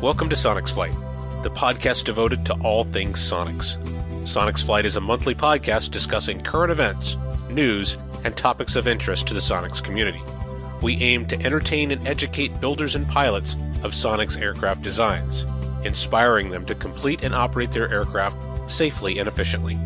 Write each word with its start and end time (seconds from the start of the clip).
Welcome 0.00 0.28
to 0.28 0.36
Sonex 0.36 0.70
Flight, 0.70 0.94
the 1.42 1.50
podcast 1.50 2.04
devoted 2.04 2.46
to 2.46 2.54
all 2.62 2.84
things 2.84 3.18
Sonics. 3.18 3.76
Sonex 4.22 4.64
Flight 4.64 4.86
is 4.86 4.94
a 4.94 5.00
monthly 5.00 5.34
podcast 5.34 5.90
discussing 5.90 6.40
current 6.40 6.70
events, 6.70 7.16
news, 7.50 7.98
and 8.22 8.36
topics 8.36 8.76
of 8.76 8.86
interest 8.86 9.26
to 9.26 9.34
the 9.34 9.40
Sonex 9.40 9.82
community. 9.82 10.22
We 10.82 11.02
aim 11.02 11.26
to 11.26 11.42
entertain 11.44 11.90
and 11.90 12.06
educate 12.06 12.60
builders 12.60 12.94
and 12.94 13.08
pilots 13.08 13.54
of 13.82 13.90
Sonex 13.90 14.40
aircraft 14.40 14.82
designs, 14.82 15.44
inspiring 15.82 16.50
them 16.50 16.64
to 16.66 16.76
complete 16.76 17.24
and 17.24 17.34
operate 17.34 17.72
their 17.72 17.90
aircraft 17.90 18.70
safely 18.70 19.18
and 19.18 19.26
efficiently. 19.26 19.76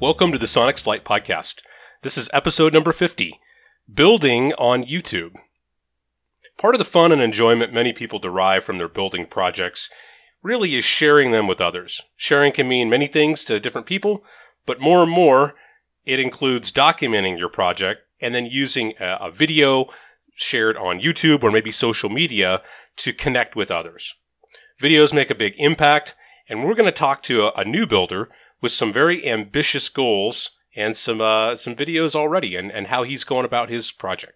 Welcome 0.00 0.32
to 0.32 0.38
the 0.38 0.46
Sonex 0.46 0.80
Flight 0.80 1.04
Podcast. 1.04 1.56
This 2.00 2.16
is 2.16 2.30
episode 2.32 2.72
number 2.72 2.92
50 2.92 3.38
Building 3.92 4.54
on 4.54 4.84
YouTube. 4.84 5.32
Part 6.62 6.76
of 6.76 6.78
the 6.78 6.84
fun 6.84 7.10
and 7.10 7.20
enjoyment 7.20 7.72
many 7.72 7.92
people 7.92 8.20
derive 8.20 8.62
from 8.62 8.76
their 8.76 8.86
building 8.86 9.26
projects 9.26 9.90
really 10.44 10.76
is 10.76 10.84
sharing 10.84 11.32
them 11.32 11.48
with 11.48 11.60
others. 11.60 12.02
Sharing 12.16 12.52
can 12.52 12.68
mean 12.68 12.88
many 12.88 13.08
things 13.08 13.42
to 13.46 13.58
different 13.58 13.88
people, 13.88 14.22
but 14.64 14.80
more 14.80 15.02
and 15.02 15.10
more, 15.10 15.56
it 16.06 16.20
includes 16.20 16.70
documenting 16.70 17.36
your 17.36 17.48
project 17.48 18.02
and 18.20 18.32
then 18.32 18.46
using 18.46 18.94
a, 19.00 19.16
a 19.22 19.30
video 19.32 19.86
shared 20.36 20.76
on 20.76 21.00
YouTube 21.00 21.42
or 21.42 21.50
maybe 21.50 21.72
social 21.72 22.08
media 22.08 22.62
to 22.98 23.12
connect 23.12 23.56
with 23.56 23.72
others. 23.72 24.14
Videos 24.80 25.12
make 25.12 25.30
a 25.30 25.34
big 25.34 25.54
impact, 25.58 26.14
and 26.48 26.64
we're 26.64 26.76
going 26.76 26.88
to 26.88 26.92
talk 26.92 27.24
to 27.24 27.46
a, 27.46 27.52
a 27.56 27.64
new 27.64 27.88
builder 27.88 28.28
with 28.60 28.70
some 28.70 28.92
very 28.92 29.26
ambitious 29.26 29.88
goals 29.88 30.52
and 30.76 30.96
some 30.96 31.20
uh, 31.20 31.56
some 31.56 31.74
videos 31.74 32.14
already 32.14 32.54
and, 32.54 32.70
and 32.70 32.86
how 32.86 33.02
he's 33.02 33.24
going 33.24 33.44
about 33.44 33.68
his 33.68 33.90
project. 33.90 34.34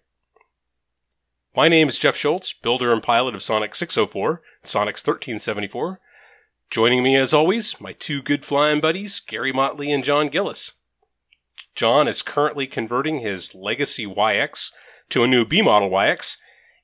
My 1.57 1.69
name 1.69 1.89
is 1.89 1.97
Jeff 1.97 2.15
Schultz, 2.15 2.53
builder 2.53 2.93
and 2.93 3.01
pilot 3.01 3.33
of 3.33 3.41
Sonic 3.41 3.73
604, 3.73 4.43
Sonex 4.63 5.01
1374. 5.01 5.99
Joining 6.69 7.01
me 7.01 7.15
as 7.15 7.33
always, 7.33 7.81
my 7.81 7.93
two 7.93 8.21
good 8.21 8.45
flying 8.45 8.79
buddies, 8.79 9.19
Gary 9.19 9.51
Motley 9.51 9.91
and 9.91 10.03
John 10.03 10.27
Gillis. 10.27 10.73
John 11.73 12.07
is 12.07 12.21
currently 12.21 12.67
converting 12.67 13.21
his 13.21 13.55
legacy 13.55 14.05
Waiex 14.05 14.71
to 15.09 15.23
a 15.23 15.27
new 15.27 15.47
B 15.47 15.63
model 15.63 15.89
Waiex 15.89 16.37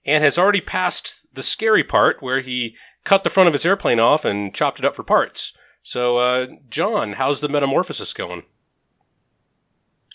and 0.08 0.24
has 0.24 0.40
already 0.40 0.60
passed 0.60 1.28
the 1.32 1.44
scary 1.44 1.84
part 1.84 2.24
where 2.24 2.40
he 2.40 2.76
cut 3.04 3.22
the 3.22 3.30
front 3.30 3.46
of 3.46 3.54
his 3.54 3.68
airplane 3.68 4.00
off 4.00 4.26
and 4.26 4.56
chopped 4.56 4.80
it 4.80 4.86
up 4.86 4.96
for 4.96 5.04
parts. 5.04 5.54
So, 5.84 6.18
uh, 6.18 6.48
John, 6.72 7.14
how's 7.14 7.42
the 7.42 7.48
metamorphosis 7.48 8.12
going? 8.12 8.42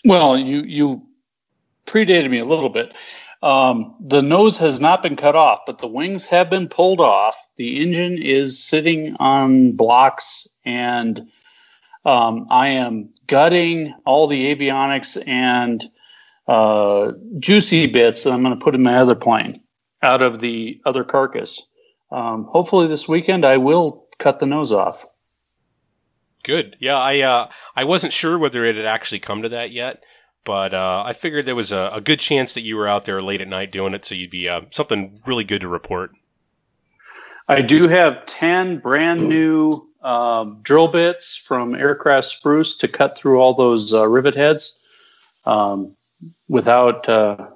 Well, 0.03 0.37
you 0.37 0.63
you 0.63 1.03
predated 1.85 2.29
me 2.29 2.39
a 2.39 2.45
little 2.45 2.67
bit. 2.67 2.91
Um, 3.41 3.95
the 4.01 4.21
nose 4.21 4.57
has 4.57 4.81
not 4.81 5.01
been 5.01 5.15
cut 5.15 5.35
off, 5.35 5.61
but 5.65 5.77
the 5.77 5.87
wings 5.87 6.25
have 6.25 6.49
been 6.49 6.67
pulled 6.67 6.99
off. 6.99 7.37
The 7.55 7.79
engine 7.81 8.21
is 8.21 8.61
sitting 8.61 9.15
on 9.19 9.71
blocks, 9.73 10.47
and 10.65 11.29
um, 12.05 12.47
I 12.49 12.69
am 12.69 13.09
gutting 13.27 13.93
all 14.05 14.27
the 14.27 14.53
avionics 14.53 15.25
and 15.27 15.89
uh, 16.47 17.13
juicy 17.37 17.87
bits 17.87 18.23
that 18.23 18.33
I'm 18.33 18.43
going 18.43 18.57
to 18.57 18.63
put 18.63 18.75
in 18.75 18.83
my 18.83 18.95
other 18.95 19.15
plane 19.15 19.53
out 20.01 20.21
of 20.21 20.41
the 20.41 20.81
other 20.85 21.03
carcass. 21.03 21.61
Um, 22.11 22.45
hopefully, 22.45 22.87
this 22.87 23.07
weekend 23.07 23.45
I 23.45 23.57
will 23.57 24.07
cut 24.17 24.39
the 24.39 24.47
nose 24.47 24.73
off. 24.73 25.05
Good. 26.43 26.75
Yeah, 26.79 26.97
I 26.97 27.19
uh, 27.19 27.49
I 27.75 27.83
wasn't 27.83 28.13
sure 28.13 28.39
whether 28.39 28.65
it 28.65 28.75
had 28.75 28.85
actually 28.85 29.19
come 29.19 29.43
to 29.43 29.49
that 29.49 29.71
yet. 29.71 30.03
But 30.45 30.73
uh, 30.73 31.03
I 31.05 31.13
figured 31.13 31.45
there 31.45 31.55
was 31.55 31.71
a, 31.71 31.91
a, 31.93 32.01
good 32.01 32.19
chance 32.19 32.53
that 32.53 32.61
you 32.61 32.75
were 32.75 32.87
out 32.87 33.05
there 33.05 33.21
late 33.21 33.41
at 33.41 33.47
night 33.47 33.71
doing 33.71 33.93
it, 33.93 34.05
so 34.05 34.15
you'd 34.15 34.31
be 34.31 34.47
uh, 34.47 34.61
something 34.71 35.21
really 35.25 35.43
good 35.43 35.61
to 35.61 35.67
report. 35.67 36.11
I 37.47 37.61
do 37.61 37.87
have 37.87 38.25
10 38.25 38.77
brand 38.77 39.27
new 39.27 39.87
um, 40.01 40.59
drill 40.61 40.87
bits 40.87 41.35
from 41.35 41.75
Aircraft 41.75 42.27
Spruce 42.27 42.77
to 42.77 42.87
cut 42.87 43.17
through 43.17 43.39
all 43.39 43.53
those 43.53 43.93
uh, 43.93 44.07
rivet 44.07 44.35
heads 44.35 44.77
um, 45.45 45.95
without 46.47 47.07
uh, 47.09 47.47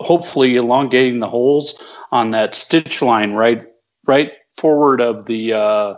hopefully 0.00 0.56
elongating 0.56 1.18
the 1.18 1.28
holes 1.28 1.82
on 2.12 2.30
that 2.30 2.54
stitch 2.54 3.02
line 3.02 3.34
right 3.34 3.66
right 4.06 4.32
forward 4.56 5.00
of 5.00 5.26
the 5.26 5.52
uh, 5.52 5.94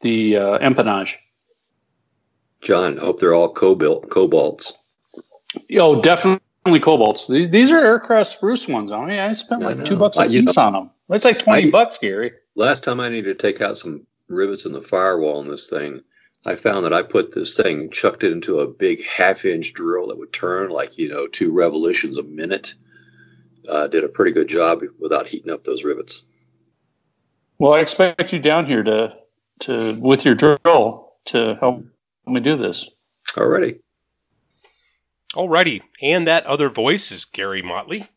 the 0.00 0.36
uh, 0.36 0.58
empennage. 0.58 1.16
John, 2.60 2.96
hope 2.96 3.20
they're 3.20 3.34
all 3.34 3.52
cobalt 3.52 4.08
cobalts. 4.08 4.72
Oh, 5.76 6.00
definitely 6.00 6.40
cobalts. 6.66 7.50
These 7.50 7.70
are 7.70 7.78
aircraft 7.78 8.30
spruce 8.30 8.68
ones. 8.68 8.92
I 8.92 9.04
mean, 9.04 9.18
I 9.18 9.32
spent 9.32 9.62
like 9.62 9.84
two 9.84 9.96
bucks 9.96 10.18
a 10.18 10.26
piece 10.26 10.56
on 10.56 10.72
them. 10.72 10.90
It's 11.10 11.24
like 11.24 11.38
twenty 11.38 11.68
I, 11.68 11.70
bucks, 11.70 11.98
Gary. 11.98 12.32
Last 12.54 12.84
time 12.84 13.00
I 13.00 13.08
needed 13.08 13.38
to 13.38 13.52
take 13.52 13.60
out 13.60 13.76
some 13.76 14.06
rivets 14.28 14.66
in 14.66 14.72
the 14.72 14.82
firewall 14.82 15.40
in 15.40 15.48
this 15.48 15.70
thing, 15.70 16.02
I 16.44 16.54
found 16.54 16.84
that 16.84 16.92
I 16.92 17.02
put 17.02 17.34
this 17.34 17.56
thing, 17.56 17.90
chucked 17.90 18.24
it 18.24 18.32
into 18.32 18.60
a 18.60 18.68
big 18.68 19.04
half-inch 19.04 19.72
drill 19.72 20.08
that 20.08 20.18
would 20.18 20.32
turn 20.32 20.70
like 20.70 20.98
you 20.98 21.08
know 21.08 21.26
two 21.26 21.54
revolutions 21.54 22.18
a 22.18 22.22
minute. 22.22 22.74
Uh, 23.68 23.86
did 23.86 24.04
a 24.04 24.08
pretty 24.08 24.32
good 24.32 24.48
job 24.48 24.82
without 24.98 25.26
heating 25.26 25.52
up 25.52 25.64
those 25.64 25.84
rivets. 25.84 26.24
Well, 27.58 27.74
I 27.74 27.80
expect 27.80 28.32
you 28.32 28.38
down 28.38 28.66
here 28.66 28.82
to 28.82 29.14
to 29.60 29.98
with 30.00 30.24
your 30.24 30.34
drill 30.34 31.12
to 31.26 31.56
help 31.60 31.84
me 32.26 32.40
do 32.40 32.56
this. 32.56 32.88
Already. 33.36 33.80
Alrighty, 35.34 35.82
and 36.00 36.26
that 36.26 36.46
other 36.46 36.70
voice 36.70 37.12
is 37.12 37.26
Gary 37.26 37.60
Motley. 37.60 38.08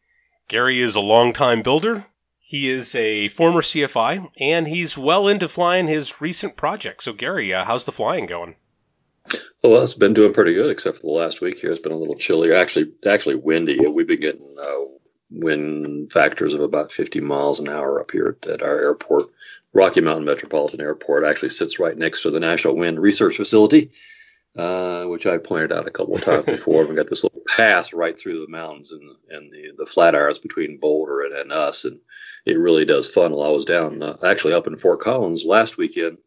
Gary 0.48 0.80
is 0.80 0.96
a 0.96 1.02
longtime 1.02 1.62
builder. 1.62 2.06
He 2.40 2.70
is 2.70 2.96
a 2.96 3.28
former 3.28 3.62
CFI, 3.62 4.30
and 4.40 4.68
he's 4.68 4.98
well 4.98 5.28
into 5.28 5.50
flying 5.50 5.88
his 5.88 6.22
recent 6.22 6.56
project. 6.56 7.04
So, 7.04 7.12
Gary, 7.12 7.54
uh, 7.54 7.66
how's 7.66 7.84
the 7.84 7.92
flying 7.92 8.28
going? 8.28 8.56
Well, 9.62 9.84
it's 9.84 9.94
been 9.94 10.14
doing 10.14 10.34
pretty 10.34 10.54
good, 10.54 10.72
except 10.72 10.98
for 10.98 11.02
the 11.02 11.08
last 11.10 11.42
week 11.42 11.60
here. 11.60 11.72
It's 11.72 11.82
been 11.82 11.92
a 11.92 11.98
little 11.98 12.16
chillier, 12.16 12.56
actually, 12.56 12.94
actually 13.06 13.36
windy. 13.36 13.86
We've 13.86 14.08
been 14.08 14.22
getting 14.22 14.56
uh, 14.58 14.86
wind 15.32 16.14
factors 16.14 16.54
of 16.54 16.62
about 16.62 16.94
50 16.94 17.20
miles 17.20 17.60
an 17.60 17.68
hour 17.68 18.00
up 18.00 18.12
here 18.12 18.38
at, 18.42 18.50
at 18.50 18.62
our 18.62 18.80
airport. 18.80 19.26
Rocky 19.74 20.00
Mountain 20.00 20.26
Metropolitan 20.26 20.80
Airport 20.80 21.26
actually 21.26 21.50
sits 21.50 21.78
right 21.78 21.98
next 21.98 22.24
to 22.24 22.32
the 22.32 22.40
National 22.40 22.78
Wind 22.78 23.00
Research 23.00 23.36
Facility 23.36 23.92
uh, 24.58 25.06
which 25.06 25.26
I 25.26 25.38
pointed 25.38 25.72
out 25.72 25.88
a 25.88 25.92
couple 25.92 26.16
of 26.16 26.24
times 26.24 26.46
before. 26.46 26.86
We 26.86 26.96
got 26.96 27.08
this 27.08 27.24
little 27.24 27.42
pass 27.48 27.94
right 27.94 28.20
through 28.20 28.42
the 28.42 28.52
mountains 28.52 28.92
and 28.92 29.10
and 29.30 29.52
the 29.52 29.72
the 29.78 29.86
Flatirons 29.86 30.42
between 30.42 30.80
Boulder 30.80 31.22
and, 31.22 31.34
and 31.34 31.52
us, 31.52 31.86
and 31.86 32.00
it 32.46 32.58
really 32.58 32.86
does 32.86 33.10
funnel. 33.10 33.44
I 33.44 33.50
was 33.50 33.66
down 33.66 34.02
uh, 34.02 34.18
actually 34.24 34.54
up 34.54 34.68
in 34.68 34.78
Fort 34.78 35.00
Collins 35.00 35.46
last 35.46 35.78
weekend, 35.78 36.18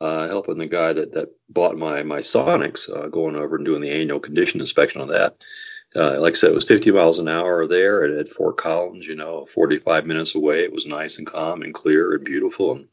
uh, 0.00 0.28
helping 0.28 0.58
the 0.58 0.66
guy 0.66 0.92
that 0.92 1.12
that 1.12 1.30
bought 1.48 1.78
my 1.78 2.02
my 2.02 2.18
Sonex, 2.18 2.90
uh, 2.94 3.08
going 3.08 3.36
over 3.36 3.56
and 3.56 3.64
doing 3.64 3.80
the 3.80 3.90
annual 3.90 4.20
condition 4.20 4.60
inspection 4.60 5.00
on 5.00 5.08
that. 5.08 5.42
Uh, 5.94 6.20
like 6.20 6.32
I 6.32 6.36
said, 6.36 6.50
it 6.50 6.54
was 6.54 6.66
50 6.66 6.90
miles 6.90 7.18
an 7.18 7.28
hour 7.28 7.66
there 7.66 8.04
at, 8.04 8.10
at 8.10 8.28
Fort 8.28 8.58
Collins. 8.58 9.06
You 9.06 9.16
know, 9.16 9.46
45 9.46 10.04
minutes 10.04 10.34
away. 10.34 10.62
It 10.62 10.72
was 10.72 10.86
nice 10.86 11.16
and 11.16 11.26
calm 11.26 11.62
and 11.62 11.72
clear 11.72 12.12
and 12.12 12.24
beautiful, 12.24 12.72
and 12.72 12.88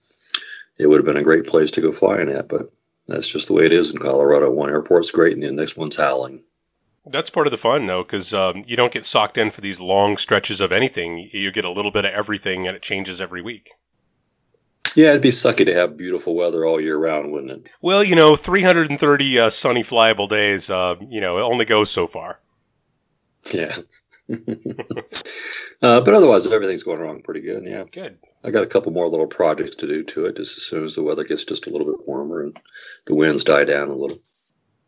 it 0.77 0.87
would 0.87 0.99
have 0.99 1.05
been 1.05 1.17
a 1.17 1.23
great 1.23 1.47
place 1.47 1.71
to 1.71 1.81
go 1.81 1.91
flying 1.91 2.29
at, 2.29 2.47
but 2.47 2.71
that's 3.07 3.27
just 3.27 3.47
the 3.47 3.53
way 3.53 3.65
it 3.65 3.73
is 3.73 3.91
in 3.91 3.99
Colorado. 3.99 4.49
One 4.51 4.69
airport's 4.69 5.11
great, 5.11 5.33
and 5.33 5.43
the 5.43 5.51
next 5.51 5.77
one's 5.77 5.95
howling. 5.95 6.43
That's 7.05 7.29
part 7.29 7.47
of 7.47 7.51
the 7.51 7.57
fun, 7.57 7.85
though, 7.85 8.03
because 8.03 8.33
um, 8.33 8.63
you 8.65 8.77
don't 8.77 8.93
get 8.93 9.03
socked 9.03 9.37
in 9.37 9.51
for 9.51 9.59
these 9.59 9.81
long 9.81 10.15
stretches 10.15 10.61
of 10.61 10.71
anything. 10.71 11.29
You 11.33 11.51
get 11.51 11.65
a 11.65 11.71
little 11.71 11.91
bit 11.91 12.05
of 12.05 12.13
everything, 12.13 12.65
and 12.65 12.75
it 12.75 12.81
changes 12.81 13.19
every 13.19 13.41
week. 13.41 13.71
Yeah, 14.95 15.09
it'd 15.09 15.21
be 15.21 15.29
sucky 15.29 15.65
to 15.65 15.73
have 15.73 15.97
beautiful 15.97 16.35
weather 16.35 16.65
all 16.65 16.79
year 16.79 16.97
round, 16.97 17.31
wouldn't 17.31 17.51
it? 17.51 17.71
Well, 17.81 18.03
you 18.03 18.15
know, 18.15 18.35
330 18.35 19.39
uh, 19.39 19.49
sunny, 19.49 19.83
flyable 19.83 20.29
days, 20.29 20.69
uh, 20.69 20.95
you 21.09 21.19
know, 21.19 21.39
it 21.39 21.41
only 21.41 21.65
goes 21.65 21.89
so 21.89 22.05
far. 22.05 22.39
Yeah. 23.51 23.75
uh, 24.29 26.01
but 26.01 26.13
otherwise, 26.13 26.45
everything's 26.45 26.83
going 26.83 27.01
along 27.01 27.21
pretty 27.21 27.41
good. 27.41 27.65
Yeah. 27.65 27.83
Good. 27.91 28.19
I 28.43 28.51
got 28.51 28.63
a 28.63 28.67
couple 28.67 28.91
more 28.91 29.07
little 29.07 29.27
projects 29.27 29.75
to 29.77 29.87
do 29.87 30.03
to 30.03 30.25
it 30.25 30.35
just 30.35 30.57
as 30.57 30.63
soon 30.63 30.83
as 30.83 30.95
the 30.95 31.03
weather 31.03 31.23
gets 31.23 31.45
just 31.45 31.67
a 31.67 31.69
little 31.69 31.87
bit 31.87 32.07
warmer 32.07 32.43
and 32.43 32.59
the 33.05 33.15
winds 33.15 33.43
die 33.43 33.63
down 33.63 33.89
a 33.89 33.95
little. 33.95 34.17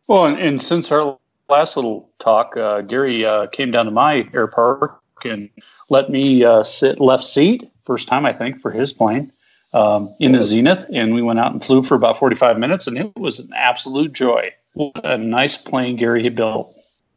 Well, 0.06 0.26
and, 0.26 0.38
and 0.38 0.60
since 0.60 0.92
our 0.92 1.18
last 1.48 1.76
little 1.76 2.10
talk, 2.18 2.56
uh, 2.56 2.82
Gary 2.82 3.24
uh, 3.24 3.46
came 3.48 3.70
down 3.70 3.86
to 3.86 3.90
my 3.90 4.28
air 4.34 4.46
park 4.46 5.00
and 5.24 5.48
let 5.88 6.10
me 6.10 6.44
uh, 6.44 6.62
sit 6.64 7.00
left 7.00 7.24
seat, 7.24 7.70
first 7.84 8.08
time 8.08 8.26
I 8.26 8.32
think 8.32 8.60
for 8.60 8.70
his 8.70 8.92
plane 8.92 9.32
um, 9.72 10.14
in 10.20 10.32
the 10.32 10.42
Zenith, 10.42 10.84
and 10.92 11.14
we 11.14 11.22
went 11.22 11.38
out 11.38 11.52
and 11.52 11.64
flew 11.64 11.82
for 11.82 11.94
about 11.94 12.18
forty-five 12.18 12.58
minutes, 12.58 12.86
and 12.86 12.98
it 12.98 13.16
was 13.16 13.38
an 13.38 13.50
absolute 13.54 14.12
joy. 14.12 14.52
What 14.74 15.04
a 15.04 15.16
nice 15.16 15.56
plane 15.56 15.96
Gary 15.96 16.22
had 16.22 16.36
built. 16.36 16.74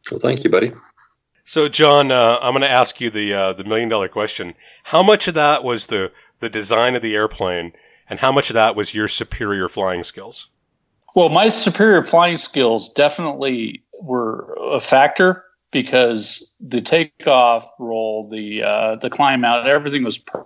Well, 0.10 0.20
thank 0.20 0.44
you, 0.44 0.50
buddy. 0.50 0.72
So, 1.46 1.68
John, 1.68 2.12
uh, 2.12 2.38
I'm 2.42 2.54
going 2.54 2.62
to 2.62 2.70
ask 2.70 3.02
you 3.02 3.10
the 3.10 3.34
uh, 3.34 3.54
the 3.54 3.64
million 3.64 3.90
dollar 3.90 4.08
question. 4.08 4.54
How 4.86 5.04
much 5.04 5.28
of 5.28 5.34
that 5.34 5.64
was 5.64 5.88
the 5.88 6.12
the 6.40 6.50
design 6.50 6.96
of 6.96 7.02
the 7.02 7.16
airplane, 7.16 7.74
and 8.10 8.20
how 8.20 8.32
much 8.32 8.50
of 8.50 8.54
that 8.56 8.76
was 8.76 8.94
your 8.94 9.08
superior 9.08 9.68
flying 9.68 10.04
skills? 10.04 10.50
Well, 11.16 11.30
my 11.30 11.50
superior 11.50 12.04
flying 12.04 12.38
skills 12.38 12.94
definitely 12.94 13.84
were 14.00 14.58
a 14.72 14.80
factor 14.80 15.44
because 15.72 16.52
the 16.60 16.82
takeoff 16.82 17.70
roll, 17.80 18.28
the 18.30 18.64
uh, 18.64 18.96
the 18.96 19.10
climb 19.10 19.44
out, 19.44 19.68
everything 19.68 20.04
was 20.04 20.18
per- 20.18 20.46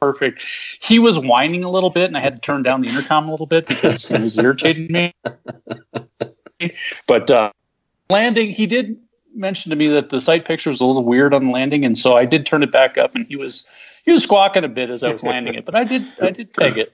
perfect. 0.00 0.44
He 0.80 0.98
was 0.98 1.18
whining 1.18 1.64
a 1.64 1.70
little 1.70 1.90
bit, 1.90 2.06
and 2.06 2.16
I 2.16 2.20
had 2.20 2.34
to 2.34 2.40
turn 2.40 2.62
down 2.62 2.80
the 2.80 2.88
intercom 2.88 3.28
a 3.28 3.30
little 3.30 3.46
bit 3.46 3.66
because 3.66 4.06
he 4.06 4.14
was 4.14 4.36
irritating 4.38 4.90
me. 4.90 5.14
But 7.06 7.30
uh, 7.30 7.52
landing, 8.10 8.50
he 8.50 8.66
did 8.66 8.98
mention 9.34 9.70
to 9.70 9.76
me 9.76 9.86
that 9.88 10.10
the 10.10 10.20
sight 10.20 10.44
picture 10.44 10.70
was 10.70 10.80
a 10.80 10.84
little 10.84 11.04
weird 11.04 11.32
on 11.32 11.50
landing, 11.50 11.84
and 11.84 11.96
so 11.96 12.16
I 12.16 12.24
did 12.24 12.46
turn 12.46 12.62
it 12.62 12.72
back 12.72 12.98
up, 12.98 13.14
and 13.14 13.26
he 13.26 13.36
was 13.36 13.68
he 14.10 14.12
was 14.14 14.24
squawking 14.24 14.64
a 14.64 14.68
bit 14.68 14.90
as 14.90 15.04
I 15.04 15.12
was 15.12 15.22
landing 15.32 15.54
it, 15.54 15.64
but 15.64 15.76
I 15.76 15.84
did 15.84 16.02
I 16.20 16.30
did 16.30 16.52
peg 16.52 16.78
it. 16.78 16.92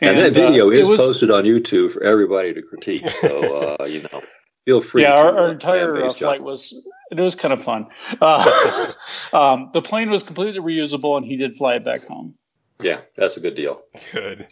And, 0.00 0.18
and 0.18 0.34
that 0.34 0.40
uh, 0.40 0.48
video 0.48 0.68
uh, 0.68 0.72
is 0.72 0.88
was, 0.88 0.98
posted 0.98 1.30
on 1.30 1.44
YouTube 1.44 1.90
for 1.90 2.02
everybody 2.02 2.54
to 2.54 2.62
critique. 2.62 3.10
So 3.10 3.76
uh, 3.78 3.84
you 3.84 4.02
know, 4.02 4.22
feel 4.64 4.80
free. 4.80 5.02
Yeah, 5.02 5.12
our, 5.12 5.36
our 5.36 5.48
uh, 5.48 5.52
entire 5.52 6.02
uh, 6.02 6.10
flight 6.10 6.42
was 6.42 6.72
it 7.10 7.20
was 7.20 7.34
kind 7.34 7.52
of 7.52 7.62
fun. 7.62 7.88
Uh, 8.22 8.92
um, 9.34 9.68
the 9.74 9.82
plane 9.82 10.10
was 10.10 10.22
completely 10.22 10.60
reusable, 10.60 11.18
and 11.18 11.26
he 11.26 11.36
did 11.36 11.58
fly 11.58 11.74
it 11.74 11.84
back 11.84 12.04
home. 12.04 12.34
Yeah, 12.80 13.00
that's 13.16 13.36
a 13.36 13.40
good 13.40 13.54
deal. 13.54 13.82
Good. 14.12 14.48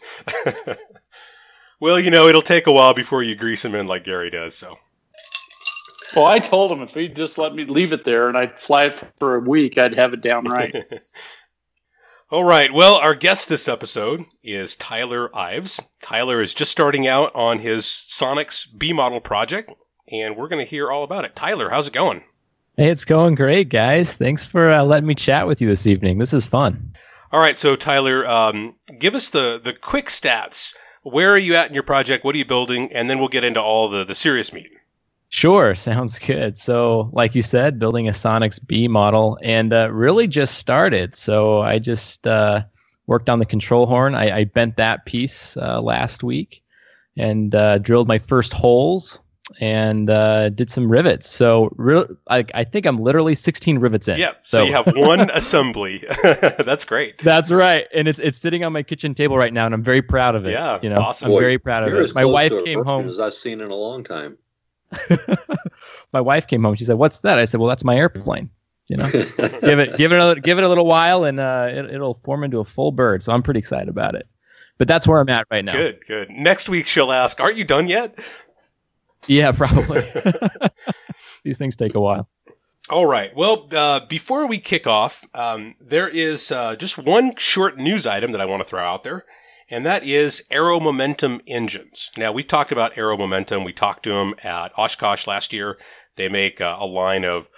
well, 1.80 1.98
you 1.98 2.10
know, 2.10 2.28
it'll 2.28 2.42
take 2.42 2.66
a 2.66 2.72
while 2.72 2.92
before 2.92 3.22
you 3.22 3.34
grease 3.34 3.64
him 3.64 3.74
in 3.74 3.86
like 3.86 4.04
Gary 4.04 4.28
does. 4.28 4.54
So. 4.54 4.76
Well, 6.14 6.26
I 6.26 6.38
told 6.38 6.70
him 6.70 6.82
if 6.82 6.92
he'd 6.92 7.16
just 7.16 7.38
let 7.38 7.54
me 7.54 7.64
leave 7.64 7.94
it 7.94 8.04
there 8.04 8.28
and 8.28 8.36
I'd 8.36 8.60
fly 8.60 8.84
it 8.84 9.02
for 9.18 9.36
a 9.36 9.40
week, 9.40 9.78
I'd 9.78 9.94
have 9.94 10.12
it 10.12 10.20
down 10.20 10.44
right. 10.44 10.74
All 12.30 12.44
right. 12.44 12.70
Well, 12.70 12.96
our 12.96 13.14
guest 13.14 13.48
this 13.48 13.68
episode 13.68 14.26
is 14.42 14.76
Tyler 14.76 15.34
Ives. 15.34 15.80
Tyler 16.02 16.42
is 16.42 16.52
just 16.52 16.70
starting 16.70 17.06
out 17.06 17.34
on 17.34 17.60
his 17.60 17.84
Sonex 17.86 18.66
B 18.76 18.92
model 18.92 19.18
project, 19.18 19.72
and 20.12 20.36
we're 20.36 20.48
going 20.48 20.62
to 20.62 20.70
hear 20.70 20.90
all 20.90 21.04
about 21.04 21.24
it. 21.24 21.34
Tyler, 21.34 21.70
how's 21.70 21.88
it 21.88 21.94
going? 21.94 22.22
Hey, 22.76 22.90
it's 22.90 23.06
going 23.06 23.34
great, 23.34 23.70
guys. 23.70 24.12
Thanks 24.12 24.44
for 24.44 24.70
uh, 24.70 24.82
letting 24.82 25.06
me 25.06 25.14
chat 25.14 25.46
with 25.46 25.62
you 25.62 25.68
this 25.68 25.86
evening. 25.86 26.18
This 26.18 26.34
is 26.34 26.44
fun. 26.44 26.94
All 27.32 27.40
right. 27.40 27.56
So, 27.56 27.76
Tyler, 27.76 28.28
um, 28.28 28.74
give 28.98 29.14
us 29.14 29.30
the, 29.30 29.58
the 29.58 29.72
quick 29.72 30.08
stats. 30.08 30.74
Where 31.04 31.30
are 31.30 31.38
you 31.38 31.54
at 31.54 31.68
in 31.68 31.74
your 31.74 31.82
project? 31.82 32.26
What 32.26 32.34
are 32.34 32.38
you 32.38 32.44
building? 32.44 32.92
And 32.92 33.08
then 33.08 33.20
we'll 33.20 33.28
get 33.28 33.42
into 33.42 33.62
all 33.62 33.88
the, 33.88 34.04
the 34.04 34.14
serious 34.14 34.52
meat. 34.52 34.68
Sure, 35.30 35.74
sounds 35.74 36.18
good. 36.18 36.58
So, 36.58 37.10
like 37.12 37.34
you 37.34 37.42
said, 37.42 37.78
building 37.78 38.08
a 38.08 38.12
Sonex 38.12 38.64
B 38.66 38.88
model 38.88 39.38
and 39.42 39.72
uh, 39.72 39.90
really 39.92 40.26
just 40.26 40.56
started. 40.58 41.14
So, 41.14 41.60
I 41.60 41.78
just 41.78 42.26
uh, 42.26 42.62
worked 43.06 43.28
on 43.28 43.38
the 43.38 43.46
control 43.46 43.86
horn. 43.86 44.14
I, 44.14 44.38
I 44.38 44.44
bent 44.44 44.76
that 44.76 45.06
piece 45.06 45.56
uh, 45.56 45.80
last 45.80 46.22
week 46.22 46.62
and 47.16 47.54
uh, 47.54 47.78
drilled 47.78 48.08
my 48.08 48.18
first 48.18 48.52
holes 48.52 49.18
and 49.60 50.10
uh, 50.10 50.50
did 50.50 50.70
some 50.70 50.90
rivets. 50.90 51.28
So, 51.28 51.70
re- 51.76 52.04
I, 52.28 52.44
I, 52.54 52.64
think 52.64 52.84
I'm 52.86 52.98
literally 52.98 53.34
16 53.34 53.78
rivets 53.78 54.08
in. 54.08 54.18
Yeah. 54.18 54.32
So, 54.44 54.58
so 54.58 54.64
you 54.64 54.72
have 54.72 54.92
one 54.94 55.30
assembly. 55.34 56.04
That's 56.22 56.84
great. 56.84 57.18
That's 57.18 57.50
right, 57.50 57.86
and 57.94 58.08
it's 58.08 58.18
it's 58.18 58.38
sitting 58.38 58.62
on 58.62 58.74
my 58.74 58.82
kitchen 58.82 59.14
table 59.14 59.38
right 59.38 59.52
now, 59.52 59.64
and 59.64 59.74
I'm 59.74 59.82
very 59.82 60.02
proud 60.02 60.34
of 60.34 60.46
it. 60.46 60.52
Yeah. 60.52 60.78
You 60.82 60.90
know, 60.90 60.96
awesome. 60.96 61.26
I'm 61.26 61.32
Boy, 61.32 61.40
very 61.40 61.58
proud 61.58 61.88
of 61.88 61.94
it. 61.94 62.14
My 62.14 62.26
wife 62.26 62.52
came 62.64 62.84
home 62.84 63.08
as 63.08 63.20
I've 63.20 63.34
seen 63.34 63.62
in 63.62 63.70
a 63.70 63.76
long 63.76 64.04
time. 64.04 64.36
my 66.12 66.20
wife 66.20 66.46
came 66.46 66.62
home. 66.62 66.74
She 66.74 66.84
said, 66.84 66.96
"What's 66.96 67.20
that?" 67.20 67.38
I 67.38 67.44
said, 67.44 67.60
"Well, 67.60 67.68
that's 67.68 67.84
my 67.84 67.96
airplane." 67.96 68.50
You 68.88 68.96
know, 68.96 69.10
give 69.10 69.78
it 69.78 69.96
give 69.98 70.12
it 70.12 70.16
a, 70.16 70.40
give 70.40 70.58
it 70.58 70.64
a 70.64 70.68
little 70.68 70.86
while, 70.86 71.24
and 71.24 71.38
uh, 71.38 71.68
it, 71.70 71.98
will 71.98 72.14
form 72.14 72.44
into 72.44 72.58
a 72.58 72.64
full 72.64 72.92
bird. 72.92 73.22
So 73.22 73.32
I'm 73.32 73.42
pretty 73.42 73.58
excited 73.58 73.88
about 73.88 74.14
it. 74.14 74.26
But 74.78 74.88
that's 74.88 75.06
where 75.06 75.20
I'm 75.20 75.28
at 75.28 75.46
right 75.50 75.64
now. 75.64 75.72
Good, 75.72 76.06
good. 76.06 76.30
Next 76.30 76.68
week 76.68 76.86
she'll 76.86 77.12
ask, 77.12 77.40
"Aren't 77.40 77.56
you 77.56 77.64
done 77.64 77.88
yet?" 77.88 78.18
Yeah, 79.26 79.52
probably. 79.52 80.02
These 81.44 81.58
things 81.58 81.76
take 81.76 81.94
a 81.94 82.00
while. 82.00 82.28
All 82.88 83.04
right. 83.04 83.34
Well, 83.36 83.68
uh, 83.72 84.00
before 84.06 84.46
we 84.48 84.58
kick 84.58 84.86
off, 84.86 85.24
um, 85.34 85.74
there 85.80 86.08
is 86.08 86.50
uh, 86.50 86.76
just 86.76 86.96
one 86.96 87.36
short 87.36 87.76
news 87.76 88.06
item 88.06 88.32
that 88.32 88.40
I 88.40 88.46
want 88.46 88.62
to 88.62 88.68
throw 88.68 88.82
out 88.82 89.04
there 89.04 89.26
and 89.70 89.84
that 89.84 90.04
is 90.04 90.42
Aero 90.50 90.80
Momentum 90.80 91.40
engines. 91.46 92.10
Now, 92.16 92.32
we 92.32 92.42
talked 92.42 92.72
about 92.72 92.96
Aero 92.96 93.16
Momentum. 93.16 93.64
We 93.64 93.72
talked 93.72 94.02
to 94.04 94.10
them 94.10 94.34
at 94.42 94.72
Oshkosh 94.78 95.26
last 95.26 95.52
year. 95.52 95.78
They 96.16 96.28
make 96.28 96.60
uh, 96.60 96.76
a 96.78 96.86
line 96.86 97.24
of 97.24 97.50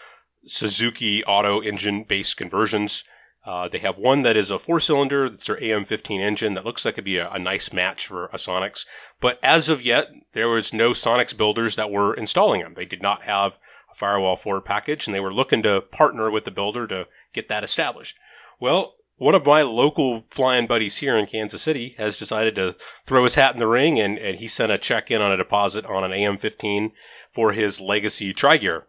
Suzuki 0.45 1.25
auto 1.25 1.61
engine 1.61 2.05
based 2.05 2.37
conversions. 2.37 3.05
Uh, 3.45 3.69
they 3.69 3.79
have 3.79 3.97
one 3.97 4.23
that 4.23 4.37
is 4.37 4.51
a 4.51 4.59
four 4.59 4.81
cylinder, 4.81 5.29
that's 5.31 5.47
their 5.47 5.57
AM15 5.57 6.21
engine 6.21 6.55
that 6.55 6.65
looks 6.65 6.85
like 6.85 6.95
it'd 6.95 7.05
be 7.05 7.17
a, 7.17 7.31
a, 7.31 7.39
nice 7.39 7.73
match 7.73 8.07
for 8.07 8.27
a 8.27 8.37
Sonex. 8.37 8.85
But 9.19 9.39
as 9.43 9.71
of 9.71 9.81
yet, 9.81 10.09
there 10.33 10.49
was 10.49 10.75
no 10.75 10.91
Sonex 10.91 11.35
builders 11.35 11.75
that 11.77 11.91
were 11.91 12.13
installing 12.13 12.61
them. 12.61 12.75
They 12.75 12.85
did 12.85 13.01
not 13.01 13.23
have 13.23 13.59
a 13.91 13.95
firewall 13.95 14.37
forward 14.37 14.67
package 14.67 15.07
and 15.07 15.15
they 15.15 15.21
were 15.21 15.33
looking 15.33 15.63
to 15.63 15.81
partner 15.81 16.31
with 16.31 16.45
the 16.45 16.51
builder 16.51 16.87
to 16.89 17.07
get 17.33 17.49
that 17.49 17.65
established. 17.65 18.17
Well, 18.61 18.95
one 19.21 19.35
of 19.35 19.45
my 19.45 19.61
local 19.61 20.25
flying 20.31 20.67
buddies 20.67 20.97
here 20.97 21.15
in 21.15 21.27
Kansas 21.27 21.61
City 21.61 21.95
has 21.99 22.17
decided 22.17 22.55
to 22.55 22.75
throw 23.05 23.23
his 23.23 23.35
hat 23.35 23.53
in 23.53 23.59
the 23.59 23.67
ring 23.67 24.01
and, 24.01 24.17
and 24.17 24.39
he 24.39 24.49
sent 24.49 24.73
a 24.73 24.79
check 24.79 25.11
in 25.11 25.21
on 25.21 25.31
a 25.31 25.37
deposit 25.37 25.85
on 25.85 26.05
an 26.05 26.11
AM15 26.11 26.93
for 27.31 27.53
his 27.53 27.83
legacy 27.83 28.33
Tri-Gear 28.33 28.87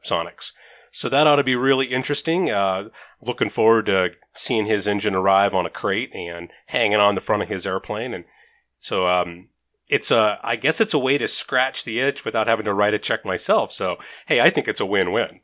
So 0.93 1.09
that 1.09 1.27
ought 1.27 1.35
to 1.35 1.43
be 1.43 1.57
really 1.57 1.87
interesting. 1.87 2.49
Uh, 2.49 2.87
looking 3.21 3.49
forward 3.49 3.87
to 3.87 4.11
seeing 4.31 4.67
his 4.67 4.87
engine 4.87 5.15
arrive 5.15 5.53
on 5.53 5.65
a 5.65 5.69
crate 5.69 6.15
and 6.15 6.49
hanging 6.67 6.97
on 6.97 7.15
the 7.15 7.21
front 7.21 7.43
of 7.43 7.49
his 7.49 7.67
airplane. 7.67 8.13
And 8.13 8.23
so, 8.79 9.07
um, 9.07 9.49
it's 9.89 10.11
a, 10.11 10.39
I 10.41 10.55
guess 10.55 10.79
it's 10.79 10.93
a 10.93 10.99
way 10.99 11.17
to 11.17 11.27
scratch 11.27 11.83
the 11.83 11.99
itch 11.99 12.23
without 12.23 12.47
having 12.47 12.63
to 12.63 12.73
write 12.73 12.93
a 12.93 12.99
check 12.99 13.25
myself. 13.25 13.73
So, 13.73 13.97
hey, 14.27 14.39
I 14.39 14.49
think 14.49 14.69
it's 14.69 14.79
a 14.79 14.85
win-win. 14.85 15.41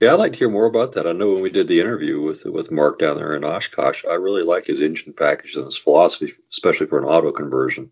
Yeah, 0.00 0.12
I'd 0.12 0.20
like 0.20 0.32
to 0.32 0.38
hear 0.38 0.50
more 0.50 0.66
about 0.66 0.92
that. 0.92 1.06
I 1.06 1.12
know 1.12 1.32
when 1.32 1.42
we 1.42 1.50
did 1.50 1.66
the 1.66 1.80
interview 1.80 2.20
with 2.22 2.44
with 2.44 2.70
Mark 2.70 2.98
down 2.98 3.16
there 3.16 3.34
in 3.34 3.44
Oshkosh, 3.44 4.04
I 4.08 4.14
really 4.14 4.42
like 4.42 4.64
his 4.64 4.80
engine 4.80 5.12
package 5.12 5.56
and 5.56 5.64
his 5.64 5.78
philosophy, 5.78 6.32
especially 6.50 6.86
for 6.86 6.98
an 6.98 7.04
auto 7.04 7.32
conversion. 7.32 7.90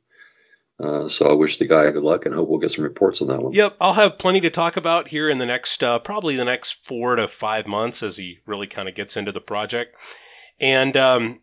Uh, 0.78 1.08
so 1.08 1.30
I 1.30 1.32
wish 1.32 1.58
the 1.58 1.66
guy 1.66 1.90
good 1.90 2.02
luck 2.02 2.26
and 2.26 2.34
hope 2.34 2.48
we'll 2.48 2.58
get 2.58 2.70
some 2.70 2.84
reports 2.84 3.22
on 3.22 3.28
that 3.28 3.40
one. 3.40 3.52
Yep, 3.52 3.76
I'll 3.80 3.94
have 3.94 4.18
plenty 4.18 4.40
to 4.42 4.50
talk 4.50 4.76
about 4.76 5.08
here 5.08 5.30
in 5.30 5.38
the 5.38 5.46
next, 5.46 5.82
uh, 5.82 5.98
probably 5.98 6.36
the 6.36 6.44
next 6.44 6.86
four 6.86 7.16
to 7.16 7.26
five 7.26 7.66
months 7.66 8.02
as 8.02 8.18
he 8.18 8.40
really 8.46 8.66
kind 8.66 8.86
of 8.88 8.94
gets 8.94 9.16
into 9.16 9.32
the 9.32 9.40
project. 9.40 9.96
And 10.60 10.94
um, 10.94 11.40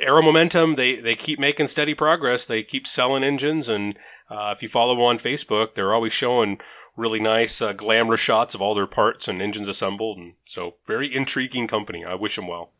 Aero 0.00 0.22
Momentum, 0.22 0.74
they, 0.74 1.00
they 1.00 1.14
keep 1.14 1.38
making 1.38 1.68
steady 1.68 1.94
progress. 1.94 2.44
They 2.44 2.64
keep 2.64 2.88
selling 2.88 3.22
engines, 3.22 3.68
and 3.68 3.96
uh, 4.28 4.52
if 4.54 4.62
you 4.62 4.68
follow 4.68 4.94
them 4.94 5.04
on 5.04 5.18
Facebook, 5.18 5.74
they're 5.74 5.94
always 5.94 6.12
showing 6.12 6.58
really 6.98 7.20
nice, 7.20 7.62
uh, 7.62 7.72
glamorous 7.72 8.20
shots 8.20 8.54
of 8.54 8.60
all 8.60 8.74
their 8.74 8.86
parts 8.86 9.28
and 9.28 9.40
engines 9.40 9.68
assembled. 9.68 10.18
And 10.18 10.34
so, 10.44 10.74
very 10.86 11.14
intriguing 11.14 11.68
company. 11.68 12.04
I 12.04 12.14
wish 12.14 12.36
them 12.36 12.48
well. 12.48 12.72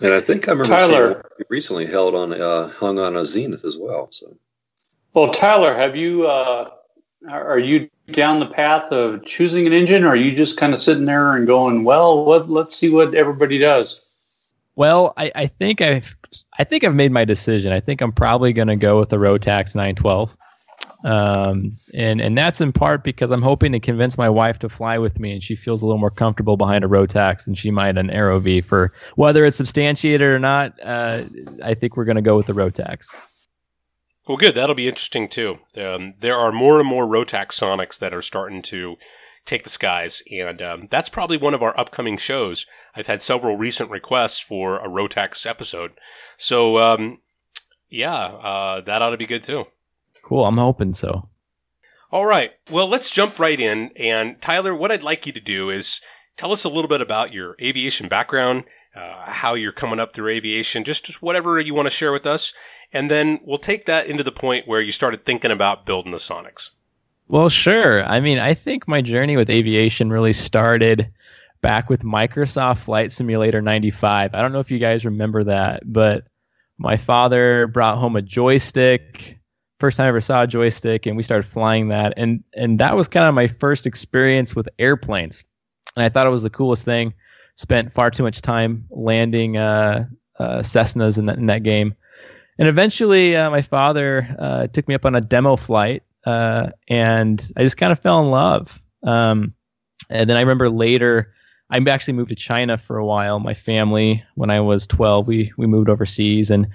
And 0.00 0.14
I 0.14 0.20
think 0.20 0.48
I 0.48 0.52
remember 0.52 0.68
Tyler 0.68 1.30
recently 1.48 1.84
held 1.84 2.14
on, 2.14 2.32
uh, 2.32 2.68
hung 2.68 2.98
on 2.98 3.16
a 3.16 3.24
Zenith 3.24 3.64
as 3.64 3.76
well. 3.76 4.08
So, 4.12 4.36
well, 5.12 5.30
Tyler, 5.30 5.74
have 5.74 5.96
you? 5.96 6.26
Uh, 6.26 6.70
are 7.28 7.58
you 7.58 7.90
down 8.12 8.38
the 8.38 8.46
path 8.46 8.92
of 8.92 9.24
choosing 9.24 9.66
an 9.66 9.72
engine, 9.72 10.04
or 10.04 10.08
are 10.08 10.16
you 10.16 10.34
just 10.34 10.56
kind 10.56 10.72
of 10.72 10.80
sitting 10.80 11.04
there 11.04 11.34
and 11.34 11.48
going, 11.48 11.82
"Well, 11.82 12.24
what, 12.24 12.48
let's 12.48 12.76
see 12.76 12.90
what 12.90 13.14
everybody 13.14 13.58
does"? 13.58 14.00
Well, 14.76 15.12
I, 15.16 15.32
I 15.34 15.46
think 15.48 15.80
I've 15.80 16.14
I 16.58 16.62
think 16.62 16.84
I've 16.84 16.94
made 16.94 17.10
my 17.10 17.24
decision. 17.24 17.72
I 17.72 17.80
think 17.80 18.00
I'm 18.00 18.12
probably 18.12 18.52
going 18.52 18.68
to 18.68 18.76
go 18.76 19.00
with 19.00 19.08
the 19.08 19.16
Rotax 19.16 19.74
912. 19.74 20.36
Um, 21.04 21.78
and 21.94 22.20
and 22.20 22.36
that's 22.36 22.60
in 22.60 22.72
part 22.72 23.04
because 23.04 23.30
I'm 23.30 23.42
hoping 23.42 23.72
to 23.72 23.80
convince 23.80 24.18
my 24.18 24.28
wife 24.28 24.58
to 24.60 24.68
fly 24.68 24.98
with 24.98 25.20
me, 25.20 25.32
and 25.32 25.42
she 25.42 25.54
feels 25.54 25.82
a 25.82 25.86
little 25.86 26.00
more 26.00 26.10
comfortable 26.10 26.56
behind 26.56 26.84
a 26.84 26.88
Rotax 26.88 27.44
than 27.44 27.54
she 27.54 27.70
might 27.70 27.96
an 27.96 28.08
AeroVee. 28.08 28.64
For 28.64 28.92
whether 29.14 29.44
it's 29.44 29.56
substantiated 29.56 30.26
or 30.26 30.38
not, 30.38 30.74
uh, 30.82 31.24
I 31.62 31.74
think 31.74 31.96
we're 31.96 32.04
going 32.04 32.16
to 32.16 32.22
go 32.22 32.36
with 32.36 32.46
the 32.46 32.52
Rotax. 32.52 33.14
Well, 34.26 34.36
good. 34.36 34.54
That'll 34.54 34.74
be 34.74 34.88
interesting 34.88 35.28
too. 35.28 35.58
Um, 35.76 36.14
there 36.18 36.36
are 36.36 36.52
more 36.52 36.80
and 36.80 36.88
more 36.88 37.06
Rotax 37.06 37.52
Sonex 37.52 37.98
that 37.98 38.12
are 38.12 38.22
starting 38.22 38.60
to 38.62 38.96
take 39.46 39.62
the 39.62 39.70
skies, 39.70 40.22
and 40.30 40.60
um, 40.60 40.88
that's 40.90 41.08
probably 41.08 41.38
one 41.38 41.54
of 41.54 41.62
our 41.62 41.78
upcoming 41.78 42.18
shows. 42.18 42.66
I've 42.94 43.06
had 43.06 43.22
several 43.22 43.56
recent 43.56 43.90
requests 43.90 44.40
for 44.40 44.78
a 44.78 44.88
Rotax 44.88 45.46
episode, 45.46 45.92
so 46.36 46.76
um, 46.76 47.20
yeah, 47.88 48.18
uh, 48.18 48.80
that 48.82 49.00
ought 49.00 49.10
to 49.10 49.16
be 49.16 49.26
good 49.26 49.44
too. 49.44 49.66
Cool. 50.28 50.44
I'm 50.44 50.58
hoping 50.58 50.92
so. 50.92 51.26
All 52.12 52.26
right. 52.26 52.52
Well, 52.70 52.86
let's 52.86 53.10
jump 53.10 53.38
right 53.38 53.58
in. 53.58 53.90
And 53.96 54.40
Tyler, 54.42 54.74
what 54.74 54.92
I'd 54.92 55.02
like 55.02 55.26
you 55.26 55.32
to 55.32 55.40
do 55.40 55.70
is 55.70 56.02
tell 56.36 56.52
us 56.52 56.64
a 56.64 56.68
little 56.68 56.88
bit 56.88 57.00
about 57.00 57.32
your 57.32 57.56
aviation 57.62 58.08
background, 58.08 58.64
uh, 58.94 59.30
how 59.30 59.54
you're 59.54 59.72
coming 59.72 59.98
up 59.98 60.12
through 60.12 60.30
aviation, 60.30 60.84
just, 60.84 61.06
just 61.06 61.22
whatever 61.22 61.58
you 61.58 61.72
want 61.72 61.86
to 61.86 61.90
share 61.90 62.12
with 62.12 62.26
us. 62.26 62.52
And 62.92 63.10
then 63.10 63.40
we'll 63.42 63.56
take 63.56 63.86
that 63.86 64.06
into 64.06 64.22
the 64.22 64.32
point 64.32 64.68
where 64.68 64.82
you 64.82 64.92
started 64.92 65.24
thinking 65.24 65.50
about 65.50 65.86
building 65.86 66.12
the 66.12 66.18
Sonex. 66.18 66.70
Well, 67.26 67.48
sure. 67.48 68.04
I 68.04 68.20
mean, 68.20 68.38
I 68.38 68.52
think 68.52 68.86
my 68.86 69.00
journey 69.00 69.38
with 69.38 69.48
aviation 69.48 70.10
really 70.10 70.34
started 70.34 71.10
back 71.62 71.88
with 71.88 72.02
Microsoft 72.02 72.78
Flight 72.78 73.12
Simulator 73.12 73.62
95. 73.62 74.34
I 74.34 74.42
don't 74.42 74.52
know 74.52 74.60
if 74.60 74.70
you 74.70 74.78
guys 74.78 75.06
remember 75.06 75.44
that, 75.44 75.82
but 75.86 76.26
my 76.76 76.98
father 76.98 77.66
brought 77.66 77.96
home 77.96 78.16
a 78.16 78.22
joystick 78.22 79.37
first 79.78 79.96
time 79.96 80.06
I 80.06 80.08
ever 80.08 80.20
saw 80.20 80.42
a 80.42 80.46
joystick, 80.46 81.06
and 81.06 81.16
we 81.16 81.22
started 81.22 81.44
flying 81.44 81.88
that, 81.88 82.14
and 82.16 82.42
and 82.54 82.78
that 82.78 82.96
was 82.96 83.08
kind 83.08 83.26
of 83.26 83.34
my 83.34 83.46
first 83.46 83.86
experience 83.86 84.54
with 84.54 84.68
airplanes, 84.78 85.44
and 85.96 86.04
I 86.04 86.08
thought 86.08 86.26
it 86.26 86.30
was 86.30 86.42
the 86.42 86.50
coolest 86.50 86.84
thing. 86.84 87.14
Spent 87.56 87.92
far 87.92 88.10
too 88.10 88.22
much 88.22 88.40
time 88.40 88.84
landing 88.90 89.56
uh, 89.56 90.06
uh, 90.38 90.58
Cessnas 90.58 91.18
in 91.18 91.26
that 91.26 91.38
in 91.38 91.46
that 91.46 91.62
game. 91.62 91.94
And 92.58 92.66
eventually, 92.66 93.36
uh, 93.36 93.50
my 93.50 93.62
father 93.62 94.34
uh, 94.38 94.66
took 94.66 94.88
me 94.88 94.94
up 94.94 95.06
on 95.06 95.14
a 95.14 95.20
demo 95.20 95.56
flight, 95.56 96.02
uh, 96.26 96.70
and 96.88 97.50
I 97.56 97.62
just 97.62 97.76
kind 97.76 97.92
of 97.92 98.00
fell 98.00 98.20
in 98.20 98.30
love. 98.30 98.82
Um, 99.04 99.54
and 100.10 100.28
then 100.28 100.36
I 100.36 100.40
remember 100.40 100.68
later, 100.68 101.32
I 101.70 101.78
actually 101.78 102.14
moved 102.14 102.30
to 102.30 102.34
China 102.34 102.76
for 102.76 102.98
a 102.98 103.06
while. 103.06 103.38
My 103.38 103.54
family, 103.54 104.24
when 104.34 104.50
I 104.50 104.60
was 104.60 104.86
12, 104.86 105.26
we 105.26 105.52
we 105.56 105.66
moved 105.66 105.88
overseas, 105.88 106.50
and 106.50 106.66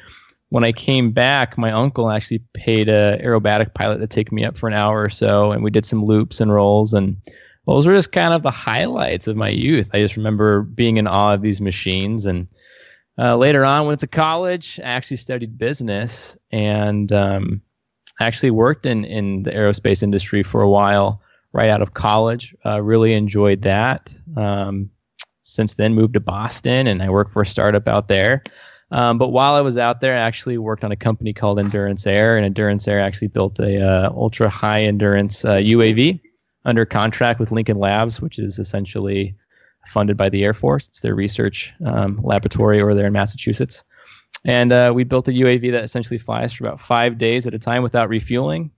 when 0.54 0.64
I 0.64 0.72
came 0.72 1.10
back, 1.10 1.58
my 1.58 1.72
uncle 1.72 2.12
actually 2.12 2.38
paid 2.54 2.88
a 2.88 3.20
aerobatic 3.24 3.74
pilot 3.74 3.98
to 3.98 4.06
take 4.06 4.32
me 4.32 4.46
up 4.46 4.56
for 4.56 4.68
an 4.68 4.76
hour 4.76 5.02
or 5.02 5.10
so, 5.10 5.52
and 5.52 5.64
we 5.64 5.72
did 5.72 5.84
some 5.84 6.06
loops 6.06 6.40
and 6.40 6.54
rolls, 6.54 6.94
and 6.94 7.18
those 7.66 7.88
were 7.88 7.96
just 7.96 8.12
kind 8.12 8.36
of 8.36 8.44
the 8.44 8.52
highlights 8.52 9.28
of 9.28 9.36
my 9.36 9.50
youth. 9.50 9.90
I 9.96 10.00
just 10.00 10.16
remember 10.16 10.62
being 10.62 10.98
in 10.98 11.08
awe 11.08 11.34
of 11.34 11.42
these 11.42 11.60
machines, 11.60 12.28
and 12.28 12.48
uh, 13.18 13.36
later 13.36 13.66
on, 13.66 13.88
went 13.88 14.00
to 14.02 14.08
college. 14.08 14.80
I 14.80 14.90
actually 14.90 15.18
studied 15.18 15.58
business 15.58 16.38
and 16.52 17.12
um, 17.12 17.60
actually 18.20 18.52
worked 18.52 18.86
in 18.86 19.06
in 19.06 19.42
the 19.42 19.52
aerospace 19.52 20.04
industry 20.04 20.44
for 20.44 20.62
a 20.62 20.70
while 20.70 21.20
right 21.54 21.72
out 21.72 21.82
of 21.82 21.96
college. 21.96 22.56
Uh, 22.64 22.80
really 22.80 23.14
enjoyed 23.14 23.64
that. 23.64 24.14
Um, 24.38 24.92
since 25.42 25.74
then, 25.74 25.96
moved 25.96 26.14
to 26.14 26.20
Boston, 26.20 26.86
and 26.86 27.02
I 27.02 27.10
work 27.10 27.30
for 27.32 27.42
a 27.42 27.48
startup 27.48 27.88
out 27.88 28.08
there. 28.08 28.44
Um, 28.94 29.18
but 29.18 29.30
while 29.30 29.56
I 29.56 29.62
was 29.62 29.76
out 29.76 30.02
there, 30.02 30.14
I 30.14 30.20
actually 30.20 30.60
worked 30.60 30.84
on 30.84 30.92
a 30.92 30.96
company 30.96 31.34
called 31.34 31.58
Endurance 31.58 32.06
Air, 32.06 32.38
and 32.38 32.46
Endurance 32.46 32.88
Air 32.88 33.02
actually 33.02 33.28
built 33.30 33.60
a 33.60 33.82
uh, 33.82 34.12
ultra 34.12 34.48
high 34.48 34.84
endurance 34.84 35.44
uh, 35.44 35.56
UAV 35.56 36.22
under 36.66 36.86
contract 36.86 37.40
with 37.40 37.52
Lincoln 37.52 37.80
Labs, 37.80 38.22
which 38.22 38.38
is 38.38 38.60
essentially 38.60 39.36
funded 39.88 40.16
by 40.16 40.30
the 40.30 40.44
Air 40.44 40.54
Force. 40.54 40.88
It's 40.88 41.00
their 41.00 41.16
research 41.16 41.74
um, 41.88 42.22
laboratory 42.24 42.84
over 42.84 42.94
there 42.94 43.08
in 43.08 43.14
Massachusetts. 43.14 43.84
And 44.46 44.72
uh, 44.72 44.92
we 44.94 45.04
built 45.04 45.28
a 45.28 45.32
UAV 45.32 45.72
that 45.72 45.84
essentially 45.84 46.20
flies 46.20 46.54
for 46.54 46.66
about 46.66 46.80
five 46.80 47.18
days 47.18 47.48
at 47.48 47.56
a 47.56 47.60
time 47.60 47.82
without 47.82 48.10
refueling. 48.10 48.70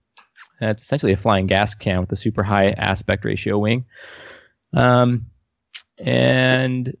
And 0.60 0.70
it's 0.70 0.82
essentially 0.82 1.12
a 1.12 1.16
flying 1.18 1.46
gas 1.46 1.74
can 1.74 2.00
with 2.00 2.12
a 2.12 2.16
super 2.16 2.42
high 2.42 2.70
aspect 2.70 3.26
ratio 3.26 3.58
wing. 3.58 3.84
Um, 4.72 5.26
and 5.98 6.96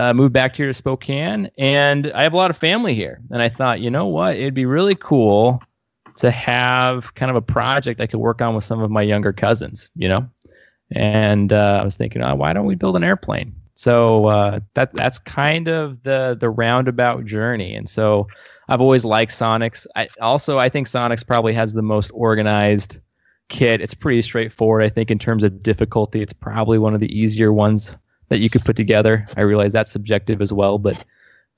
uh, 0.00 0.14
moved 0.14 0.32
back 0.32 0.56
here 0.56 0.66
to 0.66 0.72
Spokane, 0.72 1.50
and 1.58 2.10
I 2.12 2.22
have 2.22 2.32
a 2.32 2.36
lot 2.36 2.50
of 2.50 2.56
family 2.56 2.94
here. 2.94 3.20
And 3.30 3.42
I 3.42 3.50
thought, 3.50 3.80
you 3.80 3.90
know 3.90 4.06
what, 4.06 4.36
it'd 4.36 4.54
be 4.54 4.64
really 4.64 4.94
cool 4.94 5.62
to 6.16 6.30
have 6.30 7.14
kind 7.14 7.28
of 7.28 7.36
a 7.36 7.42
project 7.42 8.00
I 8.00 8.06
could 8.06 8.20
work 8.20 8.40
on 8.40 8.54
with 8.54 8.64
some 8.64 8.80
of 8.80 8.90
my 8.90 9.02
younger 9.02 9.34
cousins, 9.34 9.90
you 9.94 10.08
know. 10.08 10.26
And 10.92 11.52
uh, 11.52 11.80
I 11.82 11.84
was 11.84 11.96
thinking, 11.96 12.22
oh, 12.22 12.34
why 12.34 12.54
don't 12.54 12.64
we 12.64 12.76
build 12.76 12.96
an 12.96 13.04
airplane? 13.04 13.54
So 13.74 14.26
uh, 14.26 14.60
that 14.72 14.92
that's 14.94 15.18
kind 15.18 15.68
of 15.68 16.02
the 16.02 16.34
the 16.38 16.48
roundabout 16.48 17.26
journey. 17.26 17.74
And 17.74 17.88
so 17.88 18.26
I've 18.68 18.80
always 18.80 19.04
liked 19.04 19.32
Sonex. 19.32 19.86
I, 19.96 20.08
also, 20.22 20.58
I 20.58 20.70
think 20.70 20.86
Sonex 20.86 21.26
probably 21.26 21.52
has 21.52 21.74
the 21.74 21.82
most 21.82 22.10
organized 22.14 22.98
kit. 23.48 23.82
It's 23.82 23.94
pretty 23.94 24.22
straightforward. 24.22 24.82
I 24.82 24.88
think 24.88 25.10
in 25.10 25.18
terms 25.18 25.42
of 25.42 25.62
difficulty, 25.62 26.22
it's 26.22 26.32
probably 26.32 26.78
one 26.78 26.94
of 26.94 27.00
the 27.00 27.18
easier 27.18 27.52
ones 27.52 27.96
that 28.30 28.38
you 28.38 28.48
could 28.48 28.64
put 28.64 28.76
together. 28.76 29.26
I 29.36 29.42
realize 29.42 29.72
that's 29.72 29.90
subjective 29.92 30.40
as 30.40 30.52
well, 30.52 30.78
but 30.78 31.04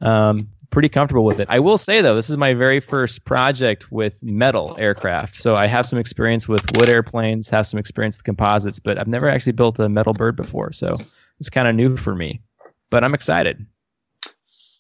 um, 0.01 0.49
pretty 0.71 0.89
comfortable 0.89 1.25
with 1.25 1.39
it. 1.39 1.47
I 1.49 1.61
will 1.61 1.79
say 1.79 2.03
though, 2.03 2.17
this 2.17 2.29
is 2.29 2.37
my 2.37 2.55
very 2.55 2.81
first 2.81 3.25
project 3.25 3.93
with 3.93 4.21
metal 4.23 4.75
aircraft. 4.79 5.37
So 5.37 5.55
I 5.55 5.67
have 5.67 5.87
some 5.87 5.99
experience 5.99 6.49
with 6.49 6.65
wood 6.77 6.89
airplanes, 6.89 7.49
have 7.51 7.67
some 7.67 7.79
experience 7.79 8.17
with 8.17 8.25
composites, 8.25 8.81
but 8.81 8.99
I've 8.99 9.07
never 9.07 9.29
actually 9.29 9.53
built 9.53 9.79
a 9.79 9.89
metal 9.89 10.15
bird 10.15 10.35
before. 10.35 10.73
So 10.73 10.97
it's 11.39 11.51
kind 11.51 11.69
of 11.69 11.77
new 11.77 11.97
for 11.97 12.15
me, 12.15 12.41
but 12.91 13.05
I'm 13.05 13.15
excited. 13.15 13.65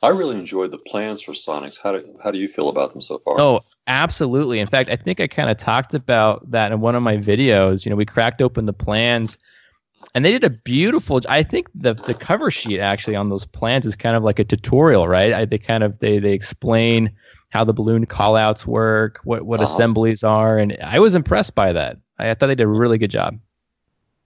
I 0.02 0.08
really 0.08 0.36
enjoyed 0.36 0.72
the 0.72 0.78
plans 0.78 1.22
for 1.22 1.30
Sonex. 1.30 1.78
How 1.80 1.92
do 1.92 2.18
how 2.24 2.32
do 2.32 2.38
you 2.38 2.48
feel 2.48 2.68
about 2.68 2.90
them 2.90 3.00
so 3.00 3.20
far? 3.20 3.40
Oh, 3.40 3.60
absolutely. 3.86 4.58
In 4.58 4.66
fact, 4.66 4.90
I 4.90 4.96
think 4.96 5.20
I 5.20 5.28
kind 5.28 5.48
of 5.48 5.58
talked 5.58 5.94
about 5.94 6.50
that 6.50 6.72
in 6.72 6.80
one 6.80 6.96
of 6.96 7.04
my 7.04 7.16
videos. 7.16 7.84
You 7.84 7.90
know, 7.90 7.96
we 7.96 8.04
cracked 8.04 8.42
open 8.42 8.64
the 8.64 8.72
plans 8.72 9.38
and 10.14 10.24
they 10.24 10.32
did 10.32 10.44
a 10.44 10.50
beautiful 10.50 11.20
i 11.28 11.42
think 11.42 11.68
the 11.74 11.94
the 11.94 12.14
cover 12.14 12.50
sheet 12.50 12.80
actually 12.80 13.16
on 13.16 13.28
those 13.28 13.44
plans 13.44 13.86
is 13.86 13.96
kind 13.96 14.16
of 14.16 14.22
like 14.22 14.38
a 14.38 14.44
tutorial 14.44 15.08
right? 15.08 15.32
I, 15.32 15.44
they 15.44 15.58
kind 15.58 15.82
of 15.82 15.98
they 15.98 16.18
they 16.18 16.32
explain 16.32 17.10
how 17.50 17.64
the 17.64 17.72
balloon 17.72 18.06
callouts 18.06 18.66
work 18.66 19.20
what 19.24 19.42
what 19.42 19.60
uh-huh. 19.60 19.72
assemblies 19.72 20.24
are 20.24 20.58
and 20.58 20.76
i 20.82 20.98
was 20.98 21.14
impressed 21.14 21.54
by 21.54 21.72
that. 21.72 21.98
I, 22.18 22.30
I 22.30 22.34
thought 22.34 22.46
they 22.46 22.54
did 22.54 22.64
a 22.64 22.68
really 22.68 22.98
good 22.98 23.10
job. 23.10 23.38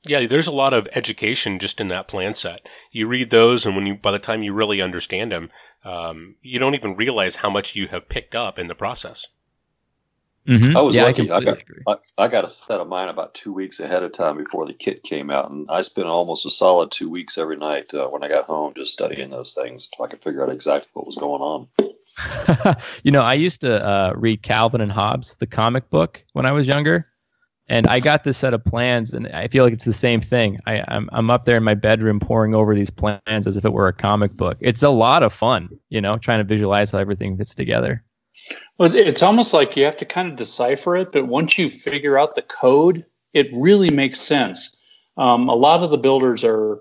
Yeah 0.05 0.27
there's 0.27 0.47
a 0.47 0.53
lot 0.53 0.73
of 0.73 0.89
education 0.93 1.59
just 1.59 1.81
in 1.81 1.89
that 1.89 2.09
plan 2.09 2.35
set. 2.35 2.67
You 2.93 3.09
read 3.09 3.31
those 3.31 3.67
and 3.67 3.75
when 3.75 3.87
you 3.87 3.97
by 3.97 4.13
the 4.13 4.19
time 4.19 4.43
you 4.43 4.53
really 4.53 4.81
understand 4.81 5.33
them 5.33 5.51
um, 5.85 6.35
you 6.43 6.59
don't 6.59 6.75
even 6.75 6.97
realize 6.97 7.37
how 7.37 7.51
much 7.51 7.77
you 7.77 7.89
have 7.89 8.09
picked 8.09 8.35
up 8.35 8.59
in 8.59 8.67
the 8.67 8.75
process 8.75 9.27
Mm-hmm. 10.47 10.77
I 10.77 10.81
was 10.81 10.95
yeah, 10.95 11.05
lucky. 11.05 11.31
I, 11.31 11.39
I 11.39 11.41
got 11.41 11.59
I, 11.89 11.97
I, 12.19 12.29
got 12.29 12.45
a 12.45 12.49
set 12.49 12.81
of 12.81 12.87
mine 12.87 13.09
about 13.09 13.35
two 13.35 13.53
weeks 13.53 13.81
ahead 13.81 14.05
of 14.05 14.13
time 14.13 14.37
before 14.37 14.65
the 14.65 14.73
kit 14.73 15.03
came 15.03 15.29
out, 15.29 15.51
and 15.51 15.69
I 15.69 15.81
spent 15.81 16.07
almost 16.07 16.47
a 16.47 16.51
solid 16.51 16.93
two 16.93 17.11
weeks 17.11 17.37
every 17.37 17.57
night 17.57 17.93
uh, 17.93 18.07
when 18.09 18.23
I 18.23 18.29
got 18.29 18.45
home 18.45 18.73
just 18.77 18.93
studying 18.93 19.31
those 19.31 19.55
things 19.55 19.89
so 19.97 20.05
I 20.05 20.07
could 20.07 20.23
figure 20.23 20.45
out 20.45 20.51
exactly 20.51 20.89
what 20.93 21.07
was 21.07 21.17
going 21.17 21.43
on. 21.43 22.77
you 23.03 23.11
know, 23.11 23.23
I 23.23 23.35
used 23.35 23.61
to 23.63 23.85
uh, 23.85 24.13
read 24.15 24.43
Calvin 24.43 24.81
and 24.81 24.93
Hobbes, 24.93 25.35
the 25.41 25.47
comic 25.47 25.91
book, 25.91 26.23
when 26.35 26.47
I 26.47 26.53
was 26.53 26.69
younger, 26.69 27.09
and 27.69 27.89
I 27.89 27.99
got 27.99 28.23
this 28.23 28.39
set 28.39 28.55
of 28.55 28.65
plans, 28.65 29.13
and 29.15 29.27
I 29.29 29.49
feel 29.49 29.65
like 29.65 29.73
it's 29.73 29.85
the 29.85 29.93
same 29.93 30.21
thing. 30.21 30.59
I, 30.67 30.85
I'm 30.87 31.11
I'm 31.13 31.29
up 31.29 31.45
there 31.45 31.57
in 31.57 31.65
my 31.65 31.75
bedroom 31.75 32.21
poring 32.21 32.55
over 32.55 32.73
these 32.77 32.91
plans 32.91 33.49
as 33.49 33.57
if 33.57 33.65
it 33.65 33.73
were 33.73 33.89
a 33.89 33.93
comic 33.93 34.37
book. 34.37 34.59
It's 34.61 34.85
a 34.85 34.91
lot 34.91 35.25
of 35.25 35.33
fun, 35.33 35.71
you 35.89 36.01
know, 36.01 36.19
trying 36.19 36.39
to 36.39 36.45
visualize 36.45 36.93
how 36.93 36.99
everything 36.99 37.37
fits 37.37 37.55
together. 37.55 38.01
Well, 38.79 38.95
it's 38.95 39.23
almost 39.23 39.55
like 39.55 39.77
you 39.77 39.85
have 39.85 39.97
to 39.99 40.05
kind 40.05 40.31
of 40.31 40.37
decipher 40.37 40.97
it, 40.97 41.13
but 41.13 41.27
once 41.27 41.59
you 41.59 41.71
figure 41.71 42.19
out 42.19 42.35
the 42.35 42.43
code, 42.43 43.05
it 43.33 43.49
really 43.53 43.91
makes 43.91 44.21
sense. 44.21 44.79
Um, 45.17 45.49
a 45.49 45.55
lot 45.55 45.83
of 45.83 45.91
the 45.91 45.99
builders 45.99 46.45
are 46.45 46.81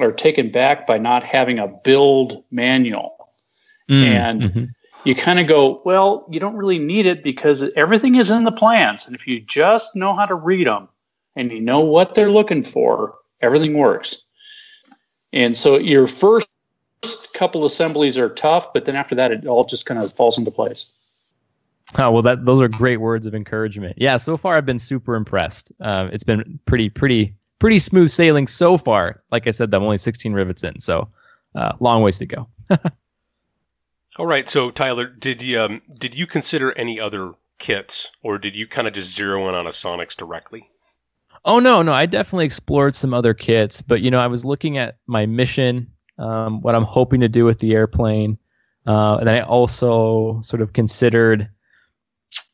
are 0.00 0.12
taken 0.12 0.50
back 0.50 0.86
by 0.86 0.96
not 0.96 1.24
having 1.24 1.58
a 1.58 1.66
build 1.66 2.44
manual, 2.50 3.30
mm, 3.88 4.04
and 4.04 4.42
mm-hmm. 4.42 4.64
you 5.04 5.14
kind 5.14 5.40
of 5.40 5.48
go, 5.48 5.82
well, 5.84 6.26
you 6.30 6.38
don't 6.38 6.56
really 6.56 6.78
need 6.78 7.06
it 7.06 7.24
because 7.24 7.64
everything 7.74 8.14
is 8.14 8.30
in 8.30 8.44
the 8.44 8.52
plans, 8.52 9.06
and 9.06 9.14
if 9.14 9.26
you 9.26 9.40
just 9.40 9.96
know 9.96 10.14
how 10.14 10.26
to 10.26 10.34
read 10.34 10.66
them 10.66 10.88
and 11.36 11.52
you 11.52 11.60
know 11.60 11.80
what 11.80 12.14
they're 12.14 12.30
looking 12.30 12.62
for, 12.62 13.14
everything 13.40 13.74
works. 13.74 14.24
And 15.32 15.56
so 15.56 15.78
your 15.78 16.06
first 16.06 16.47
couple 17.38 17.64
assemblies 17.64 18.18
are 18.18 18.28
tough, 18.28 18.72
but 18.72 18.84
then 18.84 18.96
after 18.96 19.14
that, 19.14 19.30
it 19.30 19.46
all 19.46 19.64
just 19.64 19.86
kind 19.86 20.02
of 20.02 20.12
falls 20.12 20.36
into 20.38 20.50
place. 20.50 20.86
Oh 21.96 22.10
well, 22.10 22.22
that 22.22 22.44
those 22.44 22.60
are 22.60 22.68
great 22.68 22.98
words 22.98 23.26
of 23.26 23.34
encouragement. 23.34 23.94
Yeah, 23.96 24.16
so 24.16 24.36
far 24.36 24.56
I've 24.56 24.66
been 24.66 24.80
super 24.80 25.14
impressed. 25.14 25.72
Uh, 25.80 26.08
it's 26.12 26.24
been 26.24 26.58
pretty, 26.66 26.90
pretty, 26.90 27.34
pretty 27.60 27.78
smooth 27.78 28.10
sailing 28.10 28.46
so 28.46 28.76
far. 28.76 29.22
Like 29.30 29.46
I 29.46 29.52
said, 29.52 29.72
I'm 29.72 29.82
only 29.82 29.96
16 29.96 30.32
rivets 30.32 30.64
in, 30.64 30.80
so 30.80 31.08
uh, 31.54 31.72
long 31.80 32.02
ways 32.02 32.18
to 32.18 32.26
go. 32.26 32.48
All 34.18 34.26
right, 34.26 34.48
so 34.48 34.70
Tyler, 34.70 35.06
did 35.06 35.40
you 35.40 35.60
um, 35.60 35.80
did 35.96 36.14
you 36.16 36.26
consider 36.26 36.76
any 36.76 37.00
other 37.00 37.34
kits, 37.58 38.10
or 38.22 38.36
did 38.36 38.56
you 38.56 38.66
kind 38.66 38.88
of 38.88 38.94
just 38.94 39.14
zero 39.14 39.48
in 39.48 39.54
on 39.54 39.66
a 39.66 39.70
Sonex 39.70 40.16
directly? 40.16 40.68
Oh 41.44 41.60
no, 41.60 41.82
no, 41.82 41.92
I 41.94 42.04
definitely 42.06 42.46
explored 42.46 42.96
some 42.96 43.14
other 43.14 43.32
kits, 43.32 43.80
but 43.80 44.02
you 44.02 44.10
know, 44.10 44.20
I 44.20 44.26
was 44.26 44.44
looking 44.44 44.76
at 44.76 44.98
my 45.06 45.24
mission, 45.24 45.86
um, 46.18 46.60
what 46.62 46.74
I'm 46.74 46.84
hoping 46.84 47.20
to 47.20 47.28
do 47.28 47.44
with 47.44 47.58
the 47.58 47.74
airplane, 47.74 48.38
uh, 48.86 49.16
and 49.16 49.28
I 49.30 49.40
also 49.40 50.40
sort 50.42 50.62
of 50.62 50.72
considered 50.72 51.48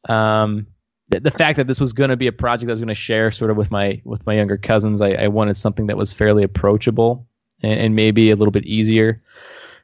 um, 0.09 0.67
the, 1.11 1.21
the 1.21 1.31
fact 1.31 1.57
that 1.57 1.67
this 1.67 1.81
was 1.81 1.93
going 1.93 2.11
to 2.11 2.17
be 2.17 2.27
a 2.27 2.33
project 2.33 2.71
I 2.71 2.73
was 2.73 2.81
going 2.81 2.89
to 2.89 2.95
share 2.95 3.31
sort 3.31 3.51
of 3.51 3.57
with 3.57 3.71
my 3.71 4.01
with 4.05 4.27
my 4.27 4.35
younger 4.35 4.57
cousins, 4.57 5.01
I, 5.01 5.11
I 5.11 5.29
wanted 5.29 5.57
something 5.57 5.87
that 5.87 5.97
was 5.97 6.13
fairly 6.13 6.43
approachable 6.43 7.27
and, 7.63 7.81
and, 7.81 7.97
maybe 7.97 8.31
a 8.31 8.37
little 8.37 8.53
bit 8.53 8.65
easier 8.65 9.19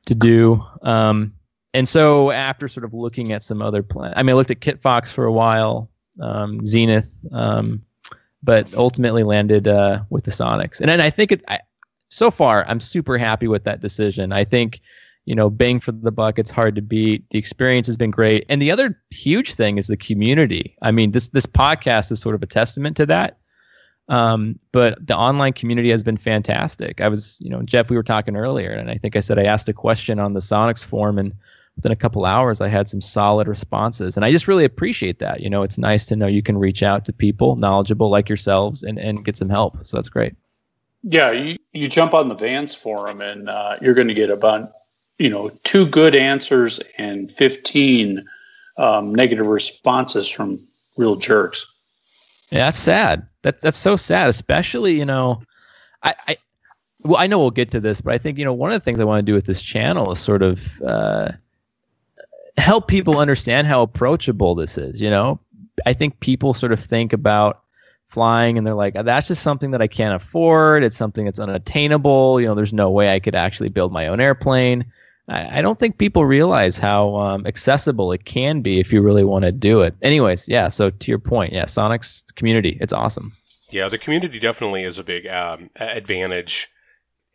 to 0.07 0.15
do. 0.15 0.65
Um, 0.83 1.35
and 1.73 1.89
so 1.89 2.31
after 2.31 2.69
sort 2.69 2.85
of 2.85 2.95
looking 2.95 3.33
at 3.33 3.43
some 3.43 3.63
other 3.63 3.83
plans, 3.83 4.15
I 4.17 4.23
mean, 4.23 4.31
I 4.31 4.37
looked 4.37 4.51
at 4.51 4.61
Kitfox 4.61 5.13
for 5.13 5.25
a 5.25 5.33
while, 5.33 5.91
um, 6.21 6.67
Zenith, 6.67 7.25
um, 7.33 7.83
but 8.43 8.73
ultimately 8.75 9.23
landed 9.23 9.69
uh, 9.69 10.03
with 10.11 10.25
the 10.25 10.31
Sonex. 10.31 10.81
And 10.81 10.89
then 10.89 11.01
I 11.01 11.11
think 11.11 11.33
it, 11.33 11.45
so 12.11 12.31
far, 12.31 12.67
I'm 12.69 12.81
super 12.81 13.17
happy 13.17 13.49
with 13.49 13.65
that 13.65 13.81
decision. 13.81 14.33
I 14.33 14.45
think 14.45 14.81
you 15.27 15.35
know, 15.35 15.51
bang 15.51 15.81
for 15.81 15.93
the 15.93 16.11
buck. 16.11 16.39
It's 16.39 16.51
hard 16.51 16.75
to 16.75 16.83
beat. 16.83 17.29
The 17.31 17.39
experience 17.39 17.87
has 17.87 17.97
been 17.97 18.11
great. 18.11 18.45
And 18.49 18.61
the 18.61 18.71
other 18.71 18.99
huge 19.11 19.55
thing 19.55 19.79
is 19.79 19.87
the 19.87 19.97
community. 19.97 20.77
I 20.83 20.91
mean, 20.91 21.13
this 21.13 21.29
this 21.29 21.47
podcast 21.47 22.11
is 22.11 22.21
sort 22.21 22.35
of 22.35 22.43
a 22.43 22.47
testament 22.47 22.97
to 22.97 23.07
that. 23.07 23.39
Um, 24.09 24.59
but 24.73 25.07
the 25.07 25.17
online 25.17 25.53
community 25.53 25.91
has 25.91 26.03
been 26.03 26.17
fantastic. 26.17 27.01
I 27.01 27.07
was, 27.07 27.39
you 27.41 27.49
know, 27.49 27.63
Jeff, 27.63 27.91
we 27.91 27.97
were 27.97 28.03
talking 28.03 28.35
earlier, 28.35 28.73
and 28.73 28.91
I 28.91 28.97
think 28.97 29.15
I 29.15 29.21
said 29.21 29.39
I 29.39 29.45
asked 29.45 29.69
a 29.69 29.73
question 29.73 30.19
on 30.19 30.33
the 30.33 30.41
Sonex 30.41 30.85
forum, 30.85 31.17
and 31.17 31.33
within 31.77 31.93
a 31.93 31.97
couple 31.97 32.25
hours, 32.25 32.61
I 32.61 32.67
had 32.67 32.89
some 32.89 33.01
solid 33.01 33.47
responses, 33.47 34.17
and 34.17 34.25
I 34.25 34.33
just 34.33 34.49
really 34.49 34.65
appreciate 34.65 35.21
that. 35.21 35.43
You 35.43 35.49
know, 35.49 35.63
it's 35.63 35.79
nice 35.79 36.07
to 36.07 36.17
know 36.17 36.27
you 36.27 36.43
can 36.43 36.59
reach 36.59 36.83
out 36.83 37.05
to 37.05 37.13
people 37.13 37.55
knowledgeable 37.55 38.11
like 38.11 38.29
yourselves 38.29 38.83
and 38.83 38.99
and 38.99 39.25
get 39.25 39.37
some 39.37 39.49
help. 39.49 39.77
So 39.87 39.97
that's 39.97 40.09
great. 40.09 40.35
Yeah, 41.03 41.31
you, 41.31 41.57
you 41.73 41.89
jump 41.89 42.13
on 42.15 42.29
the 42.29 42.35
Vans 42.35 42.75
forum, 42.75 43.21
and 43.21 43.49
uh, 43.49 43.77
you're 43.81 43.95
going 43.95 44.09
to 44.09 44.15
get 44.15 44.31
a 44.31 44.37
bunch 44.37 44.71
you 45.21 45.29
know, 45.29 45.51
two 45.65 45.87
good 45.87 46.17
answers 46.17 46.81
and 46.97 47.31
15 47.31 48.27
um, 48.79 49.15
negative 49.15 49.47
responses 49.47 50.31
from 50.31 50.59
real 50.97 51.15
jerks. 51.15 51.67
Yeah, 52.49 52.65
that's 52.65 52.79
sad. 52.79 53.27
That's 53.43 53.61
that's 53.61 53.77
so 53.77 53.97
sad, 53.97 54.29
especially 54.29 54.99
you 54.99 55.05
know, 55.05 55.43
I, 56.03 56.15
I 56.27 56.37
well 57.01 57.21
I 57.21 57.27
know 57.27 57.39
we'll 57.39 57.51
get 57.51 57.71
to 57.73 57.81
this, 57.81 58.01
but 58.01 58.15
I 58.15 58.19
think 58.19 58.39
you 58.39 58.45
know 58.45 58.53
one 58.55 58.71
of 58.71 58.75
the 58.75 58.81
things 58.81 58.99
I 58.99 59.05
want 59.05 59.19
to 59.19 59.31
do 59.31 59.35
with 59.35 59.45
this 59.45 59.63
channel 59.63 60.11
is 60.11 60.19
sort 60.19 60.43
of 60.43 60.81
uh, 60.83 61.33
help 62.57 62.89
people 62.89 63.19
understand 63.19 63.67
how 63.67 63.83
approachable 63.83 64.55
this 64.55 64.79
is. 64.79 65.03
You 65.03 65.11
know, 65.11 65.39
I 65.85 65.93
think 65.93 66.19
people 66.21 66.55
sort 66.55 66.73
of 66.73 66.81
think 66.81 67.13
about 67.13 67.63
flying 68.11 68.59
and 68.59 68.67
they're 68.67 68.75
like 68.75 68.95
that's 68.95 69.29
just 69.29 69.43
something 69.43 69.71
that 69.71 69.81
I 69.81 69.87
can't 69.87 70.15
afford. 70.15 70.83
It's 70.83 70.97
something 70.97 71.25
that's 71.25 71.39
unattainable. 71.39 72.41
You 72.41 72.49
know, 72.49 72.55
there's 72.55 72.75
no 72.75 72.91
way 72.91 73.15
I 73.15 73.21
could 73.21 73.35
actually 73.35 73.69
build 73.69 73.93
my 73.93 74.09
own 74.09 74.21
airplane. 74.21 74.85
I, 75.29 75.59
I 75.59 75.63
don't 75.63 75.79
think 75.79 75.99
people 75.99 76.25
realize 76.27 76.77
how 76.77 77.17
um, 77.17 77.47
accessible 77.47 78.13
it 78.13 78.25
can 78.25 78.61
be 78.61 78.81
if 78.81 78.93
you 78.93 79.01
really 79.01 79.25
want 79.25 79.45
to 79.45 79.53
do 79.53 79.81
it. 79.81 79.95
Anyways, 80.03 80.49
yeah. 80.49 80.69
So 80.69 80.91
to 80.91 81.11
your 81.11 81.21
point, 81.21 81.53
yeah, 81.53 81.65
Sonex 81.65 82.35
community, 82.35 82.77
it's 82.81 82.93
awesome. 82.93 83.31
Yeah, 83.71 83.89
the 83.89 83.99
community 83.99 84.41
definitely 84.41 84.83
is 84.83 84.99
a 84.99 85.05
big 85.05 85.29
um, 85.29 85.71
advantage. 85.77 86.69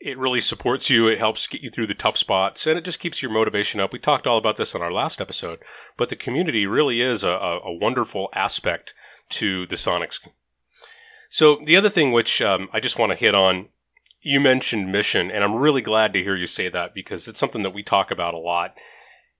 It 0.01 0.17
really 0.17 0.41
supports 0.41 0.89
you. 0.89 1.07
It 1.07 1.19
helps 1.19 1.47
get 1.47 1.61
you 1.61 1.71
through 1.71 1.87
the 1.87 1.93
tough 1.93 2.17
spots, 2.17 2.67
and 2.67 2.77
it 2.77 2.83
just 2.83 2.99
keeps 2.99 3.23
your 3.23 3.31
motivation 3.31 3.79
up. 3.79 3.93
We 3.93 3.99
talked 3.99 4.27
all 4.27 4.37
about 4.37 4.57
this 4.57 4.75
on 4.75 4.81
our 4.81 4.91
last 4.91 5.21
episode, 5.21 5.59
but 5.95 6.09
the 6.09 6.17
community 6.17 6.67
really 6.67 7.01
is 7.01 7.23
a, 7.23 7.29
a 7.29 7.73
wonderful 7.79 8.27
aspect 8.33 8.93
to 9.29 9.65
the 9.67 9.77
Sonex. 9.77 10.19
So 11.35 11.59
the 11.61 11.75
other 11.75 11.89
thing 11.89 12.13
which 12.13 12.41
um, 12.41 12.69
I 12.71 12.79
just 12.79 12.97
want 12.97 13.11
to 13.11 13.17
hit 13.17 13.35
on 13.35 13.67
you 14.21 14.39
mentioned 14.39 14.89
mission, 14.89 15.29
and 15.29 15.43
I'm 15.43 15.55
really 15.55 15.81
glad 15.81 16.13
to 16.13 16.23
hear 16.23 16.37
you 16.37 16.47
say 16.47 16.69
that 16.69 16.93
because 16.93 17.27
it's 17.27 17.41
something 17.41 17.61
that 17.63 17.73
we 17.73 17.83
talk 17.83 18.09
about 18.09 18.33
a 18.33 18.37
lot. 18.37 18.73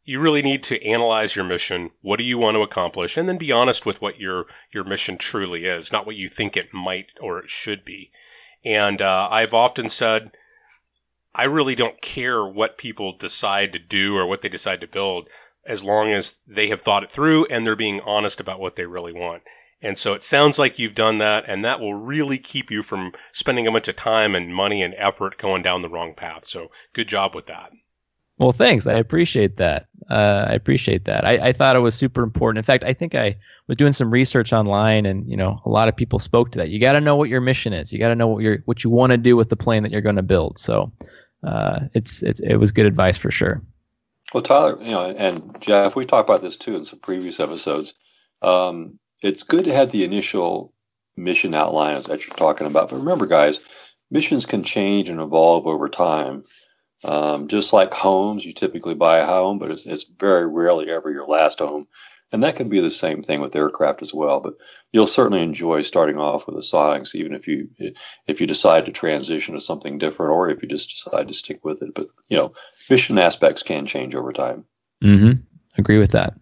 You 0.04 0.20
really 0.20 0.42
need 0.42 0.62
to 0.66 0.86
analyze 0.86 1.38
your 1.38 1.46
mission. 1.46 1.92
What 2.02 2.18
do 2.18 2.26
you 2.26 2.38
want 2.38 2.56
to 2.56 2.64
accomplish? 2.64 3.16
And 3.16 3.30
then 3.30 3.38
be 3.38 3.50
honest 3.50 3.86
with 3.86 4.02
what 4.02 4.20
your, 4.20 4.44
your 4.74 4.84
mission 4.84 5.18
truly 5.18 5.64
is, 5.64 5.90
not 5.90 6.06
what 6.06 6.18
you 6.18 6.28
think 6.28 6.58
it 6.58 6.74
might 6.74 7.12
or 7.22 7.40
it 7.40 7.50
should 7.50 7.86
be. 7.86 8.12
And 8.66 9.02
uh, 9.02 9.30
I've 9.32 9.54
often 9.54 9.88
said, 9.88 10.32
I 11.34 11.46
really 11.46 11.76
don't 11.76 12.02
care 12.02 12.46
what 12.46 12.78
people 12.78 13.16
decide 13.18 13.72
to 13.72 13.80
do 13.80 14.18
or 14.18 14.26
what 14.26 14.42
they 14.42 14.50
decide 14.50 14.82
to 14.82 14.88
build 14.88 15.30
as 15.66 15.82
long 15.82 16.12
as 16.12 16.40
they 16.46 16.68
have 16.68 16.82
thought 16.82 17.04
it 17.04 17.10
through 17.10 17.46
and 17.46 17.66
they're 17.66 17.78
being 17.78 18.02
honest 18.02 18.42
about 18.42 18.60
what 18.60 18.76
they 18.76 18.86
really 18.86 19.14
want. 19.14 19.44
And 19.86 20.00
so 20.00 20.16
it 20.16 20.24
sounds 20.24 20.58
like 20.58 20.80
you've 20.80 20.96
done 20.96 21.20
that, 21.20 21.46
and 21.48 21.64
that 21.64 21.80
will 21.80 21.94
really 21.94 22.40
keep 22.40 22.72
you 22.72 22.82
from 22.82 23.14
spending 23.32 23.68
a 23.68 23.72
bunch 23.72 23.88
of 23.88 23.96
time 23.96 24.34
and 24.34 24.54
money 24.54 24.82
and 24.82 24.96
effort 24.98 25.38
going 25.38 25.62
down 25.62 25.82
the 25.82 25.90
wrong 25.90 26.16
path. 26.16 26.44
So 26.46 26.72
good 26.94 27.08
job 27.08 27.36
with 27.36 27.46
that. 27.46 27.70
Well, 28.40 28.52
thanks. 28.52 28.88
I 28.88 28.94
appreciate 28.94 29.58
that. 29.58 29.86
Uh, 30.10 30.48
I 30.50 30.54
appreciate 30.54 31.06
that. 31.06 31.24
I, 31.24 31.50
I 31.50 31.52
thought 31.52 31.76
it 31.76 31.80
was 31.80 31.94
super 31.94 32.24
important. 32.24 32.58
In 32.58 32.64
fact, 32.64 32.84
I 32.84 32.94
think 32.94 33.14
I 33.14 33.38
was 33.68 33.78
doing 33.78 33.94
some 33.94 34.10
research 34.10 34.54
online, 34.54 35.06
and 35.06 35.30
you 35.30 35.38
know, 35.38 35.62
a 35.66 35.70
lot 35.70 35.88
of 35.88 35.96
people 35.96 36.18
spoke 36.18 36.52
to 36.54 36.58
that. 36.58 36.70
You 36.70 36.80
got 36.80 36.94
to 36.94 37.02
know 37.02 37.16
what 37.16 37.30
your 37.30 37.40
mission 37.40 37.72
is. 37.72 37.94
You 37.94 38.00
got 38.00 38.10
to 38.10 38.16
know 38.16 38.28
what 38.28 38.44
you 38.44 38.58
what 38.66 38.84
you 38.84 38.90
want 38.90 39.12
to 39.12 39.18
do 39.18 39.38
with 39.38 39.50
the 39.50 39.56
plane 39.56 39.84
that 39.84 39.92
you're 39.92 40.02
going 40.02 40.16
to 40.16 40.24
build. 40.24 40.58
So, 40.58 40.92
uh, 41.44 41.82
it's 41.94 42.24
it's 42.24 42.40
it 42.40 42.56
was 42.56 42.72
good 42.72 42.88
advice 42.88 43.18
for 43.18 43.30
sure. 43.30 43.62
Well, 44.34 44.42
Tyler, 44.42 44.78
you 44.82 44.92
know, 44.92 45.06
and 45.12 45.56
Jeff, 45.62 45.96
we 45.96 46.06
talked 46.06 46.28
about 46.28 46.42
this 46.42 46.58
too 46.58 46.76
in 46.76 46.86
some 46.86 47.00
previous 47.00 47.40
episodes. 47.40 47.94
Um, 48.42 49.00
it's 49.26 49.44
good 49.44 49.66
to 49.66 49.74
have 49.74 49.92
the 49.92 50.04
initial 50.04 50.72
mission 51.18 51.56
outlines 51.56 52.06
that 52.06 52.26
you're 52.26 52.36
talking 52.36 52.68
about. 52.68 52.90
But 52.90 52.98
remember, 52.98 53.26
guys, 53.26 53.66
missions 54.12 54.46
can 54.46 54.64
change 54.64 55.10
and 55.10 55.20
evolve 55.20 55.66
over 55.66 55.90
time. 55.90 56.44
Um, 57.04 57.48
just 57.48 57.74
like 57.74 57.94
homes, 57.94 58.46
you 58.46 58.54
typically 58.54 58.94
buy 58.94 59.18
a 59.18 59.26
home, 59.26 59.58
but 59.58 59.72
it's, 59.72 59.86
it's 59.86 60.06
very 60.06 60.48
rarely 60.48 60.92
ever 60.92 61.12
your 61.12 61.28
last 61.28 61.60
home. 61.60 61.88
And 62.32 62.44
that 62.44 62.56
can 62.56 62.70
be 62.70 62.80
the 62.80 62.92
same 62.92 63.22
thing 63.24 63.42
with 63.42 63.56
aircraft 63.56 64.02
as 64.02 64.14
well. 64.14 64.40
But 64.40 64.56
you'll 64.92 65.08
certainly 65.08 65.42
enjoy 65.42 65.82
starting 65.82 66.18
off 66.18 66.46
with 66.46 66.56
a 66.56 66.60
Sonex, 66.60 67.16
even 67.16 67.34
if 67.34 67.48
you 67.48 67.70
if 68.28 68.42
you 68.42 68.48
decide 68.48 68.86
to 68.86 68.92
transition 68.92 69.54
to 69.54 69.60
something 69.60 70.00
different, 70.00 70.32
or 70.32 70.50
if 70.50 70.62
you 70.64 70.68
just 70.68 70.90
decide 70.90 71.28
to 71.28 71.34
stick 71.36 71.64
with 71.64 71.84
it. 71.84 71.94
But 71.94 72.08
you 72.28 72.38
know, 72.38 72.52
mission 72.90 73.20
aspects 73.20 73.62
can 73.62 73.86
change 73.86 74.16
over 74.16 74.34
time. 74.34 74.66
Mm-hmm. 75.04 75.34
Agree 75.78 76.00
with 76.00 76.12
that. 76.12 76.36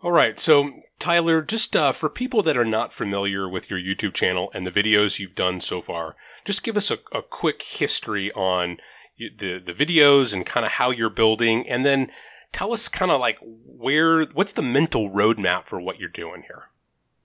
All 0.00 0.12
right. 0.12 0.38
So 0.38 0.70
Tyler, 0.98 1.42
just 1.42 1.76
uh, 1.76 1.92
for 1.92 2.08
people 2.08 2.42
that 2.42 2.56
are 2.56 2.64
not 2.64 2.92
familiar 2.92 3.48
with 3.48 3.70
your 3.70 3.78
YouTube 3.78 4.14
channel 4.14 4.50
and 4.54 4.64
the 4.64 4.70
videos 4.70 5.18
you've 5.18 5.34
done 5.34 5.60
so 5.60 5.80
far, 5.80 6.16
just 6.44 6.62
give 6.62 6.76
us 6.76 6.90
a, 6.90 6.98
a 7.12 7.22
quick 7.22 7.62
history 7.62 8.30
on 8.32 8.78
the 9.18 9.58
the 9.58 9.72
videos 9.72 10.32
and 10.32 10.46
kind 10.46 10.66
of 10.66 10.72
how 10.72 10.90
you're 10.90 11.10
building, 11.10 11.68
and 11.68 11.84
then 11.84 12.10
tell 12.52 12.72
us 12.72 12.88
kind 12.88 13.10
of 13.10 13.20
like 13.20 13.38
where 13.42 14.24
what's 14.26 14.52
the 14.52 14.62
mental 14.62 15.10
roadmap 15.10 15.66
for 15.66 15.80
what 15.80 15.98
you're 15.98 16.08
doing 16.08 16.42
here. 16.42 16.68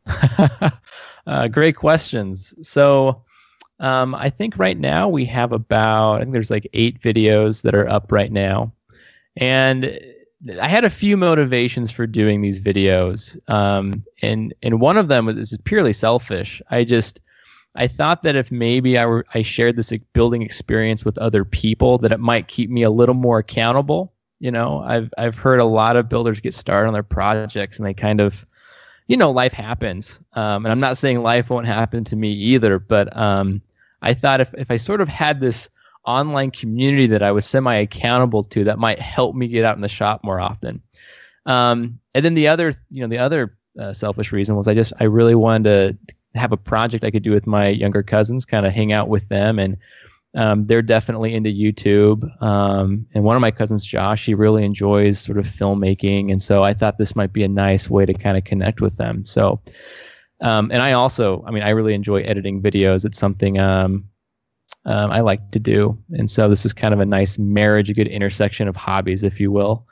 uh, 1.28 1.48
great 1.48 1.76
questions. 1.76 2.54
So. 2.68 3.24
Um, 3.82 4.14
I 4.14 4.30
think 4.30 4.60
right 4.60 4.78
now 4.78 5.08
we 5.08 5.24
have 5.28 5.54
about 5.54 6.16
I 6.16 6.20
think 6.20 6.34
there's 6.34 6.52
like 6.52 6.68
eight 6.74 7.02
videos 7.02 7.62
that 7.62 7.74
are 7.74 7.88
up 7.88 8.12
right 8.12 8.30
now, 8.30 8.74
and 9.38 9.98
I 10.60 10.68
had 10.68 10.86
a 10.86 10.90
few 10.90 11.18
motivations 11.18 11.92
for 11.92 12.08
doing 12.08 12.42
these 12.42 12.60
videos, 12.60 13.38
um, 13.50 14.06
and 14.22 14.54
and 14.64 14.80
one 14.80 14.98
of 14.98 15.10
them 15.10 15.26
was 15.26 15.58
purely 15.66 15.94
selfish. 15.94 16.62
I 16.72 16.86
just 16.86 17.20
I 17.76 17.88
thought 17.88 18.24
that 18.24 18.36
if 18.36 18.52
maybe 18.52 18.98
I 18.98 19.06
were 19.06 19.26
I 19.34 19.42
shared 19.42 19.76
this 19.76 19.94
building 20.14 20.42
experience 20.42 21.04
with 21.04 21.18
other 21.18 21.44
people, 21.44 21.98
that 22.00 22.12
it 22.12 22.20
might 22.20 22.48
keep 22.48 22.70
me 22.70 22.84
a 22.84 22.90
little 22.90 23.16
more 23.16 23.40
accountable. 23.40 24.14
You 24.40 24.52
know, 24.52 24.80
I've 24.80 25.14
I've 25.18 25.38
heard 25.38 25.60
a 25.60 25.66
lot 25.66 25.98
of 25.98 26.08
builders 26.08 26.40
get 26.40 26.54
started 26.54 26.88
on 26.88 26.94
their 26.94 27.04
projects 27.04 27.78
and 27.78 27.86
they 27.86 27.94
kind 27.94 28.22
of, 28.22 28.46
you 29.08 29.18
know, 29.18 29.32
life 29.32 29.54
happens. 29.54 30.20
Um, 30.34 30.66
and 30.66 30.72
I'm 30.72 30.80
not 30.80 30.98
saying 30.98 31.22
life 31.22 31.50
won't 31.50 31.68
happen 31.68 32.06
to 32.06 32.16
me 32.16 32.32
either, 32.32 32.80
but 32.80 33.16
um, 33.16 33.62
I 34.02 34.14
thought 34.14 34.40
if 34.40 34.54
if 34.58 34.72
I 34.72 34.78
sort 34.78 35.02
of 35.02 35.10
had 35.10 35.42
this 35.42 35.70
online 36.06 36.52
community 36.52 37.08
that 37.08 37.22
I 37.22 37.32
was 37.32 37.46
semi 37.46 37.76
accountable 37.76 38.44
to 38.44 38.64
that 38.64 38.80
might 38.80 39.00
help 39.00 39.36
me 39.36 39.48
get 39.48 39.66
out 39.66 39.76
in 39.76 39.82
the 39.82 39.88
shop 39.88 40.24
more 40.24 40.40
often. 40.40 40.82
Um, 41.46 42.00
and 42.14 42.24
then 42.24 42.34
the 42.34 42.48
other, 42.48 42.74
you 42.90 43.02
know, 43.02 43.08
the 43.08 43.18
other 43.18 43.58
uh, 43.80 43.94
selfish 43.94 44.32
reason 44.32 44.56
was 44.56 44.68
I 44.68 44.74
just 44.74 44.94
I 45.00 45.06
really 45.06 45.36
wanted 45.36 45.64
to 45.64 46.16
have 46.36 46.52
a 46.52 46.58
project 46.58 47.04
I 47.04 47.12
could 47.12 47.24
do 47.24 47.32
with 47.32 47.48
my 47.48 47.70
younger 47.70 48.04
cousins, 48.04 48.46
kind 48.46 48.66
of 48.66 48.74
hang 48.74 48.92
out 48.92 49.10
with 49.10 49.30
them, 49.30 49.60
and 49.60 49.78
um, 50.36 50.66
they're 50.66 50.82
definitely 50.82 51.34
into 51.34 51.50
YouTube. 51.50 52.24
Um, 52.42 53.06
and 53.14 53.24
one 53.24 53.36
of 53.36 53.42
my 53.42 53.52
cousins, 53.52 53.84
Josh, 53.84 54.26
he 54.26 54.36
really 54.36 54.64
enjoys 54.64 55.20
sort 55.20 55.38
of 55.38 55.46
filmmaking, 55.46 56.32
and 56.32 56.42
so 56.42 56.64
I 56.64 56.74
thought 56.74 56.98
this 56.98 57.16
might 57.16 57.34
be 57.34 57.44
a 57.44 57.48
nice 57.48 57.90
way 57.90 58.06
to 58.06 58.14
kind 58.14 58.38
of 58.38 58.44
connect 58.44 58.82
with 58.82 58.98
them. 58.98 59.26
So. 59.26 59.62
Um, 60.42 60.72
and 60.72 60.82
I 60.82 60.94
also, 60.94 61.44
I 61.46 61.52
mean, 61.52 61.64
I 61.64 61.72
really 61.72 61.94
enjoy 61.94 62.22
editing 62.22 62.62
videos. 62.62 63.04
It's 63.04 63.20
something 63.20 63.60
um, 63.60 64.09
um, 64.86 65.12
I 65.12 65.22
like 65.22 65.52
to 65.52 65.60
do. 65.60 65.98
And 66.12 66.30
so 66.30 66.50
this 66.50 66.66
is 66.66 66.74
kind 66.74 66.94
of 66.94 67.00
a 67.00 67.06
nice 67.06 67.38
marriage, 67.38 67.90
a 67.90 67.94
good 67.94 68.08
intersection 68.08 68.68
of 68.68 68.76
hobbies, 68.76 69.24
if 69.24 69.40
you 69.40 69.52
will. 69.52 69.86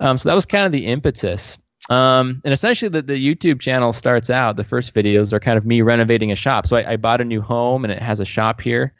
Um, 0.00 0.16
so 0.16 0.28
that 0.28 0.34
was 0.34 0.46
kind 0.46 0.66
of 0.66 0.72
the 0.72 0.86
impetus. 0.86 1.58
Um, 1.88 2.40
and 2.44 2.52
essentially, 2.52 2.88
the, 2.88 3.02
the 3.02 3.14
YouTube 3.14 3.60
channel 3.60 3.92
starts 3.92 4.30
out, 4.30 4.56
the 4.56 4.64
first 4.64 4.94
videos 4.94 5.32
are 5.32 5.40
kind 5.40 5.58
of 5.58 5.66
me 5.66 5.82
renovating 5.82 6.30
a 6.30 6.36
shop. 6.36 6.66
So 6.66 6.76
I, 6.76 6.92
I 6.92 6.96
bought 6.96 7.20
a 7.20 7.24
new 7.24 7.40
home 7.40 7.84
and 7.84 7.92
it 7.92 8.00
has 8.00 8.20
a 8.20 8.24
shop 8.24 8.60
here. 8.60 8.92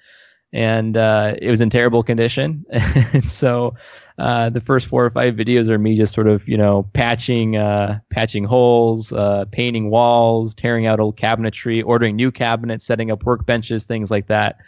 And 0.53 0.97
uh, 0.97 1.37
it 1.41 1.49
was 1.49 1.61
in 1.61 1.71
terrible 1.71 2.03
condition. 2.03 2.65
and 2.71 3.29
so 3.29 3.77
uh, 4.19 4.51
the 4.51 4.61
first 4.61 4.89
four 4.89 5.05
or 5.05 5.11
five 5.11 5.37
videos 5.37 5.69
are 5.69 5.79
me 5.79 5.97
just 5.97 6.13
sort 6.13 6.27
of, 6.27 6.49
you 6.49 6.57
know, 6.57 6.83
patching, 6.93 7.57
uh, 7.57 8.01
patching 8.11 8.43
holes, 8.43 9.13
uh, 9.13 9.45
painting 9.53 9.91
walls, 9.91 10.53
tearing 10.53 10.87
out 10.87 10.99
old 10.99 11.17
cabinetry, 11.17 11.85
ordering 11.87 12.17
new 12.17 12.33
cabinets, 12.33 12.85
setting 12.85 13.13
up 13.13 13.21
workbenches, 13.21 13.87
things 13.87 14.11
like 14.11 14.27
that 14.27 14.59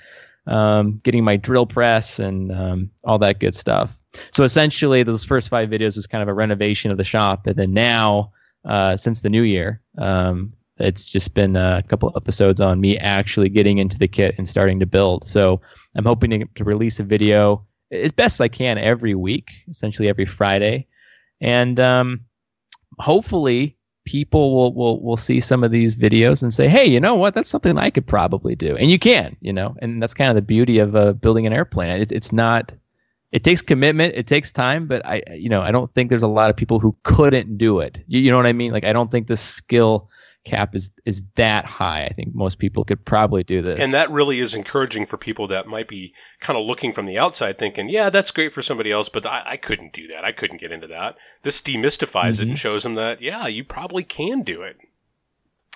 um, 0.47 1.01
getting 1.05 1.25
my 1.25 1.37
drill 1.37 1.67
press 1.67 2.19
and 2.19 2.51
um, 2.53 2.91
all 3.05 3.19
that 3.19 3.41
good 3.41 3.55
stuff. 3.55 3.99
So 4.33 4.45
essentially, 4.45 5.03
those 5.03 5.25
first 5.25 5.49
five 5.49 5.71
videos 5.71 5.97
was 5.97 6.07
kind 6.07 6.23
of 6.23 6.29
a 6.29 6.35
renovation 6.35 6.91
of 6.91 6.99
the 6.99 7.05
shop, 7.05 7.47
and 7.47 7.57
then 7.57 7.73
now, 7.73 8.33
uh, 8.65 8.97
since 8.97 9.21
the 9.21 9.31
new 9.31 9.43
year, 9.43 9.81
um, 9.99 10.53
it's 10.79 11.09
just 11.09 11.35
been 11.35 11.57
a 11.57 11.83
couple 11.89 12.13
episodes 12.17 12.61
on 12.61 12.81
me 12.81 12.99
actually 12.99 13.49
getting 13.49 13.79
into 13.79 13.99
the 13.99 14.09
kit 14.09 14.35
and 14.37 14.49
starting 14.49 14.81
to 14.81 14.87
build. 14.87 15.25
So 15.25 15.61
I'm 15.95 16.05
hoping 16.05 16.31
to, 16.31 16.45
to 16.45 16.65
release 16.65 16.99
a 17.01 17.05
video 17.05 17.65
as 17.91 18.13
best 18.13 18.41
I 18.41 18.49
can 18.49 18.79
every 18.79 19.15
week, 19.15 19.51
essentially 19.69 20.09
every 20.09 20.25
Friday, 20.27 20.87
and 21.41 21.79
um, 21.81 22.21
hopefully 22.99 23.77
people 24.05 24.55
will, 24.55 24.75
will 24.75 25.03
will 25.03 25.17
see 25.17 25.41
some 25.41 25.63
of 25.65 25.71
these 25.71 25.97
videos 25.97 26.43
and 26.43 26.53
say, 26.53 26.69
"Hey, 26.69 26.87
you 26.87 27.01
know 27.01 27.15
what? 27.15 27.35
That's 27.35 27.49
something 27.49 27.79
I 27.79 27.91
could 27.91 28.07
probably 28.07 28.55
do." 28.55 28.77
And 28.77 28.91
you 28.91 28.99
can, 28.99 29.37
you 29.41 29.53
know, 29.53 29.75
and 29.81 30.03
that's 30.03 30.15
kind 30.15 30.31
of 30.31 30.37
the 30.37 30.43
beauty 30.43 30.79
of 30.79 30.97
uh, 30.97 31.13
building 31.13 31.47
an 31.47 31.53
airplane. 31.53 32.01
It, 32.01 32.13
it's 32.13 32.33
not. 32.33 32.73
It 33.31 33.45
takes 33.45 33.63
commitment. 33.63 34.15
It 34.15 34.27
takes 34.27 34.53
time, 34.53 34.87
but 34.87 35.07
I, 35.07 35.23
you 35.33 35.49
know, 35.49 35.63
I 35.63 35.71
don't 35.71 35.93
think 35.95 36.11
there's 36.11 36.23
a 36.23 36.29
lot 36.29 36.51
of 36.51 36.57
people 36.57 36.79
who 36.79 36.95
couldn't 37.03 37.57
do 37.57 37.81
it. 37.81 38.05
You, 38.07 38.21
you 38.21 38.31
know 38.31 38.37
what 38.37 38.47
I 38.47 38.53
mean? 38.53 38.73
Like, 38.73 38.85
I 38.85 38.93
don't 38.93 39.11
think 39.11 39.27
the 39.27 39.39
skill 39.39 40.11
cap 40.45 40.75
is 40.75 40.91
is 41.05 41.23
that 41.37 41.65
high. 41.65 42.05
I 42.05 42.13
think 42.13 42.35
most 42.35 42.59
people 42.59 42.85
could 42.85 43.05
probably 43.05 43.45
do 43.45 43.63
this. 43.63 43.79
And 43.79 43.95
that 43.95 44.11
really 44.11 44.41
is 44.41 44.55
encouraging 44.55 45.07
for 45.07 45.17
people 45.17 45.47
that 45.49 45.67
might 45.67 45.89
be 45.89 46.15
kind 46.41 46.59
of 46.59 46.67
looking 46.67 46.93
from 46.93 47.07
the 47.07 47.19
outside 47.19 47.59
thinking, 47.59 47.89
yeah, 47.89 48.11
that's 48.11 48.33
great 48.33 48.53
for 48.53 48.63
somebody 48.63 48.91
else, 48.91 49.09
but 49.09 49.25
I, 49.25 49.43
I 49.47 49.57
couldn't 49.57 49.93
do 49.93 50.09
that. 50.09 50.25
I 50.25 50.33
couldn't 50.33 50.61
get 50.61 50.73
into 50.73 50.89
that. 50.89 51.17
This 51.43 51.61
demystifies 51.61 52.13
mm-hmm. 52.13 52.27
it 52.27 52.41
and 52.41 52.51
mm-hmm. 52.51 52.55
shows 52.55 52.83
them 52.83 52.95
that, 52.95 53.23
yeah, 53.23 53.47
you 53.47 53.65
probably 53.65 54.03
can 54.03 54.43
do 54.43 54.63
it. 54.63 54.77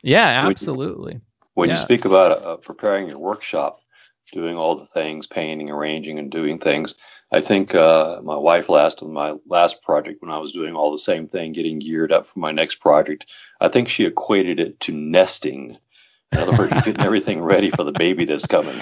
Yeah, 0.02 0.46
absolutely. 0.46 1.14
When 1.14 1.14
you, 1.14 1.20
when 1.54 1.68
yeah. 1.68 1.74
you 1.76 1.80
speak 1.80 2.04
about 2.04 2.42
uh, 2.44 2.56
preparing 2.56 3.08
your 3.08 3.18
workshop, 3.18 3.76
doing 4.32 4.56
all 4.56 4.74
the 4.74 4.84
things, 4.84 5.26
painting, 5.26 5.70
arranging, 5.70 6.18
and 6.18 6.30
doing 6.30 6.58
things, 6.58 6.96
I 7.32 7.40
think 7.40 7.74
uh, 7.74 8.20
my 8.22 8.36
wife 8.36 8.68
last 8.68 9.02
on 9.02 9.12
my 9.12 9.34
last 9.46 9.82
project 9.82 10.22
when 10.22 10.30
I 10.30 10.38
was 10.38 10.52
doing 10.52 10.74
all 10.74 10.92
the 10.92 10.98
same 10.98 11.26
thing, 11.26 11.52
getting 11.52 11.80
geared 11.80 12.12
up 12.12 12.26
for 12.26 12.38
my 12.38 12.52
next 12.52 12.76
project. 12.76 13.32
I 13.60 13.68
think 13.68 13.88
she 13.88 14.04
equated 14.04 14.60
it 14.60 14.78
to 14.80 14.92
nesting. 14.92 15.76
In 16.32 16.38
other 16.38 16.56
words, 16.56 16.72
getting 16.72 17.00
everything 17.00 17.42
ready 17.42 17.70
for 17.70 17.82
the 17.82 17.92
baby 17.92 18.24
that's 18.24 18.46
coming. 18.46 18.76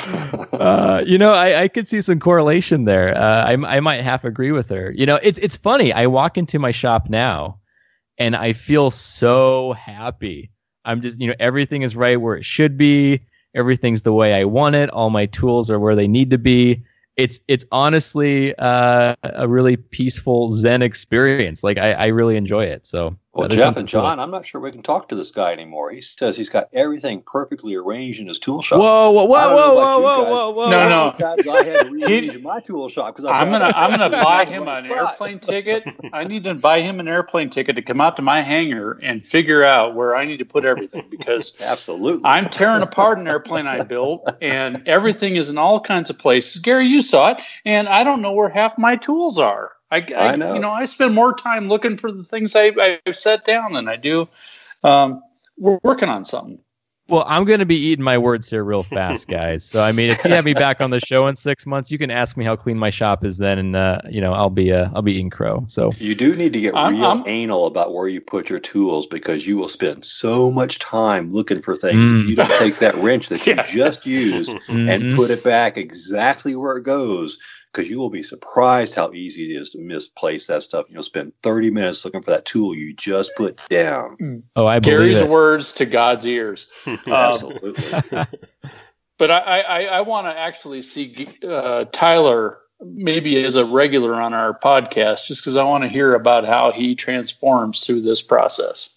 uh, 0.52 1.02
you 1.06 1.16
know, 1.16 1.32
I, 1.32 1.62
I 1.62 1.68
could 1.68 1.88
see 1.88 2.02
some 2.02 2.20
correlation 2.20 2.84
there. 2.84 3.16
Uh, 3.16 3.44
I, 3.44 3.76
I 3.76 3.80
might 3.80 4.02
half 4.02 4.24
agree 4.24 4.52
with 4.52 4.68
her. 4.68 4.92
You 4.92 5.06
know, 5.06 5.18
it's 5.22 5.38
it's 5.38 5.56
funny. 5.56 5.92
I 5.92 6.06
walk 6.06 6.36
into 6.36 6.58
my 6.58 6.70
shop 6.70 7.08
now, 7.08 7.60
and 8.18 8.36
I 8.36 8.52
feel 8.52 8.90
so 8.90 9.72
happy. 9.72 10.50
I'm 10.84 11.00
just, 11.00 11.18
you 11.18 11.28
know, 11.28 11.34
everything 11.40 11.80
is 11.80 11.96
right 11.96 12.20
where 12.20 12.36
it 12.36 12.44
should 12.44 12.76
be. 12.76 13.20
Everything's 13.54 14.02
the 14.02 14.12
way 14.12 14.34
I 14.34 14.44
want 14.44 14.74
it. 14.74 14.90
All 14.90 15.08
my 15.08 15.24
tools 15.26 15.70
are 15.70 15.78
where 15.80 15.94
they 15.94 16.08
need 16.08 16.30
to 16.30 16.38
be 16.38 16.84
it's 17.16 17.40
it's 17.48 17.64
honestly 17.70 18.54
uh, 18.56 19.14
a 19.22 19.46
really 19.48 19.76
peaceful 19.76 20.50
Zen 20.50 20.82
experience. 20.82 21.62
Like 21.62 21.78
I, 21.78 21.92
I 21.92 22.06
really 22.08 22.36
enjoy 22.36 22.64
it. 22.64 22.86
So 22.86 23.16
well, 23.34 23.48
Jeff 23.48 23.76
and 23.76 23.88
John, 23.88 24.16
cool. 24.16 24.22
I'm 24.22 24.30
not 24.30 24.44
sure 24.44 24.60
we 24.60 24.70
can 24.70 24.82
talk 24.82 25.08
to 25.08 25.16
this 25.16 25.32
guy 25.32 25.52
anymore. 25.52 25.90
He 25.90 26.00
says 26.00 26.36
he's 26.36 26.48
got 26.48 26.68
everything 26.72 27.20
perfectly 27.26 27.74
arranged 27.74 28.20
in 28.20 28.28
his 28.28 28.38
tool 28.38 28.62
shop. 28.62 28.78
Whoa, 28.78 29.10
whoa, 29.10 29.24
whoa, 29.24 29.54
whoa, 29.54 29.74
whoa, 29.74 29.98
whoa, 29.98 30.24
whoa, 30.24 30.50
whoa! 30.50 30.70
No, 30.70 30.88
no. 30.88 31.12
Times 31.12 31.48
I 31.48 31.64
had 31.64 31.86
to 31.86 31.90
rearrange 31.90 32.38
my 32.38 32.60
tool 32.60 32.88
shop 32.88 33.14
because 33.14 33.24
I'm 33.30 33.50
gonna 33.50 33.72
I'm 33.74 33.90
gonna 33.90 34.10
buy 34.10 34.44
him 34.44 34.68
an 34.68 34.86
airplane 34.86 35.40
ticket. 35.40 35.84
I 36.12 36.24
need 36.24 36.44
to 36.44 36.54
buy 36.54 36.80
him 36.80 37.00
an 37.00 37.08
airplane 37.08 37.50
ticket 37.50 37.74
to 37.74 37.82
come 37.82 38.00
out 38.00 38.14
to 38.16 38.22
my 38.22 38.40
hangar 38.40 39.00
and 39.02 39.26
figure 39.26 39.64
out 39.64 39.96
where 39.96 40.14
I 40.14 40.24
need 40.24 40.38
to 40.38 40.44
put 40.44 40.64
everything 40.64 41.04
because 41.10 41.60
absolutely 41.60 42.22
I'm 42.24 42.48
tearing 42.48 42.82
apart 42.82 43.18
an 43.18 43.26
airplane 43.26 43.66
I 43.66 43.82
built 43.82 44.28
and 44.40 44.86
everything 44.86 45.36
is 45.36 45.50
in 45.50 45.58
all 45.58 45.80
kinds 45.80 46.08
of 46.08 46.18
places. 46.18 46.62
Gary, 46.62 46.86
you 46.86 47.02
saw 47.02 47.32
it, 47.32 47.42
and 47.64 47.88
I 47.88 48.04
don't 48.04 48.22
know 48.22 48.32
where 48.32 48.48
half 48.48 48.78
my 48.78 48.96
tools 48.96 49.38
are. 49.38 49.72
I, 49.90 49.98
I, 49.98 50.32
I, 50.32 50.36
know. 50.36 50.54
You 50.54 50.60
know, 50.60 50.70
I 50.70 50.84
spend 50.84 51.14
more 51.14 51.34
time 51.34 51.68
looking 51.68 51.96
for 51.96 52.10
the 52.10 52.24
things 52.24 52.56
I, 52.56 52.98
I've 53.06 53.16
set 53.16 53.44
down 53.44 53.74
than 53.74 53.88
I 53.88 53.96
do. 53.96 54.28
Um, 54.82 55.22
we're 55.58 55.78
working 55.82 56.08
on 56.08 56.24
something. 56.24 56.58
Well, 57.06 57.24
I'm 57.26 57.44
going 57.44 57.58
to 57.58 57.66
be 57.66 57.76
eating 57.76 58.02
my 58.02 58.16
words 58.16 58.48
here 58.48 58.64
real 58.64 58.82
fast, 58.82 59.28
guys. 59.28 59.62
So, 59.62 59.84
I 59.84 59.92
mean, 59.92 60.10
if 60.10 60.24
you 60.24 60.30
have 60.30 60.44
me 60.46 60.54
back 60.54 60.80
on 60.80 60.88
the 60.88 61.00
show 61.00 61.26
in 61.26 61.36
six 61.36 61.66
months, 61.66 61.90
you 61.90 61.98
can 61.98 62.10
ask 62.10 62.34
me 62.34 62.46
how 62.46 62.56
clean 62.56 62.78
my 62.78 62.88
shop 62.88 63.26
is 63.26 63.36
then, 63.36 63.58
and 63.58 63.76
uh, 63.76 64.00
you 64.08 64.22
know, 64.22 64.32
I'll 64.32 64.48
be 64.48 64.72
uh, 64.72 64.88
I'll 64.94 65.02
be 65.02 65.12
eating 65.12 65.28
crow. 65.28 65.64
So 65.68 65.92
you 65.98 66.14
do 66.14 66.34
need 66.34 66.54
to 66.54 66.60
get 66.60 66.74
I'm, 66.74 66.94
real 66.94 67.04
I'm, 67.04 67.22
anal 67.26 67.66
about 67.66 67.92
where 67.92 68.08
you 68.08 68.22
put 68.22 68.48
your 68.48 68.58
tools 68.58 69.06
because 69.06 69.46
you 69.46 69.58
will 69.58 69.68
spend 69.68 70.02
so 70.02 70.50
much 70.50 70.78
time 70.78 71.30
looking 71.30 71.60
for 71.60 71.76
things 71.76 72.08
mm. 72.08 72.20
if 72.20 72.26
you 72.26 72.36
don't 72.36 72.58
take 72.58 72.78
that 72.78 72.94
wrench 72.96 73.28
that 73.28 73.46
yeah. 73.46 73.56
you 73.56 73.64
just 73.66 74.06
used 74.06 74.52
mm-hmm. 74.52 74.88
and 74.88 75.12
put 75.14 75.30
it 75.30 75.44
back 75.44 75.76
exactly 75.76 76.56
where 76.56 76.78
it 76.78 76.84
goes 76.84 77.38
because 77.74 77.90
you 77.90 77.98
will 77.98 78.10
be 78.10 78.22
surprised 78.22 78.94
how 78.94 79.12
easy 79.12 79.52
it 79.52 79.60
is 79.60 79.70
to 79.70 79.78
misplace 79.78 80.46
that 80.46 80.62
stuff. 80.62 80.86
You'll 80.88 81.02
spend 81.02 81.32
30 81.42 81.70
minutes 81.70 82.04
looking 82.04 82.22
for 82.22 82.30
that 82.30 82.44
tool 82.44 82.74
you 82.74 82.94
just 82.94 83.34
put 83.34 83.58
down. 83.68 84.16
Hmm. 84.18 84.38
Oh, 84.54 84.66
I 84.66 84.78
believe 84.78 84.98
Gary's 84.98 85.20
it. 85.20 85.28
words 85.28 85.72
to 85.74 85.86
God's 85.86 86.26
ears. 86.26 86.68
Absolutely. 87.06 87.72
but 89.18 89.30
I, 89.30 89.60
I, 89.60 89.84
I 89.86 90.00
want 90.02 90.28
to 90.28 90.38
actually 90.38 90.82
see 90.82 91.28
uh, 91.46 91.86
Tyler 91.90 92.58
maybe 92.80 93.42
as 93.42 93.56
a 93.56 93.64
regular 93.64 94.14
on 94.14 94.34
our 94.34 94.58
podcast, 94.58 95.26
just 95.26 95.42
because 95.42 95.56
I 95.56 95.64
want 95.64 95.82
to 95.82 95.88
hear 95.88 96.14
about 96.14 96.44
how 96.44 96.70
he 96.70 96.94
transforms 96.94 97.84
through 97.84 98.02
this 98.02 98.22
process. 98.22 98.90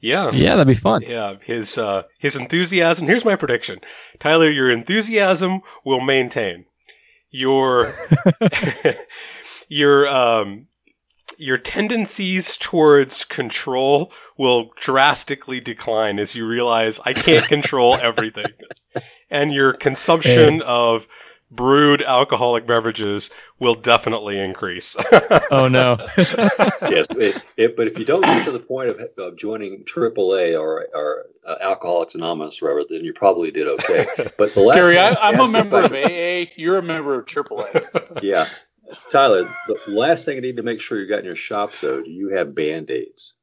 Yeah. 0.00 0.30
Yeah, 0.32 0.50
that'd 0.52 0.68
be 0.68 0.74
fun. 0.74 1.02
Yeah. 1.02 1.36
His 1.42 1.76
uh 1.76 2.04
his 2.18 2.36
enthusiasm 2.36 3.08
here's 3.08 3.24
my 3.24 3.34
prediction. 3.34 3.80
Tyler, 4.20 4.48
your 4.48 4.70
enthusiasm 4.70 5.62
will 5.84 6.00
maintain 6.00 6.66
your 7.30 7.92
your 9.68 10.08
um 10.08 10.66
your 11.38 11.56
tendencies 11.56 12.56
towards 12.56 13.24
control 13.24 14.12
will 14.36 14.70
drastically 14.76 15.60
decline 15.60 16.18
as 16.18 16.34
you 16.34 16.46
realize 16.46 16.98
I 17.04 17.12
can't 17.12 17.46
control 17.46 17.94
everything. 17.94 18.46
And 19.30 19.52
your 19.52 19.74
consumption 19.74 20.62
of 20.62 21.06
brewed 21.50 22.02
alcoholic 22.02 22.66
beverages 22.66 23.30
will 23.58 23.74
definitely 23.74 24.38
increase. 24.38 24.96
oh 25.50 25.68
no! 25.68 25.96
yes, 26.82 27.06
it, 27.10 27.42
it, 27.56 27.76
but 27.76 27.86
if 27.86 27.98
you 27.98 28.04
don't 28.04 28.22
get 28.22 28.44
to 28.44 28.52
the 28.52 28.58
point 28.58 28.90
of, 28.90 29.00
of 29.16 29.36
joining 29.36 29.84
AAA 29.84 30.58
or, 30.58 30.86
or 30.94 31.26
uh, 31.46 31.56
Alcoholics 31.60 32.14
Anonymous, 32.14 32.60
or 32.62 32.66
whatever, 32.66 32.86
then 32.88 33.04
you 33.04 33.12
probably 33.12 33.50
did 33.50 33.68
okay. 33.68 34.06
But 34.36 34.54
the 34.54 34.60
last 34.60 34.76
Gary, 34.76 34.98
I, 34.98 35.30
am 35.30 35.40
a 35.40 35.48
member 35.48 35.80
of 35.80 35.92
AA. 35.92 36.50
You're 36.56 36.78
a 36.78 36.82
member 36.82 37.18
of 37.18 37.26
AAA. 37.26 38.20
yeah, 38.22 38.48
Tyler. 39.10 39.52
The 39.66 39.78
last 39.88 40.24
thing 40.24 40.36
I 40.36 40.40
need 40.40 40.56
to 40.56 40.62
make 40.62 40.80
sure 40.80 41.00
you 41.00 41.08
got 41.08 41.20
in 41.20 41.24
your 41.24 41.36
shop, 41.36 41.72
though, 41.80 42.02
do 42.02 42.10
you 42.10 42.28
have 42.30 42.54
band 42.54 42.90
aids? 42.90 43.34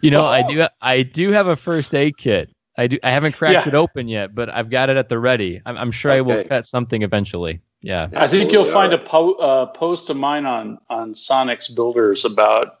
You 0.00 0.10
know, 0.10 0.22
oh. 0.22 0.26
I 0.26 0.42
do. 0.42 0.66
I 0.80 1.02
do 1.02 1.30
have 1.30 1.46
a 1.46 1.56
first 1.56 1.94
aid 1.94 2.16
kit. 2.18 2.50
I 2.78 2.86
do. 2.86 2.98
I 3.02 3.10
haven't 3.10 3.32
cracked 3.32 3.66
yeah. 3.66 3.68
it 3.68 3.74
open 3.74 4.06
yet, 4.08 4.34
but 4.36 4.48
I've 4.48 4.70
got 4.70 4.88
it 4.88 4.96
at 4.96 5.08
the 5.08 5.18
ready. 5.18 5.60
I'm, 5.66 5.76
I'm 5.76 5.90
sure 5.90 6.12
okay. 6.12 6.18
I 6.18 6.20
will 6.20 6.44
cut 6.44 6.64
something 6.64 7.02
eventually. 7.02 7.60
Yeah, 7.82 8.08
I 8.16 8.28
think 8.28 8.52
you'll 8.52 8.64
find 8.64 8.92
a 8.92 8.98
po- 8.98 9.34
uh, 9.34 9.66
post 9.66 10.10
of 10.10 10.16
mine 10.16 10.46
on 10.46 10.78
on 10.88 11.14
Sonex 11.14 11.74
Builders 11.74 12.24
about 12.24 12.78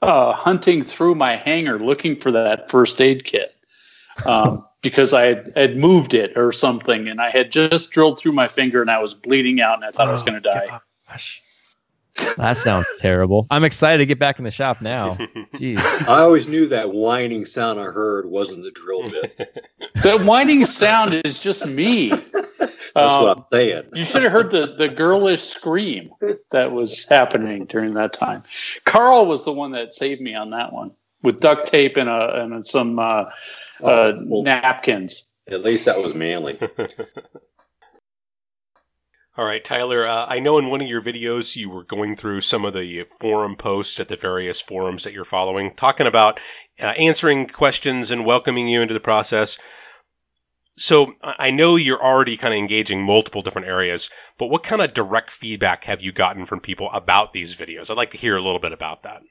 uh, 0.00 0.32
hunting 0.32 0.82
through 0.82 1.16
my 1.16 1.36
hangar 1.36 1.78
looking 1.78 2.16
for 2.16 2.32
that 2.32 2.70
first 2.70 3.00
aid 3.00 3.24
kit 3.24 3.54
um, 4.26 4.64
because 4.82 5.12
I 5.12 5.22
had, 5.22 5.52
had, 5.54 5.76
moved 5.76 6.14
it 6.14 6.36
or 6.36 6.52
something, 6.52 7.08
and 7.08 7.20
I 7.20 7.28
had 7.28 7.52
just 7.52 7.90
drilled 7.90 8.18
through 8.18 8.32
my 8.32 8.48
finger 8.48 8.80
and 8.80 8.90
I 8.90 8.98
was 9.00 9.12
bleeding 9.12 9.60
out, 9.60 9.76
and 9.76 9.84
I 9.84 9.90
thought 9.90 10.06
oh, 10.06 10.10
I 10.10 10.12
was 10.12 10.22
oh, 10.22 10.26
going 10.26 10.42
to 10.42 10.48
die. 10.48 10.80
Gosh. 11.08 11.42
That 12.36 12.56
sounds 12.56 12.86
terrible. 12.96 13.46
I'm 13.50 13.64
excited 13.64 13.98
to 13.98 14.06
get 14.06 14.18
back 14.18 14.38
in 14.38 14.44
the 14.44 14.50
shop 14.50 14.80
now. 14.80 15.14
Jeez. 15.54 15.80
I 16.08 16.20
always 16.20 16.48
knew 16.48 16.68
that 16.68 16.92
whining 16.92 17.44
sound 17.44 17.80
I 17.80 17.84
heard 17.84 18.26
wasn't 18.26 18.62
the 18.62 18.70
drill 18.70 19.08
bit. 19.10 19.32
that 20.02 20.24
whining 20.24 20.64
sound 20.64 21.20
is 21.24 21.38
just 21.38 21.66
me. 21.66 22.10
That's 22.10 22.94
um, 22.94 23.22
what 23.22 23.36
I'm 23.38 23.44
saying. 23.52 23.84
you 23.94 24.04
should 24.04 24.22
have 24.22 24.32
heard 24.32 24.50
the, 24.50 24.74
the 24.74 24.88
girlish 24.88 25.42
scream 25.42 26.10
that 26.50 26.72
was 26.72 27.08
happening 27.08 27.66
during 27.66 27.94
that 27.94 28.12
time. 28.12 28.42
Carl 28.84 29.26
was 29.26 29.44
the 29.44 29.52
one 29.52 29.72
that 29.72 29.92
saved 29.92 30.20
me 30.20 30.34
on 30.34 30.50
that 30.50 30.72
one 30.72 30.92
with 31.22 31.40
duct 31.40 31.66
tape 31.66 31.96
and, 31.96 32.08
a, 32.08 32.42
and 32.42 32.66
some 32.66 32.98
uh, 32.98 33.24
oh, 33.82 33.86
uh, 33.86 34.20
well, 34.24 34.42
napkins. 34.42 35.26
At 35.48 35.62
least 35.62 35.86
that 35.86 35.98
was 35.98 36.14
manly. 36.14 36.58
All 39.38 39.44
right, 39.44 39.64
Tyler, 39.64 40.04
uh, 40.04 40.26
I 40.28 40.40
know 40.40 40.58
in 40.58 40.68
one 40.68 40.80
of 40.80 40.88
your 40.88 41.00
videos 41.00 41.54
you 41.54 41.70
were 41.70 41.84
going 41.84 42.16
through 42.16 42.40
some 42.40 42.64
of 42.64 42.74
the 42.74 43.04
forum 43.20 43.54
posts 43.54 44.00
at 44.00 44.08
the 44.08 44.16
various 44.16 44.60
forums 44.60 45.04
that 45.04 45.12
you're 45.12 45.24
following, 45.24 45.72
talking 45.74 46.08
about 46.08 46.40
uh, 46.80 46.86
answering 46.86 47.46
questions 47.46 48.10
and 48.10 48.26
welcoming 48.26 48.66
you 48.66 48.82
into 48.82 48.94
the 48.94 48.98
process. 48.98 49.56
So 50.76 51.14
I 51.22 51.52
know 51.52 51.76
you're 51.76 52.02
already 52.02 52.36
kind 52.36 52.52
of 52.52 52.58
engaging 52.58 53.00
multiple 53.00 53.40
different 53.40 53.68
areas, 53.68 54.10
but 54.38 54.48
what 54.48 54.64
kind 54.64 54.82
of 54.82 54.92
direct 54.92 55.30
feedback 55.30 55.84
have 55.84 56.02
you 56.02 56.10
gotten 56.10 56.44
from 56.44 56.58
people 56.58 56.90
about 56.90 57.32
these 57.32 57.54
videos? 57.54 57.92
I'd 57.92 57.96
like 57.96 58.10
to 58.10 58.18
hear 58.18 58.36
a 58.36 58.42
little 58.42 58.58
bit 58.58 58.72
about 58.72 59.04
that. 59.04 59.22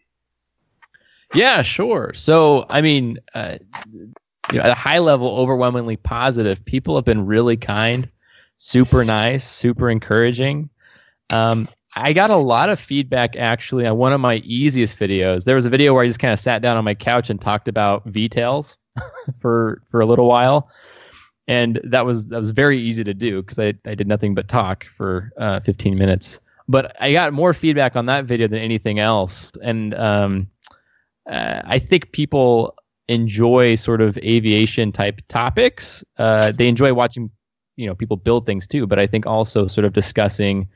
Yeah, 1.33 1.63
sure. 1.63 2.13
So, 2.13 2.65
I 2.69 2.79
mean, 2.79 3.17
uh, 3.33 3.57
you 3.93 4.13
know, 4.53 4.61
at 4.61 4.69
a 4.69 4.73
high 4.73 4.99
level, 4.99 5.37
overwhelmingly 5.37 5.97
positive. 5.97 6.63
People 6.63 6.95
have 6.95 7.03
been 7.03 7.25
really 7.25 7.57
kind 7.57 8.09
super 8.57 9.05
nice, 9.05 9.47
super 9.47 9.89
encouraging. 9.89 10.69
Um, 11.31 11.67
I 11.95 12.13
got 12.13 12.29
a 12.29 12.35
lot 12.35 12.69
of 12.69 12.79
feedback 12.79 13.35
actually 13.35 13.85
on 13.85 13.97
one 13.97 14.13
of 14.13 14.21
my 14.21 14.35
easiest 14.37 14.99
videos. 14.99 15.45
There 15.45 15.55
was 15.55 15.65
a 15.65 15.69
video 15.69 15.93
where 15.93 16.03
I 16.03 16.07
just 16.07 16.19
kind 16.19 16.33
of 16.33 16.39
sat 16.39 16.61
down 16.61 16.77
on 16.77 16.83
my 16.83 16.93
couch 16.93 17.29
and 17.29 17.39
talked 17.41 17.67
about 17.67 18.05
V-tails 18.05 18.77
for 19.39 19.81
for 19.89 20.01
a 20.01 20.05
little 20.05 20.27
while, 20.27 20.69
and 21.47 21.79
that 21.83 22.05
was 22.05 22.27
that 22.27 22.37
was 22.37 22.51
very 22.51 22.79
easy 22.79 23.03
to 23.03 23.13
do 23.13 23.41
because 23.41 23.57
I 23.57 23.73
I 23.85 23.95
did 23.95 24.07
nothing 24.07 24.35
but 24.35 24.47
talk 24.47 24.85
for 24.85 25.31
uh, 25.37 25.59
15 25.61 25.97
minutes. 25.97 26.39
But 26.67 27.01
I 27.01 27.13
got 27.13 27.31
more 27.31 27.53
feedback 27.53 27.95
on 27.95 28.07
that 28.07 28.25
video 28.25 28.47
than 28.47 28.59
anything 28.59 28.99
else, 28.99 29.51
and 29.63 29.93
um, 29.95 30.47
uh, 31.27 31.61
I 31.65 31.79
think 31.79 32.11
people 32.11 32.75
enjoy 33.07 33.75
sort 33.75 34.01
of 34.01 34.17
aviation 34.19 34.91
type 34.91 35.21
topics. 35.29 36.03
Uh, 36.17 36.51
they 36.51 36.67
enjoy 36.67 36.93
watching 36.93 37.31
you 37.77 37.87
know 37.87 37.95
people 37.95 38.17
build 38.17 38.45
things 38.45 38.67
too 38.67 38.85
but 38.85 38.99
i 38.99 39.07
think 39.07 39.25
also 39.25 39.67
sort 39.67 39.85
of 39.85 39.93
discussing 39.93 40.67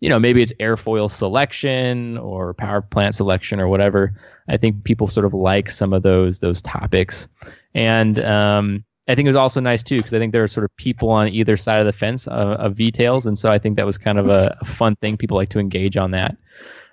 you 0.00 0.08
know, 0.10 0.18
maybe 0.18 0.42
it's 0.42 0.52
airfoil 0.54 1.10
selection 1.10 2.18
or 2.18 2.52
power 2.52 2.82
plant 2.82 3.14
selection 3.14 3.60
or 3.60 3.68
whatever. 3.68 4.12
I 4.48 4.56
think 4.56 4.84
people 4.84 5.08
sort 5.08 5.24
of 5.24 5.32
like 5.32 5.70
some 5.70 5.92
of 5.92 6.02
those 6.02 6.38
those 6.40 6.60
topics, 6.60 7.28
and 7.74 8.22
um, 8.22 8.84
I 9.08 9.14
think 9.14 9.26
it 9.26 9.30
was 9.30 9.36
also 9.36 9.60
nice 9.60 9.82
too 9.82 9.96
because 9.96 10.12
I 10.12 10.18
think 10.18 10.32
there 10.32 10.42
are 10.42 10.48
sort 10.48 10.64
of 10.64 10.76
people 10.76 11.08
on 11.08 11.28
either 11.28 11.56
side 11.56 11.80
of 11.80 11.86
the 11.86 11.92
fence 11.92 12.26
of, 12.28 12.76
V-tails, 12.76 13.24
and 13.24 13.38
so 13.38 13.50
I 13.50 13.58
think 13.58 13.76
that 13.76 13.86
was 13.86 13.96
kind 13.96 14.18
of 14.18 14.28
a, 14.28 14.56
a 14.60 14.64
fun 14.66 14.96
thing. 14.96 15.16
People 15.16 15.36
like 15.36 15.48
to 15.50 15.58
engage 15.58 15.96
on 15.96 16.10
that. 16.10 16.36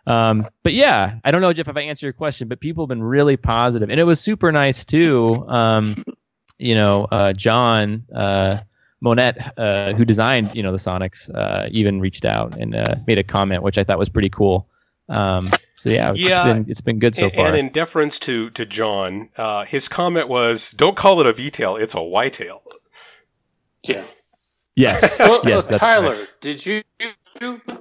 Um, 0.06 0.48
but 0.64 0.74
yeah, 0.74 1.20
I 1.24 1.32
don't 1.32 1.42
know, 1.42 1.54
Jeff, 1.54 1.70
if 1.70 1.78
I 1.78 1.82
answer 1.82 2.06
your 2.06 2.14
question, 2.14 2.48
but 2.48 2.60
people 2.60 2.84
have 2.84 2.90
been 2.90 3.04
really 3.04 3.36
positive, 3.36 3.90
and 3.90 4.00
it 4.00 4.06
was 4.06 4.22
super 4.22 4.52
nice 4.52 4.86
too. 4.86 5.46
Um, 5.50 6.06
you 6.58 6.76
know, 6.76 7.06
uh, 7.12 7.34
John 7.34 8.06
uh, 8.16 8.60
Monnett, 9.04 9.52
uh, 9.58 9.94
who 9.94 10.06
designed 10.06 10.56
you 10.56 10.64
know 10.64 10.72
the 10.72 10.78
Sonex, 10.78 11.30
uh, 11.36 11.68
even 11.72 12.00
reached 12.00 12.26
out 12.26 12.56
and 12.58 12.76
uh, 12.76 12.86
made 13.08 13.18
a 13.20 13.24
comment, 13.24 13.62
which 13.64 13.78
I 13.78 13.84
thought 13.84 14.00
was 14.00 14.10
pretty 14.10 14.30
cool. 14.30 14.68
Um, 15.10 15.52
so 15.76 15.90
yeah, 15.90 16.14
Yeah, 16.16 16.30
it's 16.38 16.54
been 16.54 16.66
it's 16.72 16.82
been 16.82 17.00
good 17.00 17.16
so 17.16 17.26
and, 17.26 17.34
far. 17.34 17.48
and 17.48 17.58
in 17.58 17.70
deference 17.70 18.18
to 18.20 18.50
to 18.52 18.66
John, 18.66 19.30
uh, 19.38 19.66
his 19.66 19.88
comment 19.90 20.30
was, 20.30 20.72
"Don't 20.72 20.96
call 20.96 21.20
it 21.20 21.26
a 21.28 21.34
V-tail; 21.34 21.76
it's 21.76 21.94
a 21.94 22.02
Y-tail." 22.02 22.62
Yeah. 23.84 24.04
yes, 24.78 25.20
Well, 25.20 25.42
yes, 25.46 25.70
uh, 25.70 25.78
Tyler, 25.78 26.16
correct. 26.16 26.32
did 26.42 26.66
you 26.66 26.82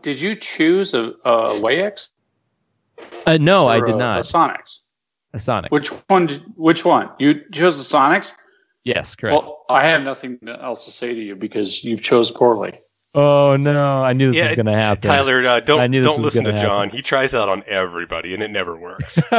did 0.02 0.20
you 0.20 0.34
choose 0.34 0.94
a, 0.94 1.12
a 1.24 1.50
Waiex? 1.60 2.08
Uh, 3.26 3.38
no, 3.40 3.68
I 3.68 3.78
did 3.80 3.90
a- 3.94 3.96
not. 3.96 4.18
A 4.18 4.22
Sonex. 4.22 4.80
A 5.34 5.38
Sonic. 5.38 5.70
Which 5.72 5.88
one? 6.08 6.26
Did, 6.26 6.42
which 6.56 6.84
one? 6.84 7.08
You 7.18 7.40
chose 7.52 7.78
the 7.78 7.96
Sonex. 7.96 8.32
Yes, 8.84 9.14
correct. 9.14 9.34
Well, 9.44 9.64
I 9.70 9.86
have 9.88 10.02
nothing 10.02 10.38
else 10.46 10.84
to 10.86 10.90
say 10.90 11.14
to 11.14 11.20
you 11.20 11.36
because 11.36 11.84
you've 11.84 12.02
chose 12.02 12.30
poorly. 12.30 12.80
oh 13.14 13.56
no, 13.56 14.02
I 14.02 14.12
knew 14.12 14.28
this 14.28 14.36
Yeah, 14.38 14.46
was 14.46 14.54
going 14.56 14.66
to 14.66 14.72
happen. 14.74 15.02
Tyler, 15.02 15.46
uh, 15.46 15.60
don't 15.60 15.90
knew 15.90 16.02
don't 16.02 16.20
listen 16.22 16.44
to 16.44 16.50
gonna 16.50 16.62
John. 16.62 16.84
happen. 16.88 16.96
He 16.96 17.02
tries 17.02 17.30
that 17.32 17.48
on 17.48 17.62
everybody, 17.66 18.34
and 18.34 18.42
it 18.42 18.50
never 18.50 18.76
works. 18.76 19.18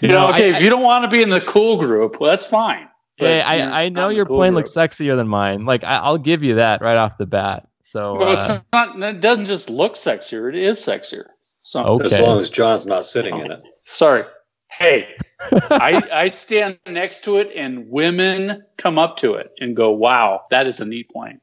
You 0.00 0.08
No, 0.08 0.22
know, 0.22 0.28
okay, 0.30 0.50
I- 0.52 0.56
if 0.56 0.62
you 0.62 0.70
don't 0.70 0.82
want 0.82 1.04
to 1.04 1.10
be 1.10 1.22
in 1.22 1.28
the 1.28 1.42
cool 1.42 1.76
group, 1.76 2.18
well, 2.20 2.30
that's 2.30 2.46
fine. 2.46 2.88
But 3.18 3.26
Yeah, 3.26 3.44
I, 3.46 3.82
I 3.84 3.88
know 3.90 4.08
your 4.08 4.24
cool 4.24 4.36
plane 4.38 4.52
group. 4.54 4.60
looks 4.64 4.70
sexier 4.72 5.14
than 5.14 5.28
mine. 5.28 5.66
Like 5.66 5.84
I, 5.84 5.96
I'll 5.98 6.16
give 6.16 6.42
you 6.42 6.54
that 6.54 6.80
right 6.80 6.96
off 6.96 7.18
the 7.18 7.26
bat. 7.26 7.68
So 7.82 8.14
Well, 8.16 8.32
it's 8.32 8.48
uh, 8.48 8.60
not. 8.72 8.98
It 9.02 9.20
doesn't 9.20 9.44
just 9.44 9.68
look 9.68 9.96
sexier; 9.96 10.48
it 10.48 10.54
is 10.54 10.78
sexier. 10.78 11.24
So, 11.64 11.84
Okay. 11.84 12.06
As 12.06 12.18
long 12.18 12.40
as 12.40 12.48
John's 12.48 12.86
not 12.86 13.04
sitting 13.04 13.36
in 13.36 13.50
it. 13.50 13.62
sorry. 13.84 14.24
Hey, 14.70 15.16
I 15.70 16.08
I 16.12 16.28
stand 16.28 16.78
next 16.86 17.24
to 17.24 17.38
it, 17.38 17.50
and 17.54 17.90
women 17.90 18.64
come 18.76 18.98
up 18.98 19.16
to 19.18 19.34
it 19.34 19.52
and 19.60 19.76
go, 19.76 19.90
"Wow, 19.90 20.44
that 20.50 20.66
is 20.66 20.80
a 20.80 20.84
neat 20.84 21.10
plane." 21.10 21.40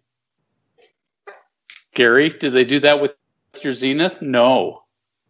Gary, 1.94 2.30
did 2.30 2.54
they 2.54 2.64
do 2.64 2.80
that 2.82 3.02
with 3.02 3.12
your 3.62 3.74
Zenith? 3.74 4.22
No. 4.22 4.84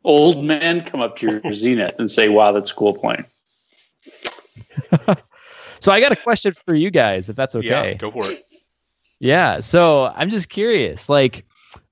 Old 0.03 0.43
men 0.43 0.83
come 0.83 1.01
up 1.01 1.17
to 1.17 1.27
your 1.27 1.41
Zenith 1.53 1.95
and 1.99 2.09
say, 2.09 2.29
"Wow, 2.29 2.51
that's 2.51 2.71
a 2.71 2.75
cool 2.75 2.93
plane." 2.93 3.25
so 5.79 5.91
I 5.91 5.99
got 5.99 6.11
a 6.11 6.15
question 6.15 6.53
for 6.53 6.75
you 6.75 6.91
guys, 6.91 7.29
if 7.29 7.35
that's 7.35 7.55
okay. 7.55 7.67
Yeah, 7.67 7.93
go 7.95 8.11
for 8.11 8.29
it. 8.29 8.39
Yeah. 9.19 9.59
So 9.59 10.11
I'm 10.15 10.29
just 10.29 10.49
curious, 10.49 11.09
like 11.09 11.45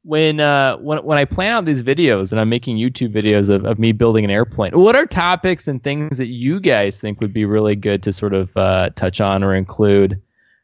when 0.06 0.40
uh 0.40 0.78
when 0.78 1.00
when 1.04 1.18
I 1.18 1.26
plan 1.26 1.52
out 1.52 1.66
these 1.66 1.82
videos 1.82 2.32
and 2.32 2.40
I'm 2.40 2.48
making 2.48 2.78
YouTube 2.78 3.12
videos 3.12 3.50
of, 3.50 3.66
of 3.66 3.80
me 3.80 3.92
building 3.92 4.24
an 4.24 4.30
airplane, 4.30 4.72
what 4.74 4.96
are 4.96 5.06
topics 5.08 5.68
and 5.68 5.82
things 5.82 6.20
that 6.20 6.28
you 6.28 6.60
guys 6.60 7.00
think 7.00 7.20
would 7.20 7.34
be 7.34 7.44
really 7.44 7.76
good 7.76 8.04
to 8.04 8.14
sort 8.14 8.36
of 8.36 8.56
uh, 8.56 8.92
touch 8.96 9.20
on 9.20 9.44
or 9.44 9.56
include? 9.56 10.22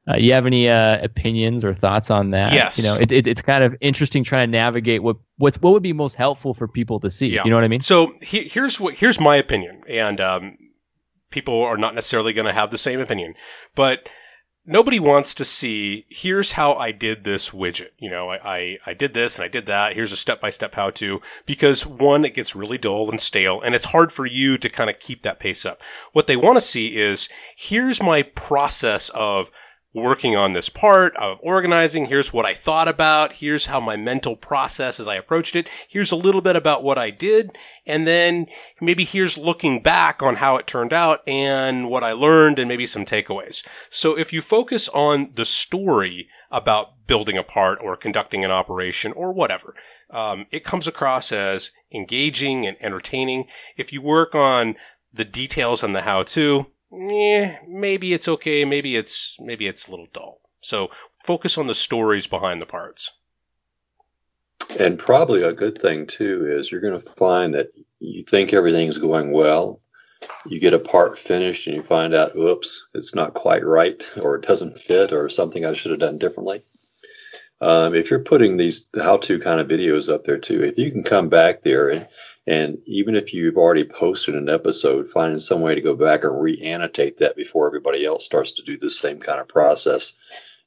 Uh, 0.07 0.15
you 0.15 0.33
have 0.33 0.45
any 0.45 0.69
uh, 0.69 1.03
opinions 1.03 1.65
or 1.65 1.73
thoughts 1.73 2.11
on 2.11 2.31
that? 2.31 2.53
Yes. 2.53 2.77
You 2.77 2.83
know, 2.83 2.95
it, 2.95 3.11
it, 3.11 3.27
it's 3.27 3.41
kind 3.41 3.63
of 3.63 3.75
interesting 3.81 4.23
trying 4.23 4.47
to 4.47 4.51
navigate 4.51 5.01
what 5.01 5.17
what's 5.37 5.59
what 5.59 5.73
would 5.73 5.83
be 5.83 5.93
most 5.93 6.15
helpful 6.15 6.53
for 6.53 6.67
people 6.67 6.99
to 6.99 7.09
see. 7.09 7.27
Yeah. 7.27 7.41
You 7.43 7.49
know 7.49 7.55
what 7.55 7.65
I 7.65 7.67
mean? 7.67 7.81
So 7.81 8.13
he, 8.21 8.47
here's 8.47 8.79
what 8.79 8.93
here's 8.95 9.19
my 9.19 9.37
opinion, 9.37 9.81
and 9.89 10.21
um, 10.21 10.57
people 11.31 11.61
are 11.61 11.77
not 11.77 11.95
necessarily 11.95 12.33
going 12.33 12.47
to 12.47 12.53
have 12.53 12.69
the 12.69 12.77
same 12.77 12.99
opinion, 12.99 13.33
but 13.73 14.07
nobody 14.65 14.99
wants 14.99 15.33
to 15.35 15.45
see. 15.45 16.05
Here's 16.09 16.53
how 16.53 16.73
I 16.73 16.91
did 16.91 17.23
this 17.23 17.51
widget. 17.51 17.89
You 17.97 18.09
know, 18.09 18.29
I 18.29 18.37
I, 18.43 18.77
I 18.87 18.93
did 18.93 19.13
this 19.13 19.37
and 19.37 19.45
I 19.45 19.47
did 19.47 19.65
that. 19.67 19.93
Here's 19.93 20.11
a 20.11 20.17
step 20.17 20.41
by 20.41 20.49
step 20.49 20.75
how 20.75 20.89
to. 20.91 21.21
Because 21.45 21.85
one, 21.85 22.25
it 22.25 22.33
gets 22.33 22.55
really 22.55 22.77
dull 22.77 23.09
and 23.09 23.19
stale, 23.19 23.61
and 23.61 23.75
it's 23.75 23.91
hard 23.91 24.11
for 24.11 24.25
you 24.25 24.57
to 24.57 24.69
kind 24.69 24.89
of 24.89 24.99
keep 24.99 25.23
that 25.23 25.39
pace 25.39 25.65
up. 25.65 25.81
What 26.13 26.27
they 26.27 26.37
want 26.37 26.57
to 26.57 26.61
see 26.61 26.97
is 26.97 27.29
here's 27.55 28.01
my 28.01 28.23
process 28.23 29.09
of 29.09 29.51
working 29.93 30.35
on 30.35 30.53
this 30.53 30.69
part 30.69 31.15
of 31.17 31.37
organizing. 31.41 32.05
Here's 32.05 32.31
what 32.31 32.45
I 32.45 32.53
thought 32.53 32.87
about. 32.87 33.33
Here's 33.33 33.65
how 33.65 33.79
my 33.79 33.97
mental 33.97 34.35
process 34.35 34.99
as 34.99 35.07
I 35.07 35.15
approached 35.15 35.55
it. 35.55 35.69
Here's 35.89 36.11
a 36.11 36.15
little 36.15 36.41
bit 36.41 36.55
about 36.55 36.83
what 36.83 36.97
I 36.97 37.09
did. 37.09 37.57
And 37.85 38.07
then 38.07 38.47
maybe 38.79 39.03
here's 39.03 39.37
looking 39.37 39.81
back 39.81 40.23
on 40.23 40.35
how 40.35 40.55
it 40.55 40.67
turned 40.67 40.93
out 40.93 41.27
and 41.27 41.89
what 41.89 42.03
I 42.03 42.13
learned 42.13 42.57
and 42.57 42.69
maybe 42.69 42.87
some 42.87 43.05
takeaways. 43.05 43.65
So 43.89 44.17
if 44.17 44.31
you 44.31 44.41
focus 44.41 44.87
on 44.89 45.31
the 45.35 45.45
story 45.45 46.29
about 46.49 47.05
building 47.07 47.37
a 47.37 47.43
part 47.43 47.79
or 47.81 47.97
conducting 47.97 48.45
an 48.45 48.51
operation 48.51 49.11
or 49.13 49.33
whatever, 49.33 49.75
um, 50.09 50.45
it 50.51 50.63
comes 50.63 50.87
across 50.87 51.33
as 51.33 51.71
engaging 51.93 52.65
and 52.65 52.77
entertaining. 52.79 53.47
If 53.75 53.91
you 53.91 54.01
work 54.01 54.33
on 54.35 54.75
the 55.11 55.25
details 55.25 55.83
and 55.83 55.93
the 55.93 56.01
how 56.01 56.23
to, 56.23 56.67
yeah, 56.91 57.57
maybe 57.67 58.13
it's 58.13 58.27
okay. 58.27 58.65
Maybe 58.65 58.95
it's 58.95 59.37
maybe 59.39 59.67
it's 59.67 59.87
a 59.87 59.91
little 59.91 60.07
dull. 60.13 60.41
So 60.61 60.89
focus 61.23 61.57
on 61.57 61.67
the 61.67 61.75
stories 61.75 62.27
behind 62.27 62.61
the 62.61 62.65
parts. 62.65 63.11
And 64.79 64.97
probably 64.97 65.43
a 65.43 65.53
good 65.53 65.81
thing 65.81 66.05
too 66.07 66.47
is 66.49 66.71
you're 66.71 66.81
going 66.81 66.99
to 66.99 66.99
find 66.99 67.53
that 67.53 67.71
you 67.99 68.23
think 68.23 68.53
everything's 68.53 68.97
going 68.97 69.31
well. 69.31 69.81
You 70.45 70.59
get 70.59 70.73
a 70.73 70.79
part 70.79 71.17
finished 71.17 71.67
and 71.67 71.75
you 71.75 71.81
find 71.81 72.13
out, 72.13 72.35
oops, 72.35 72.85
it's 72.93 73.15
not 73.15 73.33
quite 73.33 73.65
right, 73.65 74.01
or 74.21 74.35
it 74.35 74.47
doesn't 74.47 74.77
fit, 74.77 75.11
or 75.13 75.29
something 75.29 75.65
I 75.65 75.73
should 75.73 75.91
have 75.91 75.99
done 75.99 76.17
differently. 76.17 76.63
Um, 77.59 77.93
if 77.93 78.09
you're 78.09 78.23
putting 78.23 78.57
these 78.57 78.89
how-to 78.95 79.39
kind 79.39 79.59
of 79.59 79.67
videos 79.67 80.11
up 80.11 80.23
there 80.23 80.39
too, 80.39 80.63
if 80.63 80.77
you 80.77 80.91
can 80.91 81.03
come 81.03 81.29
back 81.29 81.61
there 81.61 81.89
and 81.89 82.07
and 82.47 82.77
even 82.85 83.15
if 83.15 83.33
you've 83.33 83.57
already 83.57 83.83
posted 83.83 84.35
an 84.35 84.49
episode, 84.49 85.07
finding 85.07 85.39
some 85.39 85.61
way 85.61 85.75
to 85.75 85.81
go 85.81 85.95
back 85.95 86.23
and 86.23 86.41
re-annotate 86.41 87.17
that 87.17 87.35
before 87.35 87.67
everybody 87.67 88.05
else 88.05 88.25
starts 88.25 88.51
to 88.51 88.63
do 88.63 88.77
the 88.77 88.89
same 88.89 89.19
kind 89.19 89.39
of 89.39 89.47
process 89.47 90.17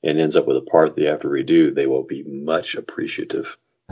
and 0.02 0.20
ends 0.20 0.36
up 0.36 0.46
with 0.46 0.56
a 0.56 0.60
part 0.60 0.94
they 0.94 1.04
have 1.04 1.20
to 1.20 1.28
redo, 1.28 1.74
they 1.74 1.86
will 1.86 2.04
be 2.04 2.22
much 2.24 2.74
appreciative. 2.74 3.56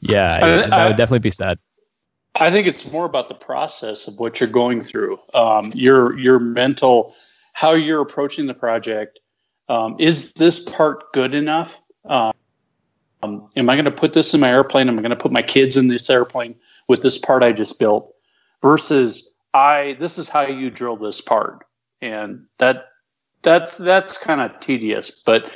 yeah, 0.00 0.38
I- 0.42 0.56
that 0.56 0.72
I- 0.72 0.86
would 0.88 0.96
definitely 0.96 1.20
be 1.20 1.30
sad. 1.30 1.58
I 2.36 2.48
think 2.48 2.68
it's 2.68 2.90
more 2.92 3.06
about 3.06 3.28
the 3.28 3.34
process 3.34 4.06
of 4.06 4.20
what 4.20 4.38
you're 4.38 4.48
going 4.48 4.80
through. 4.82 5.18
Um, 5.34 5.72
your 5.74 6.16
your 6.16 6.38
mental, 6.38 7.12
how 7.54 7.72
you're 7.72 8.00
approaching 8.00 8.46
the 8.46 8.54
project. 8.54 9.18
Um, 9.68 9.96
is 9.98 10.32
this 10.34 10.62
part 10.62 11.12
good 11.12 11.34
enough? 11.34 11.82
Um, 12.04 12.32
um, 13.22 13.48
am 13.56 13.68
I 13.68 13.74
going 13.74 13.84
to 13.84 13.90
put 13.90 14.12
this 14.12 14.34
in 14.34 14.40
my 14.40 14.50
airplane? 14.50 14.88
Am 14.88 14.98
I 14.98 15.02
going 15.02 15.10
to 15.10 15.16
put 15.16 15.32
my 15.32 15.42
kids 15.42 15.76
in 15.76 15.88
this 15.88 16.08
airplane 16.08 16.54
with 16.88 17.02
this 17.02 17.18
part 17.18 17.42
I 17.42 17.52
just 17.52 17.78
built? 17.78 18.14
Versus 18.62 19.32
I, 19.54 19.96
this 19.98 20.18
is 20.18 20.28
how 20.28 20.42
you 20.42 20.70
drill 20.70 20.96
this 20.96 21.20
part, 21.20 21.64
and 22.02 22.44
that 22.58 22.88
that's 23.42 23.78
that's 23.78 24.18
kind 24.18 24.40
of 24.40 24.58
tedious. 24.60 25.10
But 25.10 25.52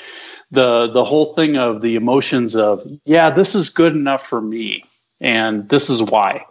the 0.50 0.88
the 0.88 1.04
whole 1.04 1.26
thing 1.34 1.56
of 1.56 1.82
the 1.82 1.96
emotions 1.96 2.56
of 2.56 2.86
yeah, 3.04 3.30
this 3.30 3.54
is 3.54 3.68
good 3.68 3.92
enough 3.94 4.26
for 4.26 4.40
me, 4.40 4.84
and 5.20 5.68
this 5.68 5.90
is 5.90 6.02
why. 6.02 6.44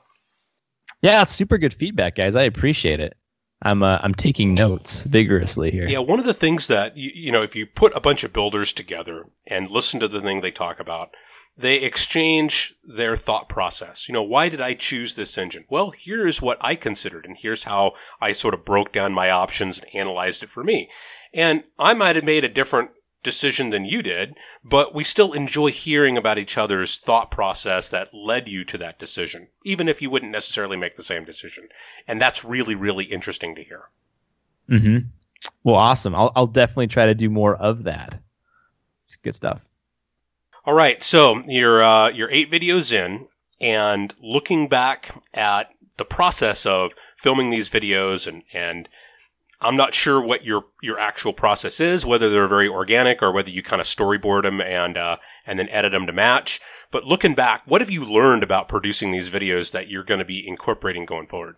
Yeah, 1.02 1.26
super 1.26 1.58
good 1.58 1.74
feedback, 1.74 2.16
guys. 2.16 2.36
I 2.36 2.44
appreciate 2.44 3.00
it. 3.00 3.18
I'm 3.64 3.82
uh, 3.82 4.00
I'm 4.02 4.14
taking 4.14 4.54
notes 4.54 5.04
vigorously 5.04 5.72
here. 5.72 5.88
Yeah, 5.88 6.00
one 6.00 6.20
of 6.20 6.26
the 6.26 6.34
things 6.34 6.68
that 6.68 6.96
you, 6.98 7.12
you 7.14 7.32
know, 7.32 7.42
if 7.42 7.56
you 7.56 7.66
put 7.66 7.96
a 7.96 8.02
bunch 8.02 8.24
of 8.24 8.34
builders 8.34 8.74
together 8.74 9.26
and 9.48 9.72
listen 9.72 10.00
to 10.02 10.08
the 10.08 10.22
thing 10.22 10.42
they 10.42 10.52
talk 10.52 10.80
about, 10.80 11.16
they 11.58 11.78
exchange 11.78 12.76
their 12.84 13.16
thought 13.16 13.48
process. 13.48 14.08
You 14.10 14.14
know, 14.14 14.24
why 14.24 14.50
did 14.50 14.60
I 14.60 14.74
choose 14.74 15.16
this 15.16 15.38
engine? 15.38 15.66
Well, 15.70 15.94
here's 15.98 16.42
what 16.42 16.58
I 16.62 16.76
considered, 16.76 17.26
and 17.26 17.38
here's 17.38 17.64
how 17.64 17.94
I 18.20 18.32
sort 18.32 18.54
of 18.54 18.66
broke 18.66 18.92
down 18.92 19.14
my 19.14 19.30
options 19.30 19.80
and 19.80 19.96
analyzed 19.96 20.44
it 20.44 20.50
for 20.50 20.64
me. 20.64 20.90
And 21.34 21.64
I 21.80 21.94
might 21.94 22.16
have 22.16 22.26
made 22.26 22.44
a 22.44 22.50
different 22.50 22.92
decision 23.24 23.70
than 23.70 23.86
you 23.86 24.04
did, 24.04 24.36
but 24.64 24.94
we 24.94 25.04
still 25.04 25.34
enjoy 25.34 25.72
hearing 25.72 26.18
about 26.18 26.38
each 26.38 26.58
other's 26.58 26.98
thought 26.98 27.32
process 27.32 27.90
that 27.90 28.14
led 28.14 28.48
you 28.48 28.64
to 28.66 28.78
that 28.78 29.00
decision, 29.00 29.48
even 29.64 29.88
if 29.88 30.02
you 30.02 30.10
wouldn't 30.10 30.32
necessarily 30.32 30.78
make 30.78 30.96
the 30.96 31.04
same 31.04 31.24
decision. 31.26 31.70
And 32.08 32.22
that's 32.22 32.44
really, 32.44 32.76
really 32.76 33.06
interesting 33.06 33.56
to 33.56 33.64
hear. 33.64 33.84
hmm 34.68 34.98
Well, 35.64 35.76
awesome. 35.76 36.14
I'll 36.16 36.32
I'll 36.36 36.48
definitely 36.48 36.88
try 36.88 37.06
to 37.06 37.16
do 37.16 37.30
more 37.30 37.56
of 37.56 37.84
that. 37.84 38.20
It's 39.06 39.16
good 39.16 39.36
stuff. 39.36 39.70
All 40.66 40.74
right, 40.74 41.04
so 41.04 41.42
you're 41.46 41.84
uh, 41.84 42.10
you're 42.10 42.32
eight 42.32 42.50
videos 42.50 42.92
in, 42.94 43.28
and 43.60 44.14
looking 44.22 44.68
back 44.68 45.22
at 45.34 45.70
the 45.98 46.06
process 46.06 46.66
of 46.66 46.94
filming 47.18 47.50
these 47.50 47.70
videos, 47.70 48.28
and 48.28 48.44
and 48.54 48.88
I'm 49.64 49.76
not 49.76 49.94
sure 49.94 50.26
what 50.26 50.46
your 50.46 50.66
your 50.82 51.00
actual 51.00 51.34
process 51.34 51.80
is, 51.80 52.06
whether 52.06 52.30
they're 52.30 52.48
very 52.48 52.68
organic 52.68 53.22
or 53.22 53.32
whether 53.32 53.50
you 53.50 53.64
kind 53.64 53.80
of 53.80 53.86
storyboard 53.86 54.44
them 54.44 54.62
and 54.62 54.98
uh, 54.98 55.18
and 55.46 55.58
then 55.60 55.70
edit 55.70 55.92
them 55.92 56.08
to 56.08 56.14
match. 56.14 56.60
But 56.92 57.06
looking 57.06 57.34
back, 57.34 57.64
what 57.66 57.82
have 57.82 57.90
you 57.90 58.06
learned 58.06 58.44
about 58.44 58.68
producing 58.68 59.12
these 59.12 59.30
videos 59.30 59.72
that 59.72 59.90
you're 59.90 60.04
going 60.04 60.20
to 60.20 60.26
be 60.26 60.48
incorporating 60.48 61.06
going 61.06 61.28
forward? 61.28 61.58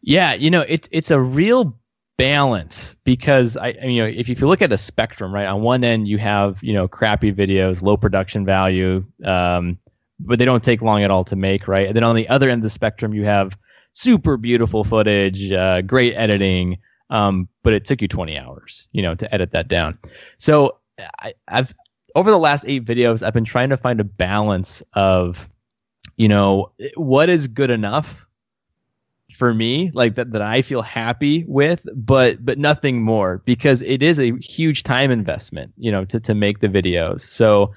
Yeah, 0.00 0.34
you 0.34 0.50
know, 0.50 0.64
it's 0.68 0.88
it's 0.92 1.10
a 1.10 1.20
real 1.20 1.76
balance 2.16 2.94
because 3.04 3.56
I, 3.56 3.70
you 3.82 4.02
know, 4.02 4.08
if 4.08 4.28
you 4.28 4.34
look 4.34 4.60
at 4.60 4.72
a 4.72 4.76
spectrum, 4.76 5.34
right, 5.34 5.46
on 5.46 5.62
one 5.62 5.84
end 5.84 6.06
you 6.06 6.18
have 6.18 6.62
you 6.62 6.72
know 6.72 6.86
crappy 6.86 7.32
videos, 7.32 7.82
low 7.82 7.96
production 7.96 8.44
value, 8.44 9.04
um, 9.24 9.78
but 10.20 10.38
they 10.38 10.44
don't 10.44 10.62
take 10.62 10.82
long 10.82 11.02
at 11.02 11.10
all 11.10 11.24
to 11.24 11.36
make, 11.36 11.68
right? 11.68 11.86
And 11.86 11.96
then 11.96 12.04
on 12.04 12.14
the 12.14 12.28
other 12.28 12.48
end 12.48 12.60
of 12.60 12.62
the 12.62 12.70
spectrum, 12.70 13.14
you 13.14 13.24
have 13.24 13.58
super 13.92 14.36
beautiful 14.36 14.84
footage, 14.84 15.50
uh, 15.52 15.82
great 15.82 16.14
editing, 16.14 16.78
um, 17.10 17.48
but 17.62 17.72
it 17.72 17.84
took 17.84 18.00
you 18.00 18.08
20 18.08 18.38
hours, 18.38 18.86
you 18.92 19.02
know, 19.02 19.14
to 19.14 19.32
edit 19.34 19.50
that 19.52 19.68
down. 19.68 19.98
So 20.38 20.78
I, 21.20 21.34
I've 21.48 21.74
over 22.16 22.30
the 22.30 22.38
last 22.38 22.64
eight 22.66 22.84
videos, 22.84 23.22
I've 23.22 23.34
been 23.34 23.44
trying 23.44 23.70
to 23.70 23.76
find 23.76 24.00
a 24.00 24.04
balance 24.04 24.82
of, 24.94 25.48
you 26.16 26.28
know, 26.28 26.72
what 26.96 27.28
is 27.28 27.46
good 27.46 27.70
enough 27.70 28.26
for 29.32 29.54
me, 29.54 29.90
like 29.94 30.16
that 30.16 30.32
that 30.32 30.42
I 30.42 30.60
feel 30.60 30.82
happy 30.82 31.44
with, 31.46 31.86
but 31.94 32.44
but 32.44 32.58
nothing 32.58 33.02
more 33.02 33.42
because 33.44 33.82
it 33.82 34.02
is 34.02 34.18
a 34.18 34.36
huge 34.38 34.82
time 34.82 35.10
investment, 35.10 35.72
you 35.76 35.90
know, 35.90 36.04
to 36.06 36.20
to 36.20 36.34
make 36.34 36.60
the 36.60 36.68
videos. 36.68 37.20
So 37.20 37.72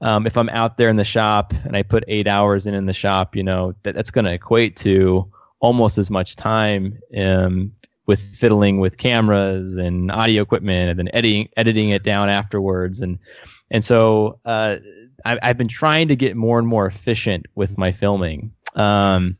um, 0.00 0.26
if 0.26 0.36
I'm 0.36 0.48
out 0.50 0.76
there 0.76 0.88
in 0.88 0.96
the 0.96 1.04
shop 1.04 1.52
and 1.64 1.76
I 1.76 1.82
put 1.82 2.04
eight 2.08 2.26
hours 2.26 2.66
in 2.66 2.74
in 2.74 2.86
the 2.86 2.92
shop, 2.92 3.36
you 3.36 3.42
know, 3.42 3.74
that, 3.82 3.94
that's 3.94 4.10
going 4.10 4.24
to 4.24 4.32
equate 4.32 4.76
to 4.76 5.30
almost 5.60 5.98
as 5.98 6.10
much 6.10 6.36
time 6.36 6.98
um, 7.16 7.72
with 8.06 8.20
fiddling 8.20 8.80
with 8.80 8.96
cameras 8.96 9.76
and 9.76 10.10
audio 10.10 10.42
equipment 10.42 10.90
and 10.90 10.98
then 10.98 11.10
editing 11.12 11.48
editing 11.56 11.90
it 11.90 12.02
down 12.02 12.28
afterwards 12.28 13.00
and 13.00 13.18
and 13.70 13.84
so 13.84 14.38
uh, 14.44 14.76
I, 15.24 15.38
I've 15.42 15.58
been 15.58 15.68
trying 15.68 16.08
to 16.08 16.16
get 16.16 16.36
more 16.36 16.58
and 16.58 16.66
more 16.66 16.86
efficient 16.86 17.46
with 17.54 17.78
my 17.78 17.92
filming. 17.92 18.52
Um, 18.74 19.36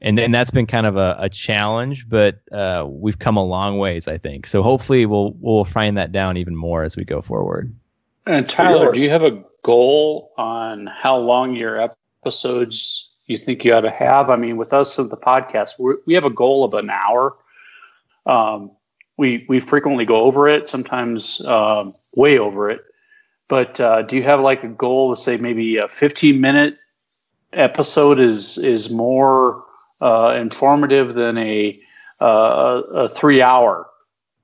and 0.00 0.18
and 0.18 0.34
that's 0.34 0.50
been 0.50 0.66
kind 0.66 0.86
of 0.86 0.96
a, 0.96 1.16
a 1.20 1.28
challenge, 1.28 2.08
but 2.08 2.40
uh, 2.50 2.84
we've 2.88 3.20
come 3.20 3.36
a 3.36 3.44
long 3.44 3.78
ways, 3.78 4.08
I 4.08 4.18
think. 4.18 4.48
So 4.48 4.60
hopefully 4.62 5.06
we'll 5.06 5.34
we'll 5.40 5.64
find 5.64 5.96
that 5.96 6.10
down 6.10 6.36
even 6.36 6.56
more 6.56 6.82
as 6.82 6.96
we 6.96 7.04
go 7.04 7.22
forward. 7.22 7.72
And 8.26 8.48
Tyler, 8.48 8.92
do 8.92 9.00
you 9.00 9.10
have 9.10 9.22
a 9.22 9.44
goal 9.62 10.32
on 10.36 10.86
how 10.86 11.16
long 11.16 11.54
your 11.54 11.80
episodes 12.24 13.10
you 13.26 13.36
think 13.36 13.64
you 13.64 13.74
ought 13.74 13.82
to 13.82 13.90
have? 13.90 14.30
I 14.30 14.36
mean, 14.36 14.56
with 14.56 14.72
us 14.72 14.98
of 14.98 15.10
the 15.10 15.16
podcast, 15.16 15.72
we 16.06 16.14
have 16.14 16.24
a 16.24 16.30
goal 16.30 16.64
of 16.64 16.74
an 16.74 16.90
hour. 16.90 17.36
Um, 18.26 18.70
we 19.16 19.44
we 19.48 19.60
frequently 19.60 20.04
go 20.04 20.16
over 20.16 20.48
it, 20.48 20.68
sometimes 20.68 21.44
um, 21.46 21.94
way 22.14 22.38
over 22.38 22.70
it. 22.70 22.82
But 23.48 23.80
uh, 23.80 24.02
do 24.02 24.16
you 24.16 24.22
have 24.22 24.40
like 24.40 24.64
a 24.64 24.68
goal 24.68 25.14
to 25.14 25.20
say 25.20 25.36
maybe 25.36 25.76
a 25.76 25.88
15 25.88 26.40
minute 26.40 26.78
episode 27.52 28.18
is 28.18 28.58
is 28.58 28.90
more 28.90 29.64
uh, 30.00 30.34
informative 30.38 31.14
than 31.14 31.38
a 31.38 31.80
uh, 32.20 32.82
a 32.92 33.08
three 33.08 33.42
hour 33.42 33.86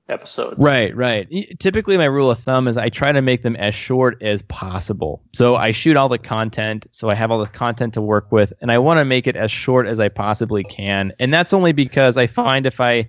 episode. 0.09 0.55
Right, 0.57 0.95
right. 0.95 1.27
Typically, 1.59 1.97
my 1.97 2.05
rule 2.05 2.31
of 2.31 2.39
thumb 2.39 2.67
is 2.67 2.77
I 2.77 2.89
try 2.89 3.11
to 3.11 3.21
make 3.21 3.43
them 3.43 3.55
as 3.57 3.73
short 3.75 4.21
as 4.21 4.41
possible. 4.43 5.21
So 5.33 5.55
I 5.55 5.71
shoot 5.71 5.95
all 5.95 6.09
the 6.09 6.17
content, 6.17 6.87
so 6.91 7.09
I 7.09 7.15
have 7.15 7.31
all 7.31 7.39
the 7.39 7.47
content 7.47 7.93
to 7.93 8.01
work 8.01 8.31
with, 8.31 8.51
and 8.61 8.71
I 8.71 8.77
want 8.77 8.99
to 8.99 9.05
make 9.05 9.27
it 9.27 9.35
as 9.35 9.51
short 9.51 9.87
as 9.87 9.99
I 9.99 10.09
possibly 10.09 10.63
can. 10.63 11.13
And 11.19 11.33
that's 11.33 11.53
only 11.53 11.71
because 11.71 12.17
I 12.17 12.27
find 12.27 12.65
if 12.65 12.81
I 12.81 13.07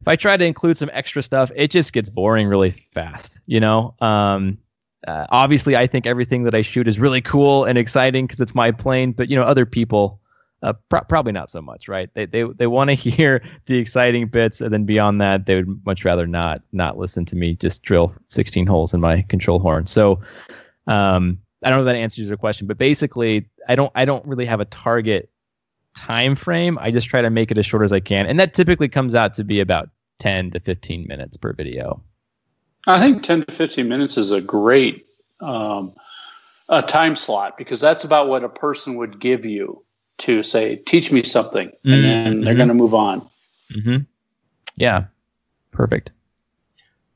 if 0.00 0.08
I 0.08 0.16
try 0.16 0.36
to 0.36 0.44
include 0.44 0.76
some 0.76 0.90
extra 0.92 1.22
stuff, 1.22 1.50
it 1.54 1.70
just 1.70 1.92
gets 1.92 2.08
boring 2.08 2.48
really 2.48 2.70
fast. 2.70 3.40
You 3.46 3.60
know. 3.60 3.94
Um, 4.00 4.58
uh, 5.06 5.26
obviously, 5.30 5.76
I 5.76 5.86
think 5.86 6.06
everything 6.06 6.44
that 6.44 6.54
I 6.54 6.62
shoot 6.62 6.88
is 6.88 6.98
really 6.98 7.20
cool 7.20 7.64
and 7.64 7.76
exciting 7.76 8.26
because 8.26 8.40
it's 8.40 8.54
my 8.54 8.70
plane. 8.70 9.12
But 9.12 9.28
you 9.28 9.36
know, 9.36 9.42
other 9.42 9.66
people 9.66 10.20
uh, 10.64 10.72
pro- 10.88 11.02
probably 11.02 11.32
not 11.32 11.50
so 11.50 11.60
much, 11.60 11.88
right? 11.88 12.08
They 12.14 12.26
they 12.26 12.42
they 12.42 12.66
want 12.66 12.88
to 12.90 12.94
hear 13.10 13.42
the 13.66 13.76
exciting 13.76 14.26
bits, 14.26 14.60
and 14.60 14.72
then 14.72 14.84
beyond 14.84 15.20
that, 15.20 15.46
they 15.46 15.56
would 15.56 15.84
much 15.86 16.04
rather 16.04 16.26
not 16.26 16.62
not 16.72 16.98
listen 16.98 17.24
to 17.26 17.36
me 17.36 17.54
just 17.54 17.82
drill 17.82 18.12
16 18.28 18.66
holes 18.66 18.94
in 18.94 19.00
my 19.00 19.22
control 19.22 19.58
horn. 19.58 19.86
So, 19.86 20.20
um, 20.86 21.38
I 21.62 21.68
don't 21.68 21.78
know 21.78 21.84
if 21.84 21.92
that 21.92 21.96
answers 21.96 22.28
your 22.28 22.38
question, 22.38 22.66
but 22.66 22.78
basically, 22.78 23.46
I 23.68 23.74
don't 23.74 23.92
I 23.94 24.06
don't 24.06 24.26
really 24.26 24.46
have 24.46 24.60
a 24.60 24.64
target 24.64 25.30
time 25.94 26.34
frame. 26.34 26.78
I 26.80 26.90
just 26.90 27.08
try 27.08 27.20
to 27.20 27.30
make 27.30 27.50
it 27.50 27.58
as 27.58 27.66
short 27.66 27.82
as 27.82 27.92
I 27.92 28.00
can, 28.00 28.26
and 28.26 28.40
that 28.40 28.54
typically 28.54 28.88
comes 28.88 29.14
out 29.14 29.34
to 29.34 29.44
be 29.44 29.60
about 29.60 29.90
10 30.20 30.52
to 30.52 30.60
15 30.60 31.06
minutes 31.06 31.36
per 31.36 31.52
video. 31.52 32.02
I 32.86 33.00
think 33.00 33.22
10 33.22 33.44
to 33.44 33.52
15 33.52 33.86
minutes 33.86 34.16
is 34.16 34.30
a 34.30 34.40
great 34.40 35.06
um, 35.40 35.92
a 36.70 36.80
time 36.80 37.16
slot 37.16 37.58
because 37.58 37.80
that's 37.80 38.04
about 38.04 38.28
what 38.28 38.44
a 38.44 38.48
person 38.48 38.96
would 38.96 39.20
give 39.20 39.44
you 39.44 39.84
to 40.18 40.42
say, 40.42 40.76
teach 40.76 41.10
me 41.12 41.22
something, 41.22 41.70
and 41.84 41.92
mm-hmm. 41.92 42.02
then 42.02 42.40
they're 42.42 42.54
going 42.54 42.68
to 42.68 42.74
move 42.74 42.94
on. 42.94 43.20
Mm-hmm. 43.74 43.98
Yeah, 44.76 45.06
perfect. 45.70 46.12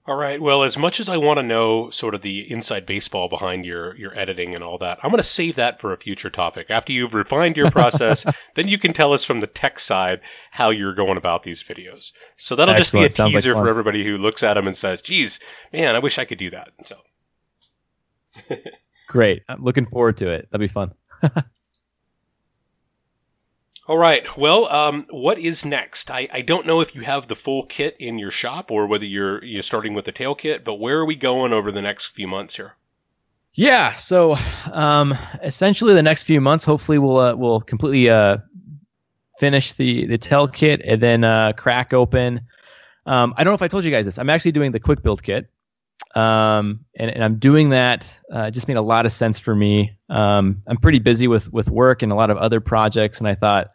All 0.07 0.17
right. 0.17 0.41
Well, 0.41 0.63
as 0.63 0.79
much 0.79 1.01
as 1.01 1.11
I 1.11 1.19
want 1.19 1.39
to 1.39 1.43
know 1.43 1.91
sort 1.91 2.15
of 2.15 2.23
the 2.23 2.51
inside 2.51 2.87
baseball 2.87 3.29
behind 3.29 3.67
your 3.67 3.95
your 3.97 4.19
editing 4.19 4.55
and 4.55 4.65
all 4.65 4.79
that, 4.79 4.99
I'm 5.03 5.11
going 5.11 5.19
to 5.19 5.23
save 5.23 5.57
that 5.57 5.79
for 5.79 5.93
a 5.93 5.99
future 5.99 6.31
topic. 6.31 6.69
After 6.71 6.93
you've 6.93 7.13
refined 7.13 7.59
your 7.59 7.71
process, 7.71 8.25
then 8.55 8.69
you 8.69 8.79
can 8.79 8.95
tell 8.95 9.13
us 9.13 9.23
from 9.23 9.41
the 9.41 9.47
tech 9.47 9.79
side 9.79 10.21
how 10.53 10.71
you're 10.71 10.95
going 10.95 11.19
about 11.19 11.43
these 11.43 11.63
videos. 11.63 12.13
So 12.39 12.57
that'll 12.57 12.75
Excellent. 12.75 13.11
just 13.11 13.19
be 13.19 13.25
a 13.25 13.27
teaser 13.29 13.53
like 13.53 13.63
for 13.63 13.69
everybody 13.69 14.03
who 14.03 14.17
looks 14.17 14.43
at 14.43 14.55
them 14.55 14.67
and 14.67 14.75
says, 14.75 15.03
"Geez, 15.03 15.41
man, 15.75 15.95
I 15.95 15.99
wish 15.99 16.19
I 16.19 16.25
could 16.25 16.39
do 16.39 16.49
that." 16.51 16.71
So 16.87 16.97
Great. 19.09 19.43
I'm 19.49 19.63
looking 19.63 19.87
forward 19.87 20.17
to 20.19 20.29
it. 20.29 20.49
That'd 20.51 20.61
be 20.61 20.73
fun. 20.73 20.93
All 23.89 23.97
right. 23.97 24.37
Well, 24.37 24.67
um, 24.67 25.07
what 25.09 25.39
is 25.39 25.65
next? 25.65 26.11
I, 26.11 26.29
I 26.31 26.43
don't 26.43 26.67
know 26.67 26.83
if 26.83 26.95
you 26.95 27.01
have 27.01 27.27
the 27.27 27.35
full 27.35 27.63
kit 27.63 27.97
in 27.99 28.19
your 28.19 28.31
shop 28.31 28.71
or 28.71 28.87
whether 28.87 29.07
you're 29.07 29.43
you're 29.43 29.63
starting 29.63 29.95
with 29.95 30.05
the 30.05 30.13
tail 30.13 30.35
kit, 30.35 30.63
but 30.63 30.75
where 30.75 30.99
are 30.99 31.07
we 31.07 31.17
going 31.17 31.55
over 31.55 31.73
the 31.73 31.81
next 31.81 32.09
few 32.09 32.29
months 32.29 32.57
here? 32.57 32.75
Yeah. 33.55 33.95
So, 33.95 34.37
um, 34.75 35.17
essentially, 35.43 35.95
the 35.95 36.03
next 36.03 36.25
few 36.25 36.39
months, 36.39 36.67
hopefully, 36.67 36.99
we'll 36.99 37.17
uh, 37.17 37.35
we'll 37.35 37.63
completely 37.63 38.11
uh, 38.11 38.37
finish 39.39 39.73
the 39.73 40.05
the 40.05 40.19
tail 40.19 40.49
kit 40.49 40.83
and 40.85 41.01
then 41.01 41.25
uh, 41.25 41.55
crack 41.55 41.95
open. 41.95 42.43
Um, 43.07 43.33
I 43.39 43.43
don't 43.43 43.53
know 43.53 43.55
if 43.55 43.63
I 43.63 43.69
told 43.69 43.87
you 43.87 43.91
guys 43.91 44.05
this. 44.05 44.19
I'm 44.19 44.29
actually 44.29 44.53
doing 44.53 44.73
the 44.73 44.81
quick 44.81 45.03
build 45.03 45.23
kit, 45.23 45.49
um, 46.15 46.85
and, 46.97 47.11
and 47.11 47.25
I'm 47.25 47.39
doing 47.39 47.71
that. 47.71 48.05
Uh, 48.31 48.43
it 48.43 48.51
just 48.51 48.69
made 48.69 48.77
a 48.77 48.83
lot 48.83 49.07
of 49.07 49.13
sense 49.13 49.39
for 49.39 49.55
me. 49.55 49.97
Um, 50.11 50.63
I'm 50.67 50.77
pretty 50.77 50.99
busy 50.99 51.27
with 51.27 51.51
with 51.55 51.71
work 51.71 52.03
and 52.03 52.13
a 52.13 52.15
lot 52.15 52.29
of 52.29 52.37
other 52.37 52.61
projects, 52.61 53.19
and 53.19 53.27
I 53.27 53.35
thought 53.35 53.71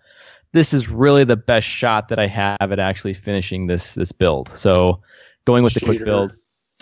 this 0.54 0.74
is 0.74 0.88
really 0.88 1.24
the 1.24 1.36
best 1.36 1.68
shot 1.68 2.08
that 2.08 2.20
I 2.20 2.28
have 2.28 2.72
at 2.72 2.80
actually 2.80 3.13
finishing 3.13 3.68
this 3.68 3.96
this 3.96 4.12
build. 4.12 4.50
So 4.50 5.02
going 5.46 5.63
with 5.63 5.74
the 5.74 5.82
quick 5.82 6.04
build. 6.04 6.36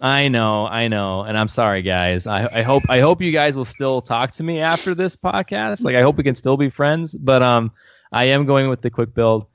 I 0.03 0.29
know, 0.29 0.65
I 0.65 0.87
know, 0.87 1.21
and 1.21 1.37
I'm 1.37 1.47
sorry, 1.47 1.83
guys. 1.83 2.25
I, 2.25 2.47
I 2.51 2.61
hope 2.63 2.83
I 2.89 3.01
hope 3.01 3.21
you 3.21 3.31
guys 3.31 3.55
will 3.55 3.65
still 3.65 4.01
talk 4.01 4.31
to 4.31 4.43
me 4.43 4.59
after 4.59 4.95
this 4.95 5.15
podcast. 5.15 5.83
Like 5.83 5.95
I 5.95 6.01
hope 6.01 6.17
we 6.17 6.23
can 6.23 6.35
still 6.35 6.57
be 6.57 6.69
friends. 6.69 7.15
But 7.15 7.43
um, 7.43 7.71
I 8.11 8.25
am 8.25 8.45
going 8.45 8.69
with 8.69 8.81
the 8.81 8.89
quick 8.89 9.13
build. 9.13 9.45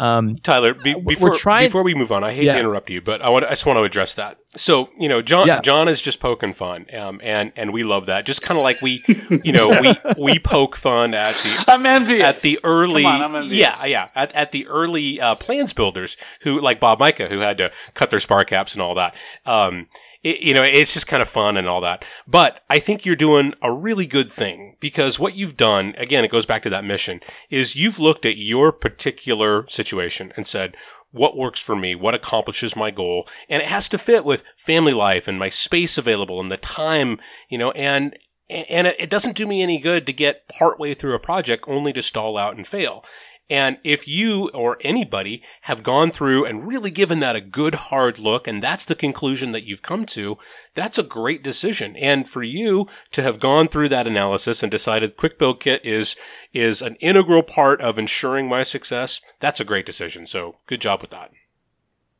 Um, 0.00 0.36
Tyler, 0.36 0.72
be, 0.72 0.94
before 0.94 1.34
trying, 1.36 1.66
before 1.66 1.84
we 1.84 1.94
move 1.94 2.10
on, 2.10 2.24
I 2.24 2.32
hate 2.32 2.44
yeah. 2.44 2.54
to 2.54 2.60
interrupt 2.60 2.88
you, 2.88 3.02
but 3.02 3.20
I 3.20 3.28
want 3.28 3.44
I 3.44 3.50
just 3.50 3.66
want 3.66 3.76
to 3.76 3.82
address 3.82 4.14
that. 4.14 4.38
So 4.56 4.88
you 4.98 5.10
know, 5.10 5.20
John 5.20 5.46
yeah. 5.46 5.60
John 5.60 5.88
is 5.88 6.00
just 6.00 6.20
poking 6.20 6.54
fun, 6.54 6.86
um, 6.94 7.20
and 7.22 7.52
and 7.54 7.70
we 7.70 7.84
love 7.84 8.06
that. 8.06 8.24
Just 8.24 8.40
kind 8.40 8.56
of 8.56 8.64
like 8.64 8.80
we, 8.80 9.04
you 9.44 9.52
know, 9.52 9.78
we 9.78 9.94
we 10.18 10.38
poke 10.38 10.76
fun 10.76 11.12
at 11.12 11.34
the 11.34 11.64
I'm 11.68 11.84
envious. 11.84 12.22
at 12.22 12.40
the 12.40 12.58
early 12.64 13.04
on, 13.04 13.44
yeah 13.48 13.84
yeah 13.84 14.08
at, 14.14 14.34
at 14.34 14.52
the 14.52 14.66
early 14.68 15.20
uh, 15.20 15.34
plans 15.34 15.74
builders 15.74 16.16
who 16.40 16.62
like 16.62 16.80
Bob 16.80 16.98
Micah 16.98 17.28
who 17.28 17.40
had 17.40 17.58
to 17.58 17.70
cut 17.92 18.08
their 18.08 18.20
spar 18.20 18.46
caps 18.46 18.72
and 18.72 18.80
all 18.80 18.94
that. 18.94 19.14
Um, 19.44 19.86
it, 20.22 20.40
you 20.40 20.54
know, 20.54 20.62
it's 20.62 20.94
just 20.94 21.06
kind 21.06 21.22
of 21.22 21.28
fun 21.28 21.56
and 21.56 21.66
all 21.66 21.80
that. 21.80 22.04
But 22.26 22.60
I 22.68 22.78
think 22.78 23.04
you're 23.04 23.16
doing 23.16 23.54
a 23.62 23.72
really 23.72 24.06
good 24.06 24.30
thing 24.30 24.76
because 24.80 25.18
what 25.18 25.34
you've 25.34 25.56
done, 25.56 25.94
again, 25.96 26.24
it 26.24 26.30
goes 26.30 26.46
back 26.46 26.62
to 26.62 26.70
that 26.70 26.84
mission, 26.84 27.20
is 27.48 27.76
you've 27.76 27.98
looked 27.98 28.26
at 28.26 28.36
your 28.36 28.72
particular 28.72 29.66
situation 29.68 30.32
and 30.36 30.46
said, 30.46 30.76
what 31.12 31.36
works 31.36 31.60
for 31.60 31.74
me, 31.74 31.94
what 31.94 32.14
accomplishes 32.14 32.76
my 32.76 32.90
goal, 32.90 33.26
and 33.48 33.62
it 33.62 33.68
has 33.68 33.88
to 33.88 33.98
fit 33.98 34.24
with 34.24 34.44
family 34.56 34.92
life 34.92 35.26
and 35.26 35.38
my 35.38 35.48
space 35.48 35.98
available 35.98 36.40
and 36.40 36.50
the 36.50 36.56
time, 36.56 37.18
you 37.48 37.58
know, 37.58 37.72
and 37.72 38.16
and 38.48 38.88
it 38.88 39.08
doesn't 39.08 39.36
do 39.36 39.46
me 39.46 39.62
any 39.62 39.78
good 39.78 40.06
to 40.06 40.12
get 40.12 40.48
partway 40.48 40.92
through 40.92 41.14
a 41.14 41.20
project 41.20 41.64
only 41.68 41.92
to 41.92 42.02
stall 42.02 42.36
out 42.36 42.56
and 42.56 42.66
fail. 42.66 43.04
And 43.50 43.78
if 43.82 44.06
you 44.06 44.48
or 44.54 44.78
anybody 44.80 45.42
have 45.62 45.82
gone 45.82 46.12
through 46.12 46.44
and 46.44 46.66
really 46.66 46.92
given 46.92 47.18
that 47.20 47.34
a 47.34 47.40
good 47.40 47.74
hard 47.74 48.18
look, 48.18 48.46
and 48.46 48.62
that's 48.62 48.84
the 48.84 48.94
conclusion 48.94 49.50
that 49.50 49.64
you've 49.64 49.82
come 49.82 50.06
to, 50.06 50.38
that's 50.74 50.98
a 50.98 51.02
great 51.02 51.42
decision. 51.42 51.96
And 51.96 52.28
for 52.28 52.44
you 52.44 52.86
to 53.10 53.22
have 53.22 53.40
gone 53.40 53.66
through 53.66 53.88
that 53.90 54.06
analysis 54.06 54.62
and 54.62 54.70
decided 54.70 55.16
Quick 55.16 55.36
Build 55.36 55.58
Kit 55.58 55.84
is, 55.84 56.14
is 56.54 56.80
an 56.80 56.94
integral 56.96 57.42
part 57.42 57.80
of 57.80 57.98
ensuring 57.98 58.48
my 58.48 58.62
success, 58.62 59.20
that's 59.40 59.60
a 59.60 59.64
great 59.64 59.84
decision. 59.84 60.26
So 60.26 60.54
good 60.66 60.80
job 60.80 61.00
with 61.00 61.10
that. 61.10 61.32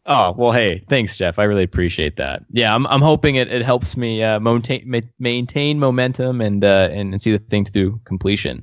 Oh 0.07 0.33
well, 0.37 0.51
hey, 0.51 0.83
thanks, 0.89 1.17
Jeff. 1.17 1.39
I 1.39 1.45
really 1.45 1.63
appreciate 1.63 2.17
that. 2.17 2.43
Yeah, 2.51 2.75
I'm 2.75 2.87
I'm 2.87 3.03
hoping 3.03 3.37
it, 3.37 3.53
it 3.53 3.63
helps 3.63 3.97
me 3.97 4.23
uh, 4.23 4.41
maintain 4.41 5.05
maintain 5.19 5.79
momentum 5.79 6.41
and 6.41 6.65
uh, 6.65 6.89
and, 6.91 7.21
see 7.21 7.33
the 7.33 7.39
thing 7.39 7.67
through 7.67 8.01
completion. 8.05 8.63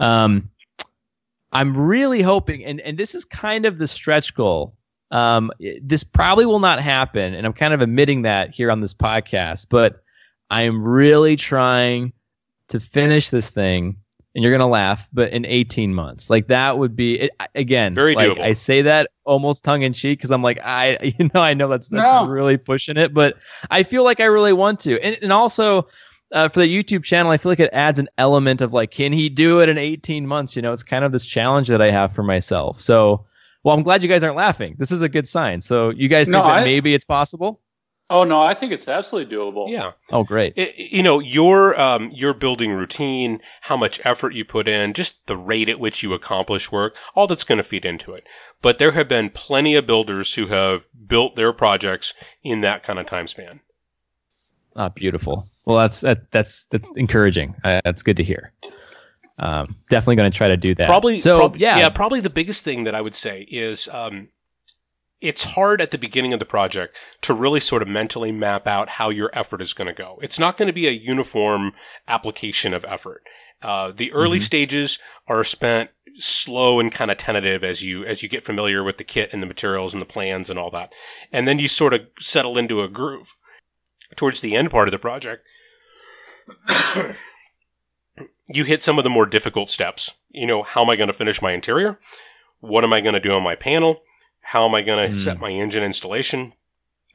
Um, 0.00 0.50
I'm 1.54 1.76
really 1.76 2.22
hoping, 2.22 2.64
and 2.64 2.80
and 2.80 2.98
this 2.98 3.14
is 3.14 3.24
kind 3.24 3.66
of 3.66 3.78
the 3.78 3.86
stretch 3.86 4.34
goal. 4.34 4.76
Um, 5.10 5.50
this 5.82 6.02
probably 6.02 6.46
will 6.46 6.60
not 6.60 6.80
happen, 6.80 7.34
and 7.34 7.46
I'm 7.46 7.52
kind 7.52 7.72
of 7.72 7.80
admitting 7.80 8.22
that 8.22 8.54
here 8.54 8.70
on 8.70 8.80
this 8.80 8.94
podcast. 8.94 9.66
But 9.70 10.02
I 10.50 10.62
am 10.62 10.82
really 10.82 11.36
trying 11.36 12.12
to 12.68 12.80
finish 12.80 13.30
this 13.30 13.50
thing 13.50 13.96
and 14.34 14.42
you're 14.42 14.52
gonna 14.52 14.68
laugh, 14.68 15.08
but 15.12 15.32
in 15.32 15.44
18 15.44 15.94
months, 15.94 16.28
like 16.28 16.48
that 16.48 16.78
would 16.78 16.96
be 16.96 17.20
it, 17.20 17.30
again. 17.54 17.94
Very 17.94 18.14
like, 18.14 18.30
doable. 18.30 18.42
I 18.42 18.52
say 18.52 18.82
that 18.82 19.10
almost 19.24 19.62
tongue 19.64 19.82
in 19.82 19.92
cheek 19.92 20.18
because 20.18 20.32
I'm 20.32 20.42
like, 20.42 20.58
I, 20.62 20.98
you 21.18 21.30
know, 21.32 21.40
I 21.40 21.54
know 21.54 21.68
that's 21.68 21.88
that's 21.88 22.10
No. 22.10 22.26
really 22.26 22.56
pushing 22.56 22.96
it, 22.96 23.14
but 23.14 23.36
I 23.70 23.82
feel 23.84 24.02
like 24.04 24.20
I 24.20 24.24
really 24.26 24.52
want 24.52 24.80
to, 24.80 25.00
and 25.00 25.16
and 25.22 25.32
also. 25.32 25.86
Uh, 26.32 26.48
for 26.48 26.60
the 26.60 26.66
YouTube 26.84 27.04
channel, 27.04 27.30
I 27.30 27.36
feel 27.36 27.52
like 27.52 27.60
it 27.60 27.70
adds 27.72 27.98
an 27.98 28.08
element 28.18 28.60
of 28.60 28.72
like, 28.72 28.90
can 28.90 29.12
he 29.12 29.28
do 29.28 29.60
it 29.60 29.68
in 29.68 29.78
18 29.78 30.26
months? 30.26 30.56
You 30.56 30.62
know, 30.62 30.72
it's 30.72 30.82
kind 30.82 31.04
of 31.04 31.12
this 31.12 31.24
challenge 31.26 31.68
that 31.68 31.80
I 31.80 31.90
have 31.90 32.12
for 32.12 32.22
myself. 32.24 32.80
So, 32.80 33.24
well, 33.62 33.76
I'm 33.76 33.82
glad 33.84 34.02
you 34.02 34.08
guys 34.08 34.24
aren't 34.24 34.36
laughing. 34.36 34.74
This 34.78 34.90
is 34.90 35.02
a 35.02 35.08
good 35.08 35.28
sign. 35.28 35.60
So, 35.60 35.90
you 35.90 36.08
guys 36.08 36.26
think 36.26 36.32
No, 36.32 36.42
that 36.48 36.58
I- 36.60 36.64
maybe 36.64 36.92
it's 36.94 37.04
possible? 37.04 37.60
Oh 38.10 38.22
no, 38.22 38.42
I 38.42 38.52
think 38.52 38.70
it's 38.70 38.86
absolutely 38.86 39.34
doable. 39.34 39.70
Yeah. 39.70 39.92
Oh, 40.12 40.24
great. 40.24 40.52
It- 40.56 40.74
you 40.76 41.02
know 41.02 41.20
your 41.20 41.78
um, 41.80 42.10
your 42.12 42.34
building 42.34 42.72
routine, 42.72 43.40
how 43.62 43.78
much 43.78 43.98
effort 44.04 44.34
you 44.34 44.44
put 44.44 44.68
in, 44.68 44.92
just 44.92 45.26
the 45.26 45.38
rate 45.38 45.70
at 45.70 45.80
which 45.80 46.02
you 46.02 46.12
accomplish 46.12 46.70
work, 46.70 46.94
all 47.14 47.26
that's 47.26 47.44
going 47.44 47.56
to 47.56 47.64
feed 47.64 47.86
into 47.86 48.12
it. 48.12 48.24
But 48.60 48.78
there 48.78 48.92
have 48.92 49.08
been 49.08 49.30
plenty 49.30 49.74
of 49.74 49.86
builders 49.86 50.34
who 50.34 50.48
have 50.48 50.86
built 51.06 51.34
their 51.34 51.54
projects 51.54 52.12
in 52.42 52.60
that 52.60 52.82
kind 52.82 52.98
of 52.98 53.06
time 53.06 53.26
span. 53.26 53.60
Ah, 54.76 54.90
beautiful. 54.90 55.48
Well, 55.66 55.78
that's 55.78 56.00
that, 56.02 56.30
that's 56.30 56.66
that's 56.66 56.90
encouraging. 56.96 57.54
Uh, 57.64 57.80
that's 57.84 58.02
good 58.02 58.16
to 58.18 58.22
hear. 58.24 58.52
Um, 59.38 59.76
definitely 59.90 60.16
going 60.16 60.30
to 60.30 60.36
try 60.36 60.48
to 60.48 60.56
do 60.56 60.74
that. 60.76 60.86
Probably, 60.86 61.18
So 61.20 61.36
prob- 61.38 61.56
yeah, 61.56 61.88
Probably 61.88 62.20
the 62.20 62.30
biggest 62.30 62.64
thing 62.64 62.84
that 62.84 62.94
I 62.94 63.00
would 63.00 63.14
say 63.14 63.42
is 63.50 63.88
um, 63.88 64.28
it's 65.20 65.42
hard 65.54 65.80
at 65.80 65.90
the 65.90 65.98
beginning 65.98 66.32
of 66.32 66.38
the 66.38 66.44
project 66.44 66.96
to 67.22 67.34
really 67.34 67.58
sort 67.60 67.82
of 67.82 67.88
mentally 67.88 68.30
map 68.30 68.66
out 68.68 68.90
how 68.90 69.10
your 69.10 69.30
effort 69.32 69.60
is 69.60 69.72
going 69.74 69.88
to 69.88 69.94
go. 69.94 70.18
It's 70.22 70.38
not 70.38 70.56
going 70.56 70.68
to 70.68 70.72
be 70.72 70.86
a 70.86 70.92
uniform 70.92 71.72
application 72.06 72.72
of 72.74 72.84
effort. 72.86 73.22
Uh, 73.62 73.90
the 73.96 74.12
early 74.12 74.38
Mhm. 74.38 74.42
stages 74.42 74.98
are 75.26 75.42
spent 75.42 75.90
slow 76.16 76.78
and 76.78 76.92
kind 76.92 77.10
of 77.10 77.16
tentative 77.16 77.64
as 77.64 77.82
you 77.82 78.04
as 78.04 78.22
you 78.22 78.28
get 78.28 78.42
familiar 78.42 78.84
with 78.84 78.98
the 78.98 79.04
kit 79.04 79.30
and 79.32 79.42
the 79.42 79.46
materials 79.46 79.94
and 79.94 80.00
the 80.00 80.06
plans 80.06 80.48
and 80.48 80.58
all 80.60 80.70
that, 80.70 80.90
and 81.32 81.48
then 81.48 81.58
you 81.58 81.66
sort 81.66 81.92
of 81.94 82.02
settle 82.20 82.56
into 82.58 82.82
a 82.82 82.88
groove. 82.88 83.34
Towards 84.16 84.40
the 84.42 84.54
end 84.54 84.70
part 84.70 84.86
of 84.86 84.92
the 84.92 84.98
project, 84.98 85.44
you 88.48 88.64
hit 88.64 88.82
some 88.82 88.98
of 88.98 89.04
the 89.04 89.10
more 89.10 89.26
difficult 89.26 89.70
steps. 89.70 90.12
You 90.30 90.46
know, 90.46 90.62
how 90.62 90.82
am 90.82 90.90
I 90.90 90.96
going 90.96 91.08
to 91.08 91.12
finish 91.12 91.40
my 91.42 91.52
interior? 91.52 91.98
What 92.60 92.84
am 92.84 92.92
I 92.92 93.00
going 93.00 93.14
to 93.14 93.20
do 93.20 93.32
on 93.32 93.42
my 93.42 93.54
panel? 93.54 94.02
How 94.40 94.66
am 94.66 94.74
I 94.74 94.82
going 94.82 95.08
to 95.08 95.14
Hmm. 95.14 95.20
set 95.20 95.40
my 95.40 95.50
engine 95.50 95.82
installation? 95.82 96.52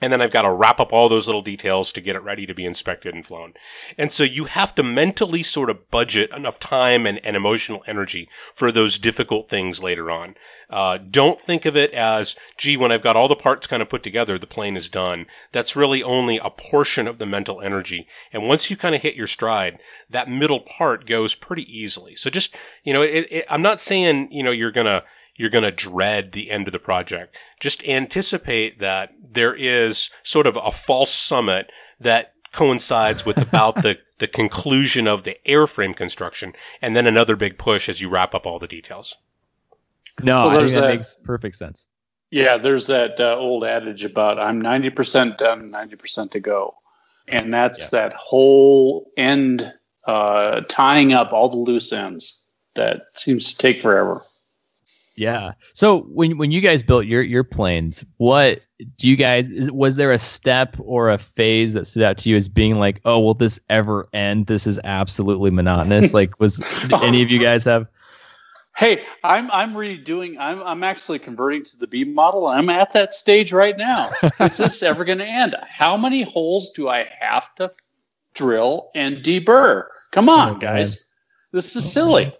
And 0.02 0.14
then 0.14 0.22
I've 0.22 0.32
got 0.32 0.44
to 0.44 0.52
wrap 0.52 0.80
up 0.80 0.94
all 0.94 1.10
those 1.10 1.28
little 1.28 1.42
details 1.42 1.92
to 1.92 2.02
get 2.02 2.16
it 2.16 2.24
ready 2.24 2.46
to 2.46 2.54
be 2.54 2.66
inspected 2.66 3.14
and 3.14 3.26
flown. 3.26 3.54
And 3.98 4.14
so 4.14 4.24
you 4.24 4.46
have 4.46 4.74
to 4.76 4.84
mentally 4.84 5.44
sort 5.44 5.70
of 5.70 5.92
budget 5.92 6.32
enough 6.32 6.58
time 6.60 7.06
and, 7.06 7.20
and 7.26 7.36
emotional 7.36 7.84
energy 7.86 8.30
for 8.54 8.72
those 8.72 8.98
difficult 8.98 9.50
things 9.50 9.84
later 9.84 10.10
on. 10.10 10.36
Uh, 10.70 10.98
don't 10.98 11.42
think 11.42 11.66
of 11.66 11.76
it 11.76 11.92
as, 11.92 12.36
gee, 12.58 12.78
when 12.78 12.92
I've 12.92 13.02
got 13.02 13.16
all 13.16 13.28
the 13.28 13.36
parts 13.36 13.68
kind 13.68 13.82
of 13.82 13.90
put 13.90 14.04
together, 14.04 14.38
the 14.38 14.48
plane 14.48 14.78
is 14.78 14.88
done. 14.88 15.26
That's 15.52 15.76
really 15.76 16.04
only 16.04 16.38
a 16.38 16.50
portion 16.50 17.08
of 17.08 17.18
the 17.18 17.26
mental 17.26 17.62
energy. 17.62 18.08
And 18.32 18.48
once 18.48 18.70
you 18.70 18.78
kind 18.78 18.96
of 18.96 19.02
hit 19.02 19.16
your 19.16 19.28
stride, 19.28 19.80
that 20.10 20.30
middle 20.30 20.62
part 20.62 21.06
goes 21.06 21.36
pretty 21.36 21.64
easily. 21.64 22.16
So 22.16 22.30
just, 22.30 22.56
you 22.84 22.94
know, 22.94 23.02
it, 23.02 23.28
it, 23.32 23.46
I'm 23.50 23.62
not 23.62 23.82
saying, 23.82 24.32
you 24.32 24.44
know, 24.44 24.52
you're 24.52 24.72
going 24.72 24.88
to, 24.88 25.04
you're 25.40 25.50
going 25.50 25.64
to 25.64 25.72
dread 25.72 26.34
the 26.34 26.52
end 26.52 26.68
of 26.68 26.74
the 26.74 26.80
project. 26.80 27.40
Just 27.62 27.82
anticipate 27.86 28.80
that 28.80 29.14
there 29.32 29.56
is 29.56 30.10
sort 30.22 30.46
of 30.46 30.58
a 30.62 30.70
false 30.70 31.12
summit 31.12 31.72
that 31.98 32.34
coincides 32.52 33.26
with 33.26 33.38
about 33.38 33.82
the, 33.82 33.98
the 34.20 34.28
conclusion 34.28 35.08
of 35.08 35.24
the 35.24 35.38
airframe 35.48 35.96
construction 35.96 36.54
and 36.82 36.94
then 36.94 37.08
another 37.08 37.38
big 37.38 37.58
push 37.58 37.88
as 37.88 38.02
you 38.02 38.10
wrap 38.10 38.36
up 38.36 38.46
all 38.46 38.60
the 38.60 38.68
details. 38.68 39.16
no, 40.22 40.48
Well, 40.48 40.58
I 40.58 40.60
think 40.60 40.74
that 40.74 40.82
that- 40.82 40.96
makes 40.96 41.18
perfect 41.24 41.56
sense. 41.56 41.88
Yeah, 42.32 42.58
there's 42.58 42.86
that 42.88 43.20
uh, 43.20 43.36
old 43.38 43.64
adage 43.64 44.04
about 44.04 44.38
I'm 44.38 44.62
90% 44.62 45.38
done, 45.38 45.72
90% 45.72 46.32
to 46.32 46.40
go. 46.40 46.76
And 47.28 47.52
that's 47.52 47.90
that 47.90 48.14
whole 48.14 49.10
end 49.18 49.72
uh, 50.06 50.62
tying 50.68 51.14
up 51.14 51.32
all 51.32 51.50
the 51.50 51.58
loose 51.58 51.92
ends 51.94 52.44
that 52.76 53.04
seems 53.16 53.52
to 53.52 53.58
take 53.58 53.80
forever. 53.82 54.24
Yeah. 55.20 55.54
So 55.74 56.02
when 56.04 56.38
when 56.38 56.52
you 56.52 56.62
guys 56.62 56.82
built 56.82 57.06
your 57.06 57.22
your 57.22 57.44
planes, 57.44 58.06
what 58.18 58.62
do 58.98 59.10
you 59.10 59.18
guys 59.18 59.50
is, 59.50 59.70
was 59.70 59.98
there 59.98 60.14
a 60.14 60.18
step 60.18 60.78
or 60.80 61.10
a 61.10 61.18
phase 61.18 61.74
that 61.74 61.86
stood 61.86 62.04
out 62.04 62.18
to 62.20 62.30
you 62.30 62.38
as 62.38 62.48
being 62.48 62.76
like, 62.76 63.02
oh, 63.04 63.20
will 63.20 63.34
this 63.34 63.60
ever 63.70 64.08
end? 64.14 64.48
This 64.48 64.66
is 64.66 64.80
absolutely 64.86 65.52
monotonous. 65.52 66.14
like, 66.14 66.40
was 66.40 66.64
any 67.02 67.22
of 67.22 67.30
you 67.30 67.38
guys 67.38 67.66
have? 67.66 67.88
Hey, 68.78 69.04
I'm 69.26 69.52
I'm 69.52 69.74
redoing. 69.74 70.38
I'm 70.40 70.64
I'm 70.64 70.84
actually 70.86 71.20
converting 71.20 71.64
to 71.66 71.78
the 71.78 71.88
B 71.88 72.06
model. 72.06 72.50
and 72.50 72.62
I'm 72.62 72.70
at 72.70 72.94
that 72.94 73.14
stage 73.14 73.52
right 73.52 73.78
now. 73.78 74.12
Is 74.40 74.56
this 74.56 74.82
ever 74.82 75.04
going 75.04 75.18
to 75.18 75.28
end? 75.28 75.54
How 75.68 75.98
many 75.98 76.22
holes 76.22 76.72
do 76.72 76.88
I 76.88 77.10
have 77.20 77.54
to 77.56 77.74
drill 78.34 78.90
and 78.96 79.18
deburr? 79.18 79.88
Come 80.12 80.30
oh 80.30 80.34
on, 80.34 80.50
Oh, 80.52 80.56
guys. 80.60 81.08
This 81.52 81.76
is 81.76 81.92
silly. 81.92 82.34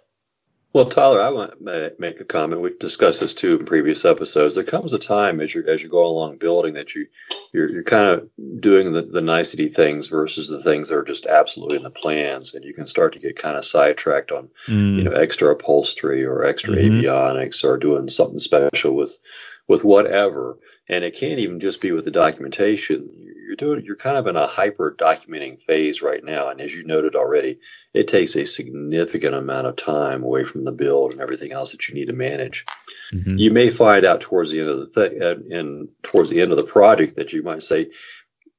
Well, 0.72 0.84
Tyler, 0.84 1.20
I 1.20 1.30
want 1.30 1.66
to 1.66 1.92
make 1.98 2.20
a 2.20 2.24
comment. 2.24 2.60
We've 2.62 2.78
discussed 2.78 3.18
this 3.18 3.34
too 3.34 3.58
in 3.58 3.66
previous 3.66 4.04
episodes. 4.04 4.54
There 4.54 4.62
comes 4.62 4.92
a 4.92 5.00
time 5.00 5.40
as 5.40 5.52
you 5.52 5.64
as 5.66 5.82
you 5.82 5.88
go 5.88 6.06
along 6.06 6.36
building 6.38 6.74
that 6.74 6.94
you 6.94 7.06
you're, 7.52 7.68
you're 7.68 7.82
kind 7.82 8.06
of 8.08 8.28
doing 8.60 8.92
the, 8.92 9.02
the 9.02 9.20
nicety 9.20 9.66
things 9.68 10.06
versus 10.06 10.46
the 10.48 10.62
things 10.62 10.88
that 10.88 10.94
are 10.94 11.02
just 11.02 11.26
absolutely 11.26 11.78
in 11.78 11.82
the 11.82 11.90
plans, 11.90 12.54
and 12.54 12.64
you 12.64 12.72
can 12.72 12.86
start 12.86 13.12
to 13.14 13.18
get 13.18 13.36
kind 13.36 13.56
of 13.56 13.64
sidetracked 13.64 14.30
on 14.30 14.48
Mm, 14.68 14.98
you 14.98 15.04
know 15.04 15.10
extra 15.10 15.50
upholstery 15.50 16.24
or 16.24 16.44
extra 16.44 16.76
Mhm. 16.76 17.02
avionics 17.02 17.64
or 17.64 17.76
doing 17.76 18.08
something 18.08 18.38
special 18.38 18.94
with 18.94 19.18
with 19.70 19.84
whatever 19.84 20.58
and 20.88 21.04
it 21.04 21.14
can't 21.14 21.38
even 21.38 21.60
just 21.60 21.80
be 21.80 21.92
with 21.92 22.04
the 22.04 22.10
documentation. 22.10 23.08
You're 23.46 23.54
doing 23.54 23.84
you're 23.84 23.94
kind 23.94 24.16
of 24.16 24.26
in 24.26 24.34
a 24.34 24.46
hyper 24.46 24.96
documenting 24.98 25.62
phase 25.62 26.02
right 26.02 26.24
now 26.24 26.48
and 26.48 26.60
as 26.60 26.74
you 26.74 26.84
noted 26.84 27.14
already 27.14 27.58
it 27.94 28.08
takes 28.08 28.34
a 28.34 28.44
significant 28.44 29.34
amount 29.34 29.68
of 29.68 29.76
time 29.76 30.24
away 30.24 30.42
from 30.42 30.64
the 30.64 30.72
build 30.72 31.12
and 31.12 31.20
everything 31.20 31.52
else 31.52 31.70
that 31.70 31.88
you 31.88 31.94
need 31.94 32.06
to 32.06 32.12
manage. 32.12 32.66
Mhm. 33.12 33.38
you 33.38 33.50
may 33.52 33.70
find 33.70 34.04
out 34.04 34.20
towards 34.20 34.50
the 34.50 34.60
end 34.60 34.68
of 34.70 34.78
the 34.80 34.86
thing 34.86 35.22
and, 35.22 35.52
and 35.52 35.88
towards 36.02 36.30
the 36.30 36.40
end 36.40 36.50
of 36.50 36.56
the 36.56 36.64
project 36.64 37.14
that 37.16 37.32
you 37.32 37.42
might 37.42 37.62
say 37.62 37.88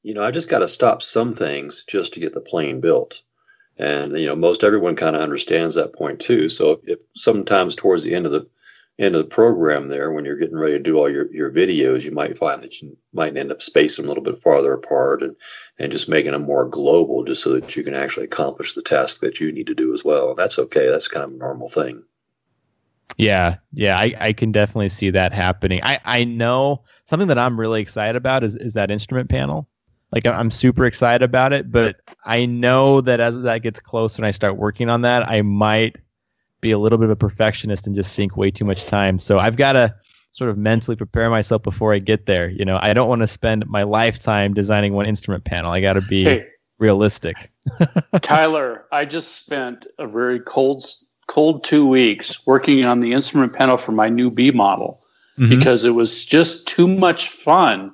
you 0.03 0.14
know 0.14 0.24
i 0.24 0.32
just 0.32 0.49
got 0.49 0.59
to 0.59 0.68
stop 0.68 1.01
some 1.01 1.34
things 1.36 1.84
just 1.88 2.14
to 2.14 2.20
get 2.22 2.34
the 2.34 2.41
plane 2.51 2.80
built. 2.80 3.22
And 3.78 4.18
you 4.18 4.28
know 4.28 4.36
most 4.36 4.64
everyone 4.64 4.95
kind 4.95 5.16
of 5.16 5.22
understands 5.22 5.76
that 5.76 5.93
point 5.93 6.20
too. 6.20 6.49
So 6.49 6.82
if 6.86 6.99
sometimes 7.16 7.76
towards 7.76 8.03
the 8.03 8.14
end 8.14 8.26
of 8.26 8.32
the 8.32 8.45
end 8.99 9.15
of 9.15 9.23
the 9.23 9.29
program 9.29 9.87
there 9.87 10.11
when 10.11 10.25
you're 10.25 10.37
getting 10.37 10.57
ready 10.57 10.73
to 10.73 10.79
do 10.79 10.97
all 10.97 11.09
your, 11.09 11.31
your 11.33 11.51
videos 11.51 12.03
you 12.03 12.11
might 12.11 12.37
find 12.37 12.61
that 12.61 12.81
you 12.81 12.95
might 13.13 13.35
end 13.35 13.51
up 13.51 13.61
spacing 13.61 14.05
a 14.05 14.07
little 14.07 14.23
bit 14.23 14.41
farther 14.41 14.73
apart 14.73 15.23
and 15.23 15.35
and 15.79 15.91
just 15.91 16.07
making 16.07 16.31
them 16.31 16.43
more 16.43 16.65
global 16.65 17.23
just 17.23 17.41
so 17.41 17.53
that 17.53 17.75
you 17.75 17.83
can 17.83 17.95
actually 17.95 18.25
accomplish 18.25 18.73
the 18.73 18.81
task 18.81 19.19
that 19.21 19.39
you 19.39 19.51
need 19.51 19.67
to 19.67 19.73
do 19.73 19.93
as 19.93 20.05
well. 20.05 20.29
And 20.29 20.37
that's 20.37 20.59
okay. 20.59 20.87
That's 20.87 21.07
kind 21.07 21.25
of 21.25 21.31
a 21.31 21.37
normal 21.37 21.69
thing. 21.69 22.03
Yeah, 23.17 23.57
yeah, 23.73 23.99
I, 23.99 24.13
I 24.19 24.33
can 24.33 24.51
definitely 24.51 24.89
see 24.89 25.09
that 25.09 25.33
happening. 25.33 25.81
I, 25.83 25.99
I 26.05 26.23
know 26.23 26.83
something 27.05 27.27
that 27.27 27.37
I'm 27.37 27.59
really 27.59 27.81
excited 27.81 28.15
about 28.15 28.43
is, 28.43 28.55
is 28.55 28.73
that 28.73 28.91
instrument 28.91 29.29
panel. 29.29 29.67
Like 30.11 30.25
I'm 30.25 30.51
super 30.51 30.85
excited 30.85 31.23
about 31.23 31.51
it, 31.51 31.71
but 31.71 31.97
I 32.25 32.45
know 32.45 33.01
that 33.01 33.19
as 33.19 33.39
that 33.41 33.63
gets 33.63 33.79
closer 33.79 34.21
and 34.21 34.27
I 34.27 34.31
start 34.31 34.57
working 34.57 34.89
on 34.89 35.01
that, 35.01 35.27
I 35.29 35.41
might 35.41 35.97
be 36.62 36.72
a 36.72 36.80
little 36.80 36.97
bit 36.97 37.05
of 37.05 37.12
a 37.12 37.16
perfectionist 37.16 37.88
and 37.88 37.95
just 37.95 38.14
sink 38.14 38.38
way 38.38 38.51
too 38.51 38.66
much 38.66 38.86
time. 38.86 39.20
So 39.20 39.39
I've 39.39 39.57
got 39.57 39.74
to 39.74 39.93
sort 40.32 40.49
of 40.49 40.57
mentally 40.57 40.95
prepare 40.95 41.30
myself 41.30 41.62
before 41.64 41.93
I 41.93 41.99
get 41.99 42.26
there. 42.28 42.49
You 42.49 42.64
know, 42.64 42.80
I 42.82 42.93
don't 42.93 43.09
want 43.09 43.22
to 43.22 43.28
spend 43.28 43.68
my 43.68 43.84
lifetime 43.84 44.53
designing 44.53 44.93
one 44.93 45.05
instrument 45.07 45.43
panel. 45.43 45.72
I 45.72 45.82
got 45.82 45.93
to 45.93 46.01
be 46.01 46.24
Hey, 46.24 46.45
realistic. 46.78 47.51
Tyler, 48.22 48.86
I 48.91 49.05
just 49.05 49.43
spent 49.43 49.86
a 49.99 50.07
very 50.07 50.39
cold, 50.39 50.84
cold 51.28 51.64
two 51.64 51.86
weeks 51.86 52.45
working 52.45 52.86
on 52.86 53.01
the 53.01 53.12
instrument 53.12 53.53
panel 53.53 53.78
for 53.78 53.91
my 53.91 54.07
new 54.07 54.32
B 54.32 54.51
model 54.51 55.01
Mhm. 55.38 55.49
because 55.49 55.84
it 55.86 55.91
was 55.91 56.26
just 56.26 56.68
too 56.68 56.88
much 56.88 57.30
fun 57.30 57.91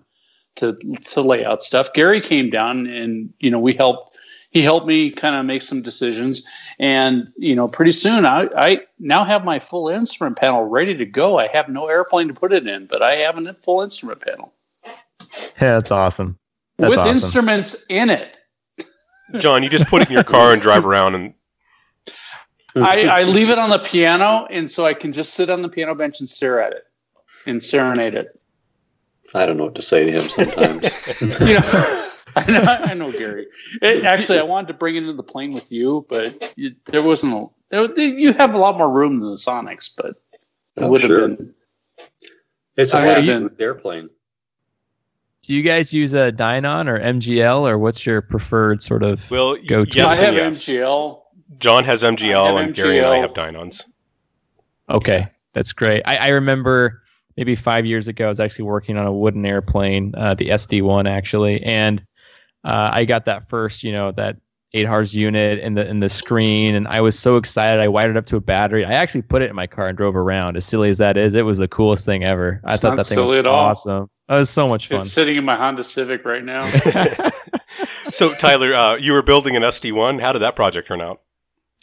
to 0.58 0.74
to 1.06 1.22
lay 1.22 1.46
out 1.46 1.62
stuff. 1.64 1.94
Gary 1.94 2.20
came 2.20 2.50
down 2.50 2.88
and 2.88 3.32
you 3.40 3.50
know 3.50 3.60
we 3.60 3.74
helped. 3.74 4.17
He 4.58 4.64
helped 4.64 4.88
me 4.88 5.12
kind 5.12 5.36
of 5.36 5.46
make 5.46 5.62
some 5.62 5.84
decisions, 5.84 6.44
and 6.80 7.32
you 7.38 7.56
know 7.56 7.68
pretty 7.68 7.92
soon 7.92 8.26
I 8.26 8.50
I 8.58 8.82
now 8.98 9.24
have 9.24 9.46
my 9.46 9.60
full 9.60 9.88
instrument 9.88 10.36
panel 10.36 10.64
ready 10.64 10.98
to 10.98 11.06
go. 11.06 11.38
I 11.38 11.46
have 11.46 11.70
no 11.70 11.86
airplane 11.86 12.28
to 12.30 12.34
put 12.34 12.52
it 12.52 12.66
in, 12.66 12.88
but 12.88 13.04
I 13.04 13.18
have 13.18 13.38
a 13.38 13.54
full 13.54 13.84
instrument 13.84 14.22
panel. 14.22 14.52
Yeah, 15.62 15.76
that's 15.76 15.92
awesome. 15.92 16.40
That's 16.78 16.90
with 16.90 16.98
awesome. 16.98 17.16
instruments 17.16 17.86
in 17.88 18.10
it. 18.10 18.36
John, 19.38 19.62
you 19.62 19.70
just 19.70 19.86
put 19.86 20.02
it 20.02 20.08
in 20.08 20.16
your 20.16 20.24
car 20.24 20.54
and 20.54 20.60
drive 20.60 20.88
around 20.88 21.14
and 21.14 21.36
I, 22.76 23.04
I 23.04 23.24
leave 23.26 23.52
it 23.52 23.60
on 23.60 23.70
the 23.70 23.80
piano, 23.80 24.48
and 24.50 24.72
so 24.72 24.88
I 24.88 24.96
can 24.96 25.14
just 25.14 25.36
sit 25.36 25.52
on 25.52 25.62
the 25.62 25.70
piano 25.70 25.94
bench 25.94 26.20
and 26.20 26.28
stare 26.28 26.64
at 26.64 26.74
it 26.74 26.84
and 27.46 27.62
serenade 27.62 28.16
it. 28.16 28.40
I 29.36 29.46
don't 29.46 29.58
know 29.58 29.66
what 29.66 29.76
to 29.76 29.84
say 29.84 30.04
to 30.04 30.12
him 30.12 30.30
sometimes. 30.30 30.90
You 31.48 31.60
know, 31.60 32.07
I 32.48 32.94
know, 32.94 33.12
Gary. 33.12 33.48
It, 33.82 34.06
actually, 34.06 34.40
I 34.40 34.44
wanted 34.44 34.68
to 34.70 34.74
bring 34.74 34.96
it 34.96 35.00
into 35.00 35.14
the 35.14 35.24
plane 35.24 35.54
with 35.54 35.72
you, 35.72 36.06
but 36.10 36.54
you, 36.56 36.76
there 36.86 37.04
wasn't. 37.04 37.50
A, 37.72 37.88
there, 37.88 38.08
you 38.08 38.34
have 38.34 38.54
a 38.54 38.58
lot 38.58 38.78
more 38.78 38.90
room 38.90 39.20
than 39.20 39.32
the 39.32 39.36
Sonex, 39.38 39.92
but 39.96 40.08
it 40.12 40.16
Oh, 40.84 40.90
would 40.90 41.02
have 41.02 41.10
sure. 41.10 41.28
been. 41.28 41.54
it's 42.76 42.94
a 42.94 42.98
I 42.98 43.02
heavy 43.02 43.48
airplane. 43.60 44.10
Do 45.44 45.54
you 45.54 45.64
guys 45.64 45.94
use 45.94 46.14
a 46.14 46.32
Dynon 46.32 46.88
or 46.88 47.00
MGL 47.00 47.68
or 47.70 47.78
what's 47.78 48.06
your 48.06 48.22
preferred 48.22 48.82
sort 48.82 49.02
of? 49.04 49.30
well, 49.32 49.56
Go 49.66 49.86
to. 49.86 49.98
yes 49.98 50.20
I 50.20 50.26
have 50.26 50.34
yes. 50.36 50.66
MGL. 50.66 51.22
John 51.60 51.84
has 51.86 52.04
MGL 52.04 52.44
I 52.44 52.48
have 52.58 52.66
and 52.68 52.76
Gary 52.76 52.98
and 52.98 53.08
I 53.08 53.18
have 53.18 53.34
Dynons. 53.34 53.84
Okay, 54.90 55.28
that's 55.54 55.72
great. 55.72 56.02
I, 56.06 56.18
I 56.18 56.28
remember 56.30 57.02
maybe 57.38 57.56
five 57.56 57.86
years 57.86 58.08
ago, 58.08 58.26
I 58.26 58.30
was 58.30 58.40
actually 58.40 58.66
working 58.66 58.98
on 58.98 59.06
a 59.06 59.14
wooden 59.14 59.46
airplane, 59.46 60.12
uh, 60.16 60.34
the 60.34 60.50
SD1 60.50 61.10
actually, 61.10 61.62
and 61.64 62.04
uh, 62.68 62.90
I 62.94 63.06
got 63.06 63.26
that 63.26 63.48
first, 63.48 63.84
you 63.84 63.92
know, 63.92 64.12
that 64.12 64.38
eight 64.74 64.86
HARS 64.86 65.16
unit 65.16 65.60
and 65.60 65.78
the 65.78 65.88
and 65.88 66.04
the 66.04 66.10
screen, 66.10 66.76
and 66.76 66.88
I 66.88 67.02
was 67.02 67.18
so 67.18 67.38
excited. 67.38 67.80
I 67.82 67.88
wired 67.88 68.12
it 68.12 68.18
up 68.18 68.26
to 68.28 68.36
a 68.36 68.42
battery. 68.42 68.84
I 68.86 68.92
actually 68.94 69.22
put 69.22 69.42
it 69.42 69.50
in 69.50 69.56
my 69.56 69.66
car 69.68 69.88
and 69.88 69.98
drove 69.98 70.16
around. 70.16 70.58
As 70.58 70.66
silly 70.66 70.90
as 70.90 70.98
that 70.98 71.16
is, 71.18 71.34
it 71.34 71.46
was 71.46 71.58
the 71.58 71.68
coolest 71.68 72.06
thing 72.06 72.24
ever. 72.26 72.62
I 72.66 72.74
It's 72.74 72.82
thought 72.82 72.98
that 72.98 73.06
thing 73.08 73.20
was 73.20 73.32
at 73.32 73.48
all. 73.48 73.56
awesome. 73.56 74.10
It 74.30 74.38
was 74.38 74.50
so 74.50 74.68
much 74.68 74.88
fun. 74.88 75.00
It's 75.00 75.12
sitting 75.12 75.38
in 75.38 75.46
my 75.46 75.56
Honda 75.56 75.84
Civic 75.84 76.26
right 76.26 76.44
now. 76.44 76.70
So, 78.10 78.34
Tyler, 78.34 78.74
uh, 78.74 78.96
you 78.96 79.12
were 79.12 79.22
building 79.22 79.56
an 79.56 79.64
SD1. 79.64 80.22
How 80.22 80.32
did 80.32 80.40
that 80.40 80.56
project 80.56 80.88
turn 80.88 81.02
out? 81.02 81.22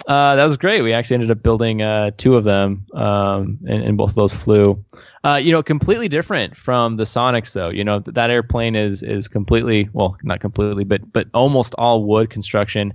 Uh, 0.08 0.34
that 0.36 0.44
was 0.44 0.56
great. 0.56 0.82
We 0.82 0.92
actually 0.92 1.14
ended 1.14 1.30
up 1.30 1.42
building 1.42 1.80
uh, 1.80 2.10
two 2.16 2.34
of 2.34 2.44
them, 2.44 2.84
um, 2.94 3.58
and, 3.66 3.82
and 3.84 3.96
both 3.96 4.10
of 4.10 4.16
those 4.16 4.34
flew. 4.34 4.84
Uh, 5.22 5.36
you 5.36 5.52
know, 5.52 5.62
completely 5.62 6.08
different 6.08 6.56
from 6.56 6.96
the 6.96 7.04
Sonex, 7.04 7.52
though. 7.52 7.70
You 7.70 7.84
know, 7.84 8.00
th- 8.00 8.14
that 8.14 8.28
airplane 8.28 8.74
is 8.74 9.02
is 9.02 9.28
completely 9.28 9.88
well, 9.92 10.16
not 10.22 10.40
completely, 10.40 10.84
but 10.84 11.12
but 11.12 11.28
almost 11.32 11.74
all 11.78 12.04
wood 12.04 12.28
construction, 12.28 12.92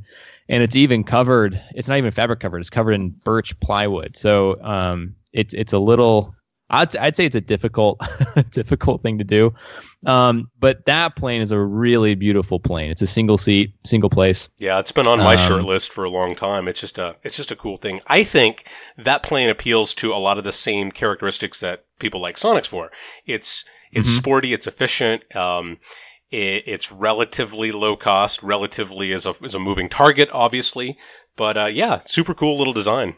and 0.50 0.62
it's 0.62 0.76
even 0.76 1.04
covered. 1.04 1.60
It's 1.74 1.88
not 1.88 1.98
even 1.98 2.12
fabric 2.12 2.42
covered. 2.42 2.60
It's 2.60 2.70
covered 2.70 2.92
in 2.92 3.10
birch 3.10 3.58
plywood. 3.62 4.16
So 4.18 4.62
um, 4.62 5.16
it's 5.34 5.54
it's 5.54 5.74
a 5.74 5.80
little. 5.80 6.36
I'd, 6.70 6.96
I'd 6.98 7.16
say 7.16 7.26
it's 7.26 7.36
a 7.36 7.42
difficult 7.42 8.00
difficult 8.52 9.02
thing 9.02 9.18
to 9.18 9.24
do, 9.24 9.54
um, 10.06 10.50
but 10.60 10.86
that 10.86 11.16
plane 11.16 11.42
is 11.42 11.52
a 11.52 11.60
really 11.60 12.16
beautiful 12.16 12.60
plane. 12.60 12.92
It's 12.92 13.02
a 13.02 13.08
single 13.08 13.38
seat, 13.38 13.74
single 13.86 14.10
place. 14.10 14.50
Yeah, 14.58 14.80
it's 14.80 14.92
been 14.92 15.08
on 15.08 15.20
my 15.20 15.34
Um, 15.34 15.48
short 15.48 15.64
list 15.64 15.92
for 15.92 16.04
a 16.04 16.10
long 16.10 16.36
time. 16.36 16.68
It's 16.68 16.80
just 16.82 16.98
a 16.98 17.16
it's 17.24 17.38
just 17.38 17.52
a 17.52 17.56
cool 17.56 17.78
thing. 17.78 18.00
I 18.08 18.24
think 18.24 18.68
that 18.98 19.24
plane 19.24 19.50
appeals 19.50 19.94
to 19.96 20.14
a 20.14 20.18
lot 20.18 20.38
of 20.38 20.44
the 20.44 20.52
same 20.52 20.92
characteristics 20.92 21.60
that 21.62 21.86
people 22.00 22.22
like 22.22 22.36
Sonex 22.36 22.68
for. 22.68 22.92
It's 23.26 23.66
it's 23.92 24.08
Mhm. 24.10 24.18
sporty, 24.18 24.54
it's 24.54 24.68
efficient, 24.68 25.36
um, 25.36 25.78
it, 26.30 26.64
it's 26.68 26.92
relatively 26.92 27.72
low 27.72 27.96
cost, 27.96 28.44
relatively 28.44 29.12
as 29.12 29.26
a 29.26 29.34
as 29.44 29.56
a 29.56 29.60
moving 29.60 29.90
target, 29.90 30.30
obviously. 30.32 30.98
But 31.36 31.58
uh, 31.58 31.66
yeah, 31.66 32.02
super 32.06 32.34
cool 32.36 32.58
little 32.58 32.74
design. 32.74 33.16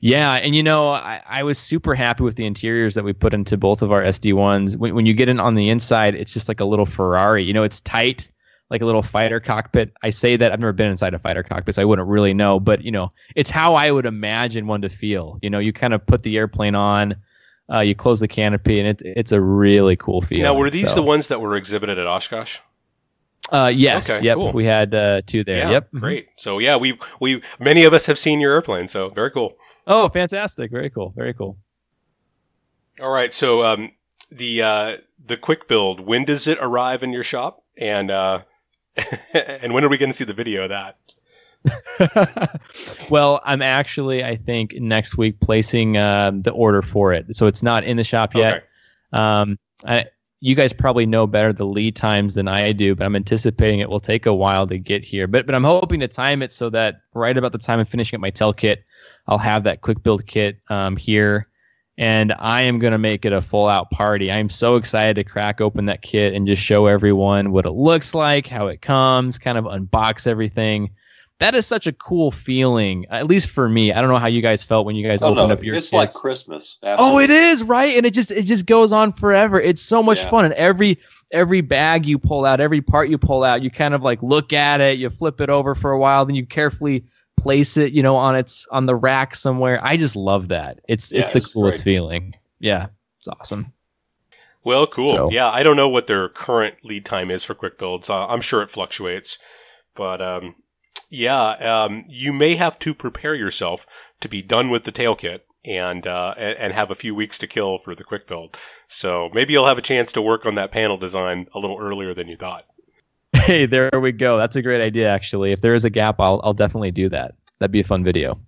Yeah, 0.00 0.34
and 0.34 0.54
you 0.54 0.62
know, 0.62 0.90
I, 0.90 1.22
I 1.26 1.42
was 1.42 1.58
super 1.58 1.94
happy 1.94 2.24
with 2.24 2.36
the 2.36 2.46
interiors 2.46 2.94
that 2.94 3.04
we 3.04 3.12
put 3.12 3.34
into 3.34 3.58
both 3.58 3.82
of 3.82 3.92
our 3.92 4.02
SD 4.02 4.32
ones. 4.32 4.76
When, 4.76 4.94
when 4.94 5.04
you 5.04 5.12
get 5.12 5.28
in 5.28 5.38
on 5.38 5.56
the 5.56 5.68
inside, 5.68 6.14
it's 6.14 6.32
just 6.32 6.48
like 6.48 6.60
a 6.60 6.64
little 6.64 6.86
Ferrari. 6.86 7.44
You 7.44 7.52
know, 7.52 7.62
it's 7.62 7.82
tight, 7.82 8.30
like 8.70 8.80
a 8.80 8.86
little 8.86 9.02
fighter 9.02 9.40
cockpit. 9.40 9.92
I 10.02 10.08
say 10.08 10.36
that 10.36 10.52
I've 10.52 10.60
never 10.60 10.72
been 10.72 10.90
inside 10.90 11.12
a 11.12 11.18
fighter 11.18 11.42
cockpit, 11.42 11.74
so 11.74 11.82
I 11.82 11.84
wouldn't 11.84 12.08
really 12.08 12.32
know. 12.32 12.58
But 12.58 12.82
you 12.82 12.90
know, 12.90 13.10
it's 13.36 13.50
how 13.50 13.74
I 13.74 13.90
would 13.90 14.06
imagine 14.06 14.66
one 14.66 14.80
to 14.80 14.88
feel. 14.88 15.38
You 15.42 15.50
know, 15.50 15.58
you 15.58 15.72
kind 15.72 15.92
of 15.92 16.06
put 16.06 16.22
the 16.22 16.38
airplane 16.38 16.74
on, 16.74 17.16
uh, 17.70 17.80
you 17.80 17.94
close 17.94 18.20
the 18.20 18.28
canopy, 18.28 18.78
and 18.80 18.88
it's 18.88 19.02
it's 19.04 19.32
a 19.32 19.40
really 19.40 19.96
cool 19.96 20.22
feel. 20.22 20.40
now, 20.42 20.54
were 20.54 20.70
these 20.70 20.88
So, 20.88 20.94
the 20.94 21.02
ones 21.02 21.28
that 21.28 21.42
were 21.42 21.56
exhibited 21.56 21.98
at 21.98 22.06
Oshkosh? 22.06 22.58
Uh, 23.52 23.70
yes. 23.74 24.08
Okay, 24.08 24.24
yep. 24.24 24.36
cool. 24.36 24.52
We 24.52 24.64
had 24.64 24.94
uh, 24.94 25.22
two 25.26 25.44
there. 25.44 25.58
Yeah, 25.58 25.70
yep. 25.70 25.90
great. 25.92 26.28
So 26.38 26.58
yeah, 26.58 26.76
we 26.76 26.98
we 27.20 27.42
many 27.58 27.84
of 27.84 27.92
us 27.92 28.06
have 28.06 28.18
seen 28.18 28.40
your 28.40 28.52
airplane, 28.52 28.88
so 28.88 29.10
very 29.10 29.30
cool. 29.30 29.58
Oh, 29.90 30.08
fantastic! 30.08 30.70
Very 30.70 30.88
cool. 30.88 31.12
Very 31.16 31.34
cool. 31.34 31.58
All 33.00 33.10
right, 33.10 33.32
so 33.32 33.64
um, 33.64 33.90
the 34.30 34.62
uh, 34.62 34.96
the 35.26 35.36
quick 35.36 35.68
build. 35.68 36.00
When 36.00 36.24
does 36.24 36.46
it 36.46 36.58
arrive 36.60 37.02
in 37.02 37.12
your 37.12 37.24
shop? 37.24 37.64
And 37.76 38.10
uh, 38.10 38.42
and 39.34 39.74
when 39.74 39.84
are 39.84 39.88
we 39.88 39.98
going 39.98 40.10
to 40.10 40.16
see 40.16 40.24
the 40.24 40.34
video 40.34 40.64
of 40.64 40.70
that? 40.70 40.96
well, 43.10 43.40
I'm 43.44 43.62
actually, 43.62 44.24
I 44.24 44.36
think, 44.36 44.74
next 44.78 45.18
week 45.18 45.40
placing 45.40 45.98
um, 45.98 46.38
the 46.38 46.52
order 46.52 46.82
for 46.82 47.12
it. 47.12 47.34
So 47.34 47.46
it's 47.46 47.62
not 47.62 47.84
in 47.84 47.96
the 47.96 48.04
shop 48.04 48.34
yet. 48.34 48.54
Okay. 48.54 48.64
Um, 49.12 49.58
I, 49.84 50.04
you 50.40 50.54
guys 50.54 50.72
probably 50.72 51.04
know 51.04 51.26
better 51.26 51.52
the 51.52 51.66
lead 51.66 51.94
times 51.94 52.34
than 52.34 52.48
I 52.48 52.72
do, 52.72 52.94
but 52.94 53.04
I'm 53.04 53.14
anticipating 53.14 53.80
it 53.80 53.90
will 53.90 54.00
take 54.00 54.24
a 54.24 54.34
while 54.34 54.66
to 54.66 54.78
get 54.78 55.04
here. 55.04 55.26
But 55.26 55.46
but 55.46 55.54
I'm 55.54 55.64
hoping 55.64 56.00
to 56.00 56.08
time 56.08 56.42
it 56.42 56.50
so 56.50 56.70
that 56.70 57.02
right 57.14 57.36
about 57.36 57.52
the 57.52 57.58
time 57.58 57.78
I'm 57.78 57.84
finishing 57.84 58.16
up 58.16 58.22
my 58.22 58.30
tail 58.30 58.52
kit, 58.52 58.84
I'll 59.26 59.38
have 59.38 59.64
that 59.64 59.82
quick 59.82 60.02
build 60.02 60.26
kit 60.26 60.58
um, 60.68 60.96
here. 60.96 61.46
And 61.98 62.32
I 62.38 62.62
am 62.62 62.78
going 62.78 62.92
to 62.92 62.98
make 62.98 63.26
it 63.26 63.34
a 63.34 63.42
full 63.42 63.68
out 63.68 63.90
party. 63.90 64.32
I'm 64.32 64.48
so 64.48 64.76
excited 64.76 65.16
to 65.16 65.24
crack 65.24 65.60
open 65.60 65.84
that 65.86 66.00
kit 66.00 66.32
and 66.32 66.46
just 66.46 66.62
show 66.62 66.86
everyone 66.86 67.52
what 67.52 67.66
it 67.66 67.72
looks 67.72 68.14
like, 68.14 68.46
how 68.46 68.68
it 68.68 68.80
comes, 68.80 69.36
kind 69.36 69.58
of 69.58 69.66
unbox 69.66 70.26
everything 70.26 70.90
that 71.40 71.54
is 71.54 71.66
such 71.66 71.86
a 71.86 71.92
cool 71.92 72.30
feeling 72.30 73.04
at 73.10 73.26
least 73.26 73.48
for 73.50 73.68
me 73.68 73.92
i 73.92 74.00
don't 74.00 74.08
know 74.10 74.18
how 74.18 74.26
you 74.28 74.40
guys 74.42 74.62
felt 74.62 74.86
when 74.86 74.94
you 74.96 75.06
guys 75.06 75.22
Oh, 75.22 75.28
opened 75.32 75.48
no, 75.48 75.54
up 75.54 75.64
your 75.64 75.74
it's 75.74 75.92
like 75.92 76.10
kits. 76.10 76.20
Christmas. 76.20 76.78
oh 76.84 77.18
it 77.18 77.30
is 77.30 77.62
right 77.64 77.96
and 77.96 78.06
it 78.06 78.14
just 78.14 78.30
it 78.30 78.42
just 78.42 78.66
goes 78.66 78.92
on 78.92 79.12
forever 79.12 79.60
it's 79.60 79.82
so 79.82 80.02
much 80.02 80.18
Yeah. 80.18 80.30
fun 80.30 80.44
and 80.44 80.54
every 80.54 80.98
every 81.32 81.60
bag 81.60 82.06
you 82.06 82.18
pull 82.18 82.44
out 82.44 82.60
every 82.60 82.80
part 82.80 83.08
you 83.08 83.18
pull 83.18 83.42
out 83.44 83.62
you 83.62 83.70
kind 83.70 83.94
of 83.94 84.02
like 84.02 84.22
look 84.22 84.52
at 84.52 84.80
it 84.80 84.98
you 84.98 85.10
flip 85.10 85.40
it 85.40 85.50
over 85.50 85.74
for 85.74 85.90
a 85.92 85.98
while 85.98 86.24
then 86.24 86.36
you 86.36 86.46
carefully 86.46 87.04
place 87.36 87.76
it 87.76 87.92
you 87.92 88.02
know 88.02 88.16
on 88.16 88.36
its 88.36 88.66
on 88.70 88.86
the 88.86 88.94
rack 88.94 89.34
somewhere 89.34 89.80
i 89.82 89.96
just 89.96 90.14
love 90.16 90.48
that 90.48 90.78
it's 90.88 91.10
Yeah, 91.12 91.20
it's 91.20 91.30
the 91.30 91.36
it's 91.38 91.52
coolest 91.54 91.78
great. 91.78 91.84
feeling 91.94 92.34
yeah 92.58 92.86
it's 93.18 93.28
awesome 93.28 93.72
Well, 94.62 94.86
cool. 94.86 95.10
So- 95.14 95.30
Yeah, 95.30 95.48
I 95.48 95.62
don't 95.62 95.76
know 95.76 95.88
what 95.88 96.04
their 96.06 96.28
current 96.28 96.84
lead 96.84 97.06
time 97.06 97.30
is 97.30 97.44
for 97.44 97.54
quick 97.54 97.78
builds. 97.78 98.10
Uh, 98.10 98.26
I'm 98.26 98.42
sure 98.42 98.60
it 98.60 98.68
fluctuates, 98.68 99.38
but 99.96 100.20
um, 100.20 100.54
yeah, 101.08 101.84
um, 101.84 102.04
you 102.08 102.32
may 102.32 102.56
have 102.56 102.78
to 102.80 102.94
prepare 102.94 103.34
yourself 103.34 103.86
to 104.20 104.28
be 104.28 104.42
done 104.42 104.70
with 104.70 104.84
the 104.84 104.92
tail 104.92 105.14
kit 105.14 105.46
and, 105.64 106.06
uh, 106.06 106.34
and 106.36 106.72
have 106.72 106.90
a 106.90 106.94
few 106.94 107.14
weeks 107.14 107.38
to 107.38 107.46
kill 107.46 107.78
for 107.78 107.94
the 107.94 108.04
quick 108.04 108.26
build. 108.26 108.56
So 108.88 109.28
maybe 109.34 109.52
you'll 109.52 109.66
have 109.66 109.78
a 109.78 109.82
chance 109.82 110.12
to 110.12 110.22
work 110.22 110.46
on 110.46 110.54
that 110.54 110.70
panel 110.70 110.96
design 110.96 111.48
a 111.54 111.58
little 111.58 111.78
earlier 111.78 112.14
than 112.14 112.28
you 112.28 112.36
thought. 112.36 112.66
hey 113.44 113.64
there 113.64 113.90
we 114.00 114.10
go 114.10 114.36
that's 114.36 114.56
a 114.56 114.62
great 114.62 114.80
idea 114.80 115.08
actually 115.08 115.52
if 115.52 115.60
there 115.60 115.72
is 115.72 115.84
a 115.84 115.90
gap 115.90 116.16
i'll, 116.18 116.40
I'll 116.42 116.52
definitely 116.52 116.90
do 116.90 117.08
that 117.10 117.36
that'd 117.60 117.70
be 117.70 117.78
a 117.78 117.84
fun 117.84 118.02
video 118.02 118.40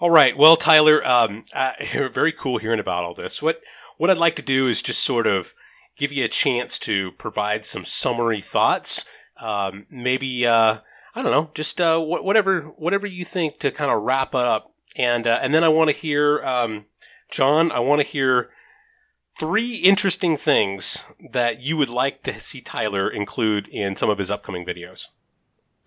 All 0.00 0.10
right. 0.10 0.36
Well, 0.36 0.56
Tyler, 0.56 1.04
um, 1.04 1.42
uh, 1.52 1.72
very 2.12 2.30
cool 2.30 2.58
hearing 2.58 2.78
about 2.78 3.04
all 3.04 3.14
this. 3.14 3.42
What 3.42 3.60
what 3.96 4.10
I'd 4.10 4.18
like 4.18 4.36
to 4.36 4.42
do 4.42 4.68
is 4.68 4.80
just 4.80 5.02
sort 5.02 5.26
of 5.26 5.54
give 5.96 6.12
you 6.12 6.24
a 6.24 6.28
chance 6.28 6.78
to 6.80 7.10
provide 7.12 7.64
some 7.64 7.84
summary 7.84 8.40
thoughts. 8.40 9.04
Um, 9.40 9.86
maybe 9.90 10.46
uh, 10.46 10.78
I 11.14 11.22
don't 11.22 11.32
know, 11.32 11.50
just 11.54 11.80
uh, 11.80 11.98
wh- 11.98 12.24
whatever 12.24 12.62
whatever 12.76 13.06
you 13.06 13.24
think 13.24 13.58
to 13.58 13.70
kind 13.70 13.90
of 13.90 14.02
wrap 14.02 14.34
it 14.34 14.40
up. 14.40 14.72
And 14.96 15.26
uh, 15.26 15.38
and 15.42 15.52
then 15.54 15.64
I 15.64 15.68
want 15.68 15.90
to 15.90 15.96
hear, 15.96 16.42
um, 16.44 16.86
John. 17.30 17.70
I 17.72 17.80
want 17.80 18.00
to 18.00 18.06
hear 18.06 18.50
three 19.38 19.76
interesting 19.76 20.36
things 20.36 21.04
that 21.32 21.60
you 21.62 21.76
would 21.76 21.88
like 21.88 22.22
to 22.24 22.38
see 22.40 22.60
Tyler 22.60 23.08
include 23.08 23.68
in 23.68 23.94
some 23.96 24.10
of 24.10 24.18
his 24.18 24.30
upcoming 24.30 24.66
videos. 24.66 25.06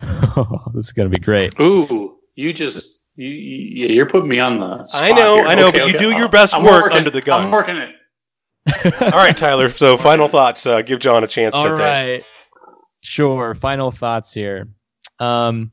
this 0.74 0.86
is 0.86 0.92
going 0.92 1.08
to 1.10 1.16
be 1.16 1.22
great 1.22 1.54
Ooh, 1.60 2.18
you 2.34 2.52
just 2.52 3.00
you, 3.14 3.28
you 3.28 3.86
you're 3.88 4.06
putting 4.06 4.28
me 4.28 4.40
on 4.40 4.58
the. 4.58 4.86
spot 4.86 5.02
I 5.02 5.10
know, 5.12 5.36
here. 5.36 5.46
I 5.46 5.54
know, 5.54 5.70
but 5.70 5.86
you 5.86 5.98
do 5.98 6.10
your 6.16 6.28
best 6.28 6.54
I'm 6.54 6.64
work 6.64 6.84
working- 6.84 6.98
under 6.98 7.10
the 7.10 7.20
gun. 7.22 7.44
I'm 7.44 7.50
working 7.50 7.76
it. 7.76 7.94
All 9.02 9.10
right, 9.10 9.36
Tyler. 9.36 9.68
So 9.68 9.96
final 9.96 10.28
thoughts. 10.28 10.64
Uh, 10.66 10.82
give 10.82 10.98
John 11.00 11.22
a 11.24 11.26
chance 11.26 11.54
to 11.54 11.60
All 11.60 11.66
think. 11.68 11.78
right. 11.80 12.24
Sure. 13.00 13.54
Final 13.54 13.90
thoughts 13.90 14.32
here. 14.32 14.68
Um, 15.22 15.72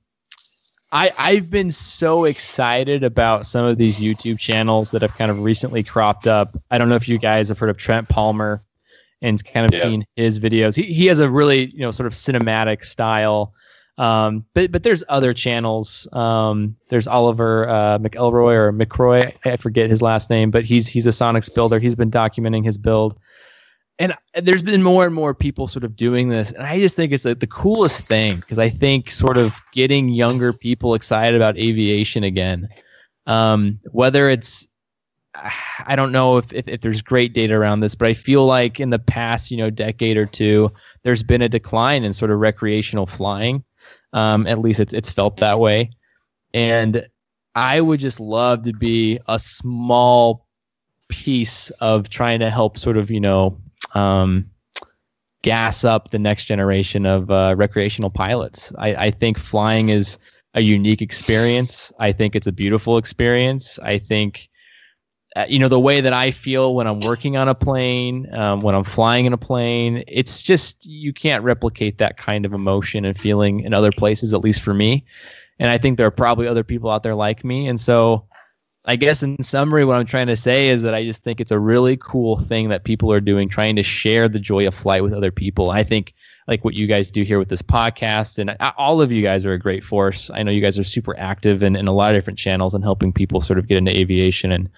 I 0.92 1.12
I've 1.20 1.52
been 1.52 1.72
so 1.72 2.26
excited 2.26 3.04
about 3.04 3.46
some 3.46 3.66
of 3.66 3.78
these 3.78 4.00
YouTube 4.00 4.40
channels 4.40 4.92
that 4.92 5.02
have 5.02 5.16
kind 5.16 5.32
of 5.32 5.40
recently 5.40 5.84
cropped 5.84 6.28
up. 6.28 6.56
I 6.72 6.78
don't 6.78 6.90
know 6.90 6.96
if 6.96 7.08
you 7.08 7.18
guys 7.18 7.50
have 7.50 7.60
heard 7.60 7.70
of 7.70 7.78
Trent 7.78 8.10
Palmer 8.10 8.64
and 9.22 9.44
kind 9.44 9.66
of 9.66 9.74
Yeah. 9.74 9.82
seen 9.82 10.06
his 10.16 10.40
videos. 10.40 10.76
He 10.76 10.84
he 10.94 11.06
has 11.08 11.20
a 11.20 11.30
really 11.30 11.72
you 11.74 11.80
know 11.82 11.92
sort 11.92 12.08
of 12.08 12.14
cinematic 12.14 12.84
style. 12.86 13.54
Um, 13.98 14.46
but 14.54 14.72
but 14.72 14.84
there's 14.84 15.04
other 15.10 15.34
channels. 15.34 16.08
Um, 16.14 16.76
there's 16.90 17.06
Oliver 17.08 17.68
uh, 17.68 17.98
McElroy 18.00 18.54
or 18.54 18.72
McCroy. 18.72 19.34
I 19.46 19.58
forget 19.58 19.90
his 19.90 20.02
last 20.02 20.30
name, 20.30 20.52
but 20.52 20.64
he's 20.64 20.88
he's 20.88 21.06
a 21.06 21.12
Sonex 21.12 21.54
builder. 21.54 21.80
He's 21.80 21.96
been 21.96 22.10
documenting 22.12 22.64
his 22.64 22.78
build 22.78 23.18
and 24.00 24.16
there's 24.42 24.64
been 24.64 24.82
more 24.82 25.06
and 25.06 25.14
more 25.14 25.34
people 25.34 25.68
sort 25.68 25.84
of 25.84 25.96
doing 25.96 26.30
this 26.30 26.52
and 26.54 26.66
i 26.66 26.80
just 26.80 26.96
think 26.96 27.12
it's 27.12 27.26
like 27.26 27.40
the 27.40 27.48
coolest 27.48 28.08
thing 28.08 28.38
because 28.38 28.58
i 28.58 28.70
think 28.70 29.12
sort 29.12 29.38
of 29.38 29.60
getting 29.74 30.10
younger 30.10 30.54
people 30.54 30.94
excited 30.96 31.36
about 31.36 31.58
aviation 31.58 32.24
again 32.24 32.68
um, 33.28 33.80
whether 33.92 34.30
it's 34.30 34.68
i 35.86 35.96
don't 35.96 36.12
know 36.12 36.38
if, 36.38 36.52
if, 36.54 36.68
if 36.68 36.82
there's 36.82 37.02
great 37.02 37.34
data 37.34 37.54
around 37.54 37.82
this 37.82 37.94
but 37.94 38.08
i 38.08 38.14
feel 38.14 38.46
like 38.46 38.80
in 38.80 38.90
the 38.90 39.00
past 39.00 39.52
you 39.52 39.58
know 39.58 39.70
decade 39.70 40.18
or 40.18 40.26
two 40.26 40.70
there's 41.04 41.22
been 41.22 41.42
a 41.42 41.50
decline 41.50 42.04
in 42.04 42.14
sort 42.14 42.32
of 42.32 42.40
recreational 42.40 43.06
flying 43.06 43.64
um, 44.12 44.48
at 44.48 44.58
least 44.58 44.80
it's, 44.80 44.94
it's 44.94 45.12
felt 45.12 45.38
that 45.38 45.60
way 45.60 45.90
and 46.54 47.06
i 47.54 47.80
would 47.80 48.00
just 48.00 48.20
love 48.20 48.64
to 48.64 48.74
be 48.74 49.20
a 49.28 49.38
small 49.38 50.48
piece 51.10 51.70
of 51.80 52.10
trying 52.10 52.40
to 52.40 52.50
help 52.50 52.78
sort 52.78 52.98
of 52.98 53.12
you 53.12 53.20
know 53.20 53.56
um, 53.96 54.50
gas 55.42 55.84
up 55.84 56.12
the 56.12 56.20
next 56.20 56.46
generation 56.46 57.06
of 57.06 57.32
uh, 57.32 57.56
recreational 57.58 58.10
pilots. 58.10 58.74
I, 58.78 58.96
I 58.96 59.12
think 59.12 59.38
flying 59.38 59.90
is 59.90 60.18
a 60.54 60.62
unique 60.62 61.02
experience. 61.02 61.92
I 62.00 62.12
think 62.12 62.36
it's 62.36 62.48
a 62.48 62.52
beautiful 62.52 62.98
experience. 62.98 63.80
I 63.80 64.00
think, 64.00 64.50
uh, 65.36 65.46
you 65.48 65.60
know, 65.60 65.70
the 65.70 65.80
way 65.80 66.02
that 66.02 66.12
I 66.12 66.32
feel 66.32 66.74
when 66.76 66.88
I'm 66.88 67.00
working 67.00 67.38
on 67.38 67.48
a 67.48 67.56
plane, 67.56 68.28
um, 68.34 68.62
when 68.62 68.76
I'm 68.76 68.84
flying 68.84 69.26
in 69.26 69.34
a 69.34 69.38
plane, 69.38 70.04
it's 70.08 70.42
just, 70.42 70.86
you 70.86 71.14
can't 71.14 71.44
replicate 71.44 72.00
that 72.00 72.18
kind 72.18 72.46
of 72.46 72.54
emotion 72.54 73.06
and 73.06 73.18
feeling 73.18 73.62
in 73.62 73.74
other 73.74 73.92
places, 73.92 74.34
at 74.34 74.42
least 74.42 74.62
for 74.62 74.74
me. 74.74 75.06
And 75.60 75.70
I 75.70 75.78
think 75.78 75.98
there 75.98 76.08
are 76.08 76.12
probably 76.12 76.48
other 76.48 76.64
people 76.64 76.90
out 76.90 77.04
there 77.04 77.16
like 77.16 77.44
me. 77.44 77.68
And 77.68 77.80
so, 77.80 78.26
I 78.90 78.96
guess 78.96 79.22
in 79.22 79.44
summary, 79.44 79.86
what 79.86 79.98
I'm 79.98 80.08
trying 80.08 80.26
to 80.26 80.36
say 80.36 80.70
is 80.70 80.82
that 80.82 80.96
I 80.96 81.04
just 81.04 81.24
think 81.24 81.40
it's 81.40 81.52
a 81.52 81.60
really 81.60 81.96
cool 81.98 82.40
thing 82.40 82.70
that 82.70 82.86
people 82.86 83.14
are 83.14 83.22
doing, 83.22 83.48
trying 83.48 83.76
to 83.76 83.84
share 83.84 84.28
the 84.28 84.40
joy 84.40 84.66
of 84.66 84.74
flight 84.74 85.04
with 85.04 85.14
other 85.14 85.32
people. 85.32 85.70
I 85.70 85.84
think 85.84 86.16
like 86.48 86.66
what 86.66 86.74
you 86.74 86.88
guys 86.88 87.12
do 87.12 87.22
here 87.22 87.38
with 87.38 87.50
this 87.50 87.62
podcast, 87.62 88.40
and 88.40 88.58
all 88.80 89.00
of 89.00 89.12
you 89.12 89.22
guys 89.22 89.46
are 89.46 89.54
a 89.54 89.60
great 89.60 89.84
force. 89.84 90.32
I 90.34 90.42
know 90.42 90.50
you 90.50 90.60
guys 90.60 90.80
are 90.80 90.84
super 90.84 91.16
active 91.20 91.62
in, 91.62 91.76
in 91.76 91.88
a 91.88 91.94
lot 91.94 92.10
of 92.10 92.18
different 92.18 92.40
channels 92.40 92.74
and 92.74 92.84
helping 92.84 93.14
people 93.14 93.42
sort 93.42 93.60
of 93.60 93.68
get 93.68 93.78
into 93.78 93.96
aviation. 93.96 94.52
And 94.52 94.70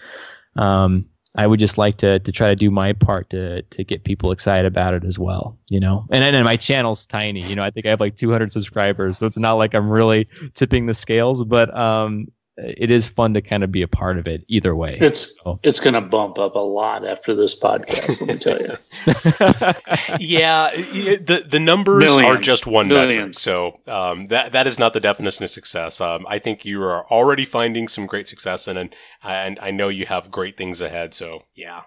um, 0.57 1.05
I 1.37 1.47
would 1.47 1.61
just 1.61 1.77
like 1.77 1.95
to 1.99 2.19
to 2.19 2.31
try 2.33 2.49
to 2.49 2.55
do 2.57 2.69
my 2.69 2.91
part 2.91 3.29
to 3.29 3.61
to 3.61 3.83
get 3.85 4.03
people 4.03 4.33
excited 4.33 4.65
about 4.65 4.93
it 4.93 5.05
as 5.05 5.19
well, 5.19 5.57
you 5.69 5.79
know. 5.79 6.05
And 6.11 6.21
then 6.35 6.43
my 6.43 6.57
channel's 6.57 7.07
tiny, 7.07 7.47
you 7.47 7.55
know. 7.55 7.63
I 7.63 7.71
think 7.71 7.85
I 7.85 7.89
have 7.89 8.01
like 8.01 8.17
200 8.17 8.51
subscribers, 8.51 9.19
so 9.19 9.25
it's 9.25 9.39
not 9.39 9.53
like 9.53 9.73
I'm 9.73 9.89
really 9.89 10.27
tipping 10.53 10.87
the 10.87 10.93
scales, 10.93 11.45
but 11.45 11.73
um, 11.77 12.27
it 12.57 12.91
is 12.91 13.07
fun 13.07 13.33
to 13.33 13.41
kind 13.41 13.63
of 13.63 13.71
be 13.71 13.81
a 13.81 13.87
part 13.87 14.17
of 14.17 14.27
it 14.27 14.43
either 14.47 14.75
way. 14.75 14.97
It's 14.99 15.39
so. 15.41 15.59
it's 15.63 15.79
going 15.79 15.93
to 15.93 16.01
bump 16.01 16.37
up 16.37 16.55
a 16.55 16.59
lot 16.59 17.07
after 17.07 17.33
this 17.33 17.57
podcast. 17.59 18.19
let 18.21 18.27
me 18.27 18.37
tell 18.37 18.59
you. 18.59 18.77
yeah, 20.19 20.69
the 20.71 21.45
the 21.47 21.59
numbers 21.59 22.03
Millions. 22.03 22.37
are 22.37 22.41
just 22.41 22.67
one 22.67 22.89
Millions. 22.89 23.17
metric, 23.17 23.39
so 23.39 23.79
um, 23.87 24.25
that 24.25 24.51
that 24.51 24.67
is 24.67 24.77
not 24.77 24.93
the 24.93 24.99
definition 24.99 25.43
of 25.45 25.49
success. 25.49 26.01
Um, 26.01 26.25
I 26.27 26.39
think 26.39 26.65
you 26.65 26.81
are 26.83 27.09
already 27.09 27.45
finding 27.45 27.87
some 27.87 28.05
great 28.05 28.27
success 28.27 28.67
in, 28.67 28.77
and 28.77 28.93
and 29.23 29.57
I 29.59 29.71
know 29.71 29.87
you 29.87 30.05
have 30.07 30.29
great 30.29 30.57
things 30.57 30.81
ahead. 30.81 31.13
So 31.13 31.43
yeah, 31.55 31.81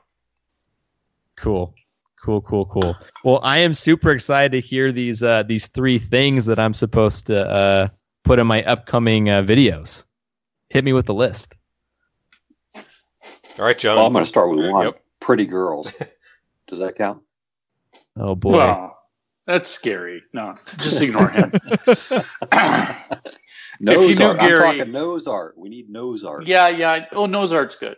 cool. 1.36 1.74
Cool, 2.22 2.40
cool, 2.40 2.64
cool. 2.64 2.96
Well, 3.22 3.38
I 3.42 3.58
am 3.58 3.74
super 3.74 4.10
excited 4.10 4.52
to 4.52 4.66
hear 4.66 4.92
these 4.92 5.22
uh, 5.22 5.42
these 5.42 5.66
three 5.66 5.98
things 5.98 6.46
that 6.46 6.58
I'm 6.58 6.72
supposed 6.72 7.26
to 7.26 7.46
uh, 7.46 7.88
put 8.22 8.38
in 8.38 8.46
my 8.46 8.64
upcoming 8.64 9.28
uh, 9.28 9.42
videos 9.42 10.06
hit 10.74 10.84
me 10.84 10.92
with 10.92 11.06
the 11.06 11.14
list. 11.14 11.56
All 12.76 13.64
right, 13.64 13.78
John. 13.78 13.96
Well, 13.96 14.06
I'm 14.06 14.12
going 14.12 14.24
to 14.24 14.28
start 14.28 14.50
with 14.50 14.68
one. 14.70 14.86
Yep. 14.86 15.00
Pretty 15.20 15.46
girls. 15.46 15.90
Does 16.66 16.80
that 16.80 16.96
count? 16.96 17.22
Oh 18.16 18.34
boy. 18.34 18.52
Well, 18.52 18.98
that's 19.46 19.70
scary. 19.70 20.22
No, 20.32 20.56
just 20.78 21.00
ignore 21.00 21.28
him. 21.28 21.52
nose 23.80 24.20
art. 24.20 24.38
Gary, 24.40 24.64
I'm 24.64 24.78
talking 24.78 24.92
nose 24.92 25.26
art. 25.26 25.56
We 25.56 25.68
need 25.68 25.88
nose 25.88 26.24
art. 26.24 26.46
Yeah, 26.46 26.68
yeah. 26.68 27.06
Oh, 27.12 27.26
nose 27.26 27.52
art's 27.52 27.76
good. 27.76 27.96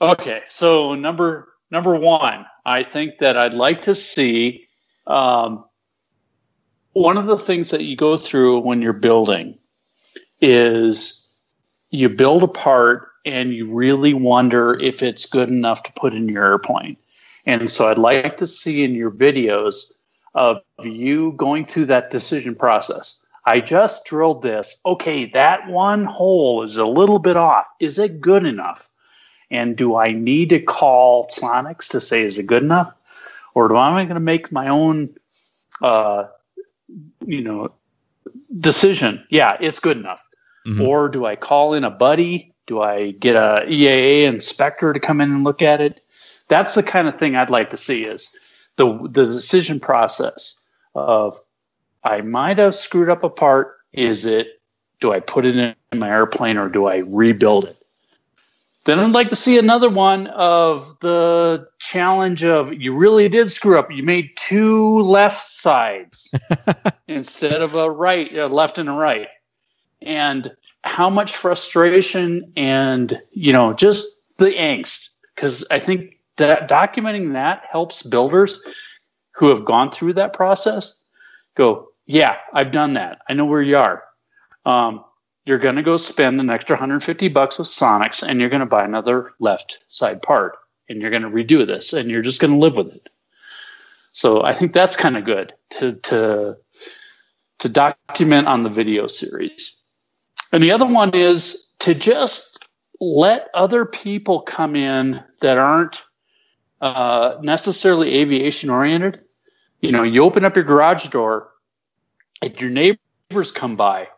Okay, 0.00 0.42
so 0.48 0.94
number 0.94 1.48
number 1.70 1.94
one, 1.94 2.46
I 2.64 2.82
think 2.82 3.18
that 3.18 3.36
I'd 3.36 3.54
like 3.54 3.82
to 3.82 3.94
see 3.94 4.66
um, 5.06 5.64
one 6.92 7.18
of 7.18 7.26
the 7.26 7.38
things 7.38 7.70
that 7.70 7.84
you 7.84 7.96
go 7.96 8.16
through 8.16 8.60
when 8.60 8.82
you're 8.82 8.92
building 8.92 9.58
is 10.40 11.25
you 11.90 12.08
build 12.08 12.42
a 12.42 12.48
part 12.48 13.08
and 13.24 13.52
you 13.54 13.66
really 13.66 14.14
wonder 14.14 14.78
if 14.80 15.02
it's 15.02 15.26
good 15.26 15.48
enough 15.48 15.82
to 15.84 15.92
put 15.92 16.14
in 16.14 16.28
your 16.28 16.44
airplane. 16.44 16.96
And 17.44 17.68
so 17.70 17.88
I'd 17.88 17.98
like 17.98 18.36
to 18.38 18.46
see 18.46 18.84
in 18.84 18.94
your 18.94 19.10
videos 19.10 19.92
of 20.34 20.58
you 20.82 21.32
going 21.32 21.64
through 21.64 21.86
that 21.86 22.10
decision 22.10 22.54
process. 22.54 23.20
I 23.46 23.60
just 23.60 24.04
drilled 24.04 24.42
this. 24.42 24.80
Okay, 24.84 25.26
that 25.26 25.68
one 25.68 26.04
hole 26.04 26.62
is 26.62 26.76
a 26.76 26.86
little 26.86 27.20
bit 27.20 27.36
off. 27.36 27.66
Is 27.80 27.98
it 27.98 28.20
good 28.20 28.44
enough? 28.44 28.88
And 29.50 29.76
do 29.76 29.94
I 29.94 30.10
need 30.10 30.50
to 30.50 30.60
call 30.60 31.28
Sonex 31.28 31.88
to 31.90 32.00
say, 32.00 32.22
is 32.22 32.38
it 32.38 32.46
good 32.46 32.64
enough? 32.64 32.92
Or 33.54 33.68
do 33.68 33.76
I 33.76 34.04
going 34.04 34.14
to 34.14 34.20
make 34.20 34.50
my 34.50 34.68
own, 34.68 35.14
uh, 35.80 36.24
you 37.24 37.40
know, 37.40 37.72
decision? 38.58 39.24
Yeah, 39.30 39.56
it's 39.60 39.78
good 39.78 39.96
enough. 39.96 40.22
Mm-hmm. 40.66 40.82
Or 40.82 41.08
do 41.08 41.26
I 41.26 41.36
call 41.36 41.74
in 41.74 41.84
a 41.84 41.90
buddy? 41.90 42.52
Do 42.66 42.80
I 42.80 43.12
get 43.12 43.36
a 43.36 43.64
EAA 43.68 44.22
inspector 44.22 44.92
to 44.92 44.98
come 44.98 45.20
in 45.20 45.30
and 45.30 45.44
look 45.44 45.62
at 45.62 45.80
it? 45.80 46.00
That's 46.48 46.74
the 46.74 46.82
kind 46.82 47.06
of 47.06 47.16
thing 47.16 47.36
I'd 47.36 47.50
like 47.50 47.70
to 47.70 47.76
see 47.76 48.04
is 48.04 48.36
the 48.76 48.98
the 49.10 49.24
decision 49.24 49.78
process 49.78 50.60
of 50.94 51.40
I 52.02 52.20
might 52.20 52.58
have 52.58 52.74
screwed 52.74 53.08
up 53.08 53.22
a 53.22 53.30
part. 53.30 53.76
Is 53.92 54.26
it 54.26 54.60
do 55.00 55.12
I 55.12 55.20
put 55.20 55.46
it 55.46 55.56
in 55.56 55.98
my 55.98 56.08
airplane 56.08 56.56
or 56.56 56.68
do 56.68 56.86
I 56.86 56.98
rebuild 56.98 57.66
it? 57.66 57.76
Then 58.84 58.98
I'd 58.98 59.12
like 59.12 59.30
to 59.30 59.36
see 59.36 59.58
another 59.58 59.90
one 59.90 60.28
of 60.28 60.96
the 61.00 61.66
challenge 61.78 62.44
of 62.44 62.72
you 62.72 62.96
really 62.96 63.28
did 63.28 63.50
screw 63.50 63.78
up. 63.78 63.90
You 63.90 64.02
made 64.04 64.30
two 64.36 65.00
left 65.00 65.44
sides 65.44 66.32
instead 67.08 67.62
of 67.62 67.74
a 67.74 67.90
right, 67.90 68.32
a 68.36 68.46
left 68.46 68.78
and 68.78 68.88
a 68.88 68.92
right 68.92 69.28
and 70.02 70.54
how 70.84 71.10
much 71.10 71.34
frustration 71.34 72.50
and 72.56 73.20
you 73.32 73.52
know 73.52 73.72
just 73.72 74.06
the 74.38 74.52
angst. 74.52 75.10
Because 75.34 75.64
i 75.70 75.78
think 75.78 76.18
that 76.36 76.68
documenting 76.68 77.32
that 77.32 77.62
helps 77.70 78.02
builders 78.02 78.62
who 79.32 79.48
have 79.48 79.64
gone 79.64 79.90
through 79.90 80.12
that 80.14 80.32
process 80.32 80.98
go 81.56 81.88
yeah 82.06 82.36
i've 82.52 82.70
done 82.70 82.94
that. 82.94 83.20
I 83.28 83.34
know 83.34 83.46
where 83.46 83.62
you 83.62 83.76
are. 83.76 84.02
Um, 84.64 85.04
you're 85.44 85.58
going 85.58 85.76
to 85.76 85.82
go 85.82 85.96
spend 85.96 86.40
an 86.40 86.50
extra 86.50 86.74
150 86.74 87.28
bucks 87.28 87.56
with 87.58 87.68
Sonex 87.68 88.20
and 88.22 88.40
you're 88.40 88.50
going 88.50 88.60
to 88.60 88.66
buy 88.66 88.84
another 88.84 89.32
left 89.38 89.78
side 89.88 90.20
part 90.20 90.56
and 90.88 91.00
you're 91.00 91.10
going 91.10 91.22
to 91.22 91.30
redo 91.30 91.64
this 91.64 91.92
and 91.92 92.10
you're 92.10 92.22
just 92.22 92.40
going 92.40 92.52
to 92.52 92.58
live 92.58 92.76
with 92.76 92.92
it. 92.94 93.08
So 94.12 94.42
i 94.44 94.52
think 94.52 94.72
that's 94.72 94.96
kind 94.96 95.16
of 95.16 95.24
good 95.24 95.52
to 95.78 95.92
to 95.92 96.56
to 97.58 97.68
document 97.68 98.46
on 98.46 98.62
the 98.62 98.70
video 98.70 99.06
series 99.06 99.76
and 100.52 100.62
the 100.62 100.70
other 100.70 100.86
one 100.86 101.10
is 101.14 101.68
to 101.80 101.94
just 101.94 102.66
let 103.00 103.48
other 103.54 103.84
people 103.84 104.40
come 104.40 104.74
in 104.74 105.22
that 105.40 105.58
aren't 105.58 106.02
uh, 106.80 107.36
necessarily 107.42 108.14
aviation 108.14 108.70
oriented. 108.70 109.20
You 109.80 109.92
know, 109.92 110.02
you 110.02 110.22
open 110.22 110.44
up 110.44 110.56
your 110.56 110.64
garage 110.64 111.08
door 111.08 111.50
and 112.42 112.58
your 112.60 112.70
neighbors 112.70 113.52
come 113.52 113.76
by, 113.76 114.08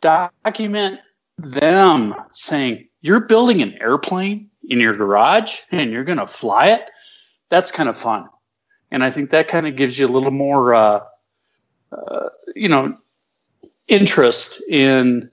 document 0.00 1.00
them 1.38 2.14
saying, 2.32 2.88
You're 3.00 3.20
building 3.20 3.62
an 3.62 3.74
airplane 3.80 4.48
in 4.68 4.80
your 4.80 4.94
garage 4.94 5.58
and 5.70 5.90
you're 5.90 6.04
going 6.04 6.18
to 6.18 6.26
fly 6.26 6.68
it. 6.68 6.90
That's 7.48 7.72
kind 7.72 7.88
of 7.88 7.98
fun. 7.98 8.28
And 8.90 9.02
I 9.02 9.10
think 9.10 9.30
that 9.30 9.48
kind 9.48 9.66
of 9.66 9.76
gives 9.76 9.98
you 9.98 10.06
a 10.06 10.08
little 10.08 10.30
more, 10.30 10.74
uh, 10.74 11.00
uh, 11.92 12.28
you 12.54 12.68
know, 12.68 12.96
interest 13.88 14.62
in 14.68 15.30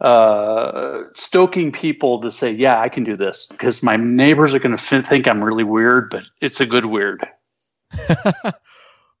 uh, 0.00 1.02
stoking 1.14 1.70
people 1.72 2.20
to 2.20 2.30
say, 2.30 2.50
"Yeah, 2.50 2.80
I 2.80 2.88
can 2.88 3.04
do 3.04 3.16
this," 3.16 3.46
because 3.46 3.82
my 3.82 3.96
neighbors 3.96 4.54
are 4.54 4.58
going 4.58 4.76
to 4.76 4.96
f- 4.96 5.04
think 5.04 5.28
I'm 5.28 5.44
really 5.44 5.64
weird, 5.64 6.10
but 6.10 6.24
it's 6.40 6.60
a 6.60 6.66
good 6.66 6.86
weird. 6.86 7.26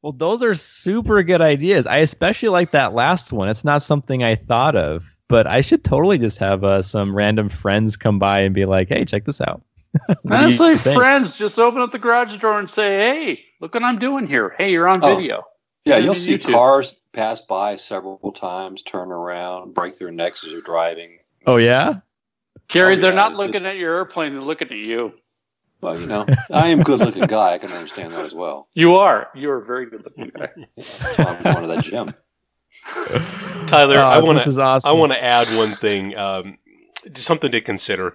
well, 0.02 0.12
those 0.12 0.42
are 0.42 0.54
super 0.54 1.22
good 1.22 1.42
ideas. 1.42 1.86
I 1.86 1.98
especially 1.98 2.48
like 2.48 2.70
that 2.70 2.94
last 2.94 3.32
one. 3.32 3.48
It's 3.48 3.64
not 3.64 3.82
something 3.82 4.24
I 4.24 4.34
thought 4.34 4.74
of, 4.74 5.16
but 5.28 5.46
I 5.46 5.60
should 5.60 5.84
totally 5.84 6.18
just 6.18 6.38
have 6.38 6.64
uh, 6.64 6.82
some 6.82 7.14
random 7.14 7.48
friends 7.48 7.96
come 7.96 8.18
by 8.18 8.40
and 8.40 8.54
be 8.54 8.64
like, 8.64 8.88
"Hey, 8.88 9.04
check 9.04 9.26
this 9.26 9.40
out." 9.40 9.62
Honestly, 10.30 10.76
friends, 10.76 11.36
just 11.36 11.58
open 11.58 11.82
up 11.82 11.90
the 11.90 11.98
garage 11.98 12.36
door 12.38 12.58
and 12.58 12.70
say, 12.70 12.98
"Hey, 12.98 13.44
look 13.60 13.74
what 13.74 13.82
I'm 13.82 13.98
doing 13.98 14.26
here. 14.26 14.54
Hey, 14.56 14.72
you're 14.72 14.88
on 14.88 15.00
oh, 15.02 15.16
video." 15.16 15.44
Yeah, 15.84 15.96
you'll 15.98 16.14
see 16.14 16.36
YouTube. 16.36 16.52
cars 16.52 16.94
pass 17.12 17.40
by 17.40 17.76
several 17.76 18.32
times, 18.32 18.82
turn 18.82 19.10
around, 19.10 19.74
break 19.74 19.98
their 19.98 20.10
necks 20.10 20.44
as 20.44 20.52
they're 20.52 20.60
driving. 20.60 21.18
Oh 21.46 21.56
yeah, 21.56 22.00
Gary, 22.68 22.96
oh, 22.96 23.00
they're 23.00 23.12
not 23.12 23.34
looking 23.34 23.64
at 23.64 23.76
your 23.76 23.94
airplane; 23.96 24.32
they're 24.32 24.42
looking 24.42 24.68
at 24.68 24.76
you. 24.76 25.14
Well, 25.80 25.98
you 25.98 26.06
know, 26.06 26.26
I 26.52 26.68
am 26.68 26.80
a 26.80 26.84
good 26.84 26.98
looking 26.98 27.26
guy. 27.26 27.54
I 27.54 27.58
can 27.58 27.70
understand 27.70 28.14
that 28.14 28.24
as 28.24 28.34
well. 28.34 28.68
You 28.74 28.96
are. 28.96 29.28
You 29.34 29.50
are 29.50 29.58
a 29.62 29.64
very 29.64 29.86
good 29.88 30.04
looking 30.04 30.30
guy. 30.36 30.48
That's 30.76 31.18
why 31.18 31.24
I'm 31.24 31.42
going 31.42 31.62
to 31.62 31.74
that 31.74 31.84
gym. 31.84 32.14
Tyler, 33.66 33.98
Uh, 34.00 34.08
I 34.08 34.20
want 34.20 34.36
this 34.36 34.44
to 34.44 34.50
is 34.50 34.58
awesome. 34.58 34.90
I 34.90 34.92
want 34.92 35.12
to 35.12 35.22
add 35.22 35.54
one 35.56 35.76
thing, 35.76 36.14
um, 36.16 36.58
something 37.14 37.50
to 37.50 37.60
consider. 37.62 38.14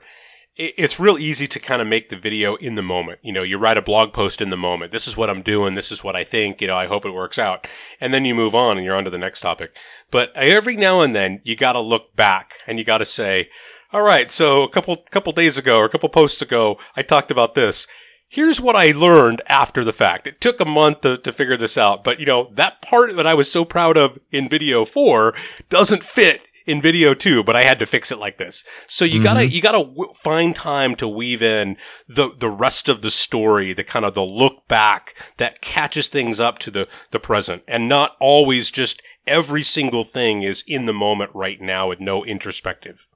It's 0.57 1.01
real 1.01 1.17
easy 1.17 1.47
to 1.47 1.59
kind 1.59 1.81
of 1.81 1.87
make 1.89 2.07
the 2.07 2.15
video 2.15 2.55
in 2.55 2.75
the 2.75 2.81
moment. 2.81 3.19
You 3.21 3.33
know, 3.33 3.43
you 3.43 3.57
write 3.57 3.75
a 3.75 3.81
blog 3.81 4.13
post 4.13 4.39
in 4.39 4.51
the 4.51 4.57
moment. 4.57 4.93
This 4.93 5.05
is 5.05 5.17
what 5.17 5.29
I'm 5.29 5.41
doing. 5.41 5.73
This 5.73 5.91
is 5.91 6.01
what 6.01 6.15
I 6.15 6.23
think. 6.23 6.61
You 6.61 6.67
know, 6.67 6.77
I 6.77 6.87
hope 6.87 7.05
it 7.05 7.11
works 7.11 7.37
out. 7.37 7.67
And 7.99 8.13
then 8.13 8.23
you 8.23 8.33
move 8.33 8.55
on 8.55 8.77
and 8.77 8.85
you're 8.85 8.95
on 8.95 9.03
to 9.03 9.09
the 9.09 9.17
next 9.17 9.41
topic. 9.41 9.75
But 10.11 10.31
every 10.33 10.77
now 10.77 11.01
and 11.01 11.13
then 11.13 11.41
you 11.43 11.57
got 11.57 11.73
to 11.73 11.81
look 11.81 12.15
back 12.15 12.53
and 12.65 12.79
you 12.79 12.85
got 12.85 12.99
to 12.99 13.05
say, 13.05 13.49
all 13.91 14.01
right, 14.01 14.31
so 14.31 14.63
a 14.63 14.69
couple, 14.69 14.95
couple 15.11 15.33
days 15.33 15.57
ago 15.57 15.77
or 15.77 15.85
a 15.85 15.89
couple 15.89 16.07
posts 16.07 16.41
ago, 16.41 16.77
I 16.95 17.01
talked 17.01 17.31
about 17.31 17.55
this. 17.55 17.85
Here's 18.29 18.61
what 18.61 18.77
I 18.77 18.91
learned 18.91 19.41
after 19.47 19.83
the 19.83 19.93
fact. 19.93 20.25
It 20.25 20.39
took 20.39 20.61
a 20.61 20.65
month 20.65 21.01
to, 21.01 21.17
to 21.17 21.31
figure 21.33 21.57
this 21.57 21.77
out, 21.77 22.03
but 22.03 22.19
you 22.19 22.25
know, 22.25 22.49
that 22.53 22.81
part 22.81 23.13
that 23.15 23.27
I 23.27 23.33
was 23.33 23.51
so 23.51 23.65
proud 23.65 23.97
of 23.97 24.17
in 24.31 24.49
video 24.49 24.85
four 24.85 25.33
doesn't 25.69 26.03
fit 26.03 26.44
in 26.65 26.81
video 26.81 27.13
too, 27.13 27.43
but 27.43 27.55
I 27.55 27.63
had 27.63 27.79
to 27.79 27.85
fix 27.85 28.11
it 28.11 28.17
like 28.17 28.37
this. 28.37 28.63
So 28.87 29.05
you 29.05 29.21
gotta, 29.21 29.47
you 29.47 29.61
gotta 29.61 29.85
w- 29.85 30.13
find 30.13 30.55
time 30.55 30.95
to 30.95 31.07
weave 31.07 31.41
in 31.41 31.77
the, 32.07 32.29
the 32.37 32.49
rest 32.49 32.89
of 32.89 33.01
the 33.01 33.11
story, 33.11 33.73
the 33.73 33.83
kind 33.83 34.05
of 34.05 34.13
the 34.13 34.23
look 34.23 34.67
back 34.67 35.15
that 35.37 35.61
catches 35.61 36.07
things 36.07 36.39
up 36.39 36.59
to 36.59 36.71
the, 36.71 36.87
the 37.11 37.19
present 37.19 37.63
and 37.67 37.87
not 37.87 38.15
always 38.19 38.71
just 38.71 39.01
every 39.27 39.63
single 39.63 40.03
thing 40.03 40.43
is 40.43 40.63
in 40.67 40.85
the 40.85 40.93
moment 40.93 41.31
right 41.33 41.61
now 41.61 41.89
with 41.89 41.99
no 41.99 42.23
introspective. 42.23 43.07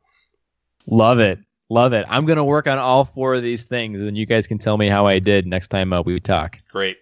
Love 0.87 1.19
it. 1.19 1.39
Love 1.69 1.93
it. 1.93 2.05
I'm 2.09 2.25
going 2.25 2.37
to 2.37 2.43
work 2.43 2.67
on 2.67 2.79
all 2.79 3.05
four 3.05 3.35
of 3.35 3.43
these 3.43 3.65
things, 3.65 4.01
and 4.01 4.17
you 4.17 4.25
guys 4.25 4.47
can 4.47 4.57
tell 4.57 4.77
me 4.77 4.87
how 4.87 5.05
I 5.05 5.19
did 5.19 5.45
next 5.45 5.67
time 5.67 5.93
uh, 5.93 6.01
we 6.01 6.19
talk. 6.19 6.57
Great. 6.71 6.97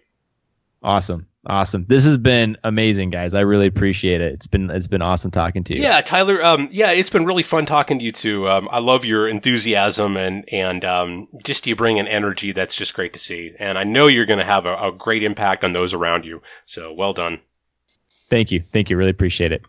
Awesome. 0.82 1.26
Awesome. 1.48 1.86
This 1.88 2.04
has 2.04 2.18
been 2.18 2.58
amazing, 2.62 3.08
guys. 3.08 3.32
I 3.32 3.40
really 3.40 3.66
appreciate 3.66 4.20
it. 4.20 4.34
It's 4.34 4.46
been 4.46 4.68
it's 4.68 4.86
been 4.86 5.00
awesome 5.00 5.30
talking 5.30 5.64
to 5.64 5.74
you. 5.74 5.82
Yeah, 5.82 6.02
Tyler. 6.02 6.44
Um, 6.44 6.68
yeah, 6.70 6.90
it's 6.90 7.08
been 7.08 7.24
really 7.24 7.42
fun 7.42 7.64
talking 7.64 7.98
to 7.98 8.04
you 8.04 8.12
too. 8.12 8.46
Um, 8.46 8.68
I 8.70 8.80
love 8.80 9.06
your 9.06 9.26
enthusiasm 9.26 10.18
and 10.18 10.44
and 10.52 10.84
um, 10.84 11.28
just 11.44 11.66
you 11.66 11.74
bring 11.74 11.98
an 11.98 12.06
energy 12.06 12.52
that's 12.52 12.76
just 12.76 12.92
great 12.92 13.14
to 13.14 13.18
see. 13.18 13.54
And 13.58 13.78
I 13.78 13.84
know 13.84 14.08
you're 14.08 14.26
going 14.26 14.40
to 14.40 14.44
have 14.44 14.66
a, 14.66 14.76
a 14.76 14.92
great 14.92 15.22
impact 15.22 15.64
on 15.64 15.72
those 15.72 15.94
around 15.94 16.26
you. 16.26 16.42
So 16.66 16.92
well 16.92 17.14
done. 17.14 17.40
Thank 18.28 18.52
you. 18.52 18.60
Thank 18.60 18.90
you. 18.90 18.98
Really 18.98 19.10
appreciate 19.10 19.52
it. 19.52 19.64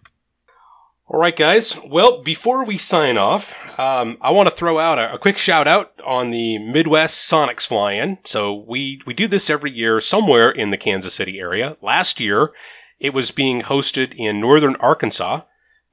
All 1.11 1.19
right, 1.19 1.35
guys. 1.35 1.75
Well, 1.83 2.21
before 2.21 2.63
we 2.67 2.77
sign 2.77 3.17
off, 3.17 3.79
um, 3.79 4.19
I 4.21 4.29
want 4.29 4.47
to 4.47 4.55
throw 4.55 4.77
out 4.77 4.99
a, 4.99 5.15
a 5.15 5.17
quick 5.17 5.39
shout 5.39 5.67
out 5.67 5.91
on 6.05 6.29
the 6.29 6.59
Midwest 6.59 7.27
Sonex 7.27 7.65
fly-in. 7.65 8.19
So 8.25 8.63
we 8.67 9.01
we 9.07 9.15
do 9.15 9.27
this 9.27 9.49
every 9.49 9.71
year 9.71 9.99
somewhere 10.01 10.51
in 10.51 10.69
the 10.69 10.77
Kansas 10.77 11.15
City 11.15 11.39
area. 11.39 11.77
Last 11.81 12.19
year, 12.19 12.51
it 12.99 13.11
was 13.11 13.31
being 13.31 13.63
hosted 13.63 14.13
in 14.17 14.39
northern 14.39 14.75
Arkansas 14.75 15.41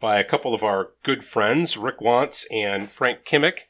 by 0.02 0.18
a 0.18 0.24
couple 0.24 0.54
of 0.54 0.62
our 0.62 0.90
good 1.02 1.24
friends, 1.24 1.78
Rick 1.78 2.00
Wantz 2.00 2.44
and 2.50 2.90
Frank 2.90 3.24
Kimmick. 3.24 3.60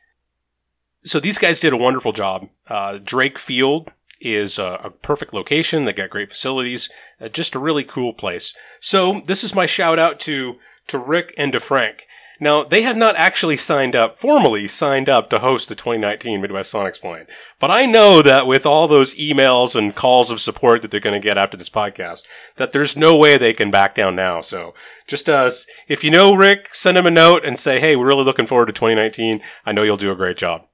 So 1.05 1.21
these 1.21 1.39
guys 1.39 1.61
did 1.61 1.73
a 1.73 1.77
wonderful 1.77 2.11
job. 2.11 2.49
Uh, 2.67 2.99
Drake 2.99 3.39
Field 3.39 3.93
is 4.21 4.59
a, 4.59 4.81
a 4.83 4.91
perfect 4.91 5.33
location. 5.33 5.85
They 5.85 5.93
got 5.93 6.11
great 6.11 6.31
facilities. 6.31 6.91
Uh, 7.21 7.29
just 7.29 7.55
a 7.55 7.61
really 7.61 7.85
cool 7.85 8.15
place. 8.15 8.53
So 8.81 9.23
this 9.27 9.45
is 9.45 9.55
my 9.55 9.67
shout 9.67 10.01
out 10.01 10.19
to 10.21 10.57
to 10.89 10.99
Rick 10.99 11.35
and 11.37 11.53
to 11.53 11.61
Frank. 11.61 12.07
Now, 12.39 12.65
they 12.65 12.83
have 12.83 12.97
not 12.97 13.17
actually 13.17 13.57
signed 13.57 13.97
up, 13.97 14.19
formally 14.19 14.67
signed 14.67 15.09
up 15.09 15.31
to 15.31 15.39
host 15.39 15.69
the 15.69 15.75
2019 15.75 16.41
Midwest 16.41 16.73
Sonex 16.73 16.99
Flying. 16.99 17.27
But 17.59 17.71
I 17.71 17.87
know 17.87 18.21
that 18.21 18.47
with 18.47 18.67
all 18.67 18.87
those 18.87 19.15
emails 19.15 19.75
and 19.75 19.95
calls 19.95 20.31
of 20.31 20.41
support 20.41 20.83
that 20.83 20.91
they're 20.91 21.01
going 21.01 21.19
to 21.19 21.25
get 21.25 21.39
after 21.39 21.57
this 21.57 21.71
podcast, 21.71 22.25
that 22.57 22.73
there's 22.73 22.97
no 22.97 23.17
way 23.17 23.39
they 23.39 23.55
can 23.55 23.71
back 23.71 23.95
down 23.95 24.15
now. 24.17 24.43
So 24.43 24.75
just, 25.07 25.31
uh, 25.31 25.51
if 25.89 26.05
you 26.05 26.11
know 26.11 26.35
Rick, 26.35 26.75
send 26.75 26.99
him 26.99 27.07
a 27.07 27.11
note 27.11 27.45
and 27.45 27.59
say, 27.59 27.81
hey, 27.81 27.97
we're 27.97 28.09
really 28.09 28.25
looking 28.25 28.47
forward 28.47 28.67
to 28.67 28.73
2019. 28.73 29.41
I 29.65 29.73
know 29.73 29.83
you'll 29.83 29.97
do 29.97 30.13
a 30.13 30.17
great 30.17 30.37
job. 30.37 30.67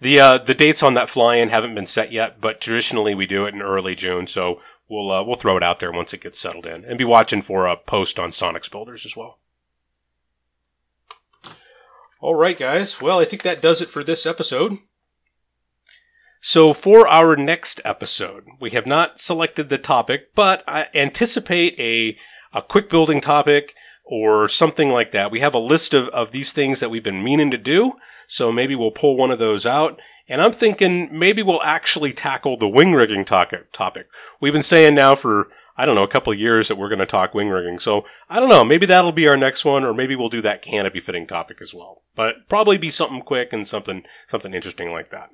The, 0.00 0.20
uh, 0.20 0.38
the 0.38 0.54
dates 0.54 0.82
on 0.82 0.94
that 0.94 1.08
fly-in 1.08 1.48
haven't 1.48 1.74
been 1.74 1.86
set 1.86 2.12
yet, 2.12 2.40
but 2.40 2.60
traditionally 2.60 3.14
we 3.14 3.26
do 3.26 3.46
it 3.46 3.54
in 3.54 3.62
early 3.62 3.94
June. 3.94 4.26
So 4.26 4.60
we'll, 4.92 5.10
uh, 5.10 5.24
we'll 5.24 5.36
throw 5.36 5.56
it 5.56 5.62
out 5.62 5.80
there 5.80 5.90
once 5.90 6.12
it 6.12 6.20
gets 6.20 6.38
settled 6.38 6.66
in 6.66 6.84
and 6.84 6.98
be 6.98 7.04
watching 7.04 7.42
for 7.42 7.66
a 7.66 7.76
post 7.76 8.18
on 8.18 8.30
Sonex 8.30 8.70
Builders 8.70 9.06
as 9.06 9.16
well. 9.16 9.38
All 12.20 12.34
right, 12.34 12.56
guys. 12.56 13.00
Well, 13.00 13.18
I 13.18 13.24
think 13.24 13.42
that 13.42 13.62
does 13.62 13.80
it 13.80 13.88
for 13.88 14.04
this 14.04 14.26
episode. 14.26 14.78
So, 16.40 16.74
for 16.74 17.08
our 17.08 17.36
next 17.36 17.80
episode, 17.84 18.44
we 18.60 18.70
have 18.70 18.86
not 18.86 19.20
selected 19.20 19.68
the 19.68 19.78
topic, 19.78 20.34
but 20.34 20.62
I 20.68 20.86
anticipate 20.94 21.78
a, 21.78 22.16
a 22.56 22.62
quick 22.62 22.88
building 22.88 23.20
topic 23.20 23.74
or 24.04 24.46
something 24.48 24.90
like 24.90 25.12
that. 25.12 25.30
We 25.30 25.40
have 25.40 25.54
a 25.54 25.58
list 25.58 25.94
of, 25.94 26.08
of 26.08 26.32
these 26.32 26.52
things 26.52 26.80
that 26.80 26.90
we've 26.90 27.02
been 27.02 27.24
meaning 27.24 27.50
to 27.52 27.58
do, 27.58 27.94
so 28.26 28.52
maybe 28.52 28.74
we'll 28.74 28.90
pull 28.90 29.16
one 29.16 29.30
of 29.30 29.38
those 29.38 29.66
out. 29.66 30.00
And 30.28 30.40
I'm 30.40 30.52
thinking 30.52 31.08
maybe 31.16 31.42
we'll 31.42 31.62
actually 31.62 32.12
tackle 32.12 32.56
the 32.56 32.68
wing 32.68 32.92
rigging 32.92 33.24
topic. 33.24 34.06
We've 34.40 34.52
been 34.52 34.62
saying 34.62 34.94
now 34.94 35.14
for 35.14 35.48
I 35.76 35.86
don't 35.86 35.94
know, 35.94 36.02
a 36.02 36.08
couple 36.08 36.34
years 36.34 36.68
that 36.68 36.76
we're 36.76 36.88
going 36.88 36.98
to 36.98 37.06
talk 37.06 37.32
wing 37.32 37.48
rigging. 37.48 37.78
So 37.78 38.04
I 38.28 38.40
don't 38.40 38.48
know, 38.48 38.64
maybe 38.64 38.86
that'll 38.86 39.12
be 39.12 39.26
our 39.26 39.36
next 39.36 39.64
one, 39.64 39.84
or 39.84 39.94
maybe 39.94 40.14
we'll 40.14 40.28
do 40.28 40.42
that 40.42 40.62
canopy 40.62 41.00
fitting 41.00 41.26
topic 41.26 41.62
as 41.62 41.74
well. 41.74 42.02
But 42.14 42.48
probably 42.48 42.76
be 42.76 42.90
something 42.90 43.22
quick 43.22 43.52
and 43.52 43.66
something 43.66 44.04
something 44.28 44.52
interesting 44.52 44.90
like 44.90 45.10
that. 45.10 45.30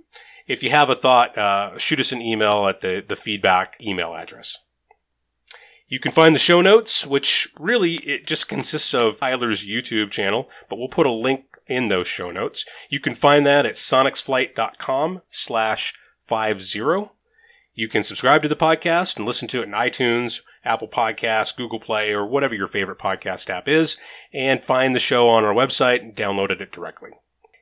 If 0.46 0.62
you 0.62 0.70
have 0.70 0.90
a 0.90 0.94
thought, 0.94 1.36
uh, 1.36 1.76
shoot 1.76 2.00
us 2.00 2.12
an 2.12 2.22
email 2.22 2.68
at 2.68 2.80
the 2.80 3.04
the 3.06 3.16
feedback 3.16 3.76
email 3.80 4.14
address. 4.14 4.58
You 5.88 5.98
can 5.98 6.12
find 6.12 6.34
the 6.34 6.38
show 6.38 6.60
notes, 6.60 7.06
which 7.06 7.48
really 7.58 7.94
it 7.94 8.26
just 8.26 8.48
consists 8.48 8.92
of 8.92 9.18
Tyler's 9.18 9.66
YouTube 9.66 10.10
channel, 10.10 10.50
but 10.68 10.78
we'll 10.78 10.88
put 10.88 11.06
a 11.06 11.12
link 11.12 11.46
in 11.68 11.88
those 11.88 12.08
show 12.08 12.30
notes. 12.30 12.64
You 12.90 13.00
can 13.00 13.14
find 13.14 13.44
that 13.46 13.66
at 13.66 13.74
sonexflight.com 13.74 15.22
slash 15.30 15.94
five 16.18 16.62
zero. 16.62 17.12
You 17.74 17.88
can 17.88 18.02
subscribe 18.02 18.42
to 18.42 18.48
the 18.48 18.56
podcast 18.56 19.16
and 19.16 19.26
listen 19.26 19.46
to 19.48 19.60
it 19.60 19.66
in 19.66 19.70
iTunes, 19.70 20.42
Apple 20.64 20.88
Podcasts, 20.88 21.56
Google 21.56 21.78
Play, 21.78 22.12
or 22.12 22.26
whatever 22.26 22.54
your 22.54 22.66
favorite 22.66 22.98
podcast 22.98 23.48
app 23.48 23.68
is, 23.68 23.96
and 24.32 24.62
find 24.62 24.94
the 24.94 24.98
show 24.98 25.28
on 25.28 25.44
our 25.44 25.54
website 25.54 26.00
and 26.00 26.16
download 26.16 26.50
it 26.50 26.72
directly. 26.72 27.10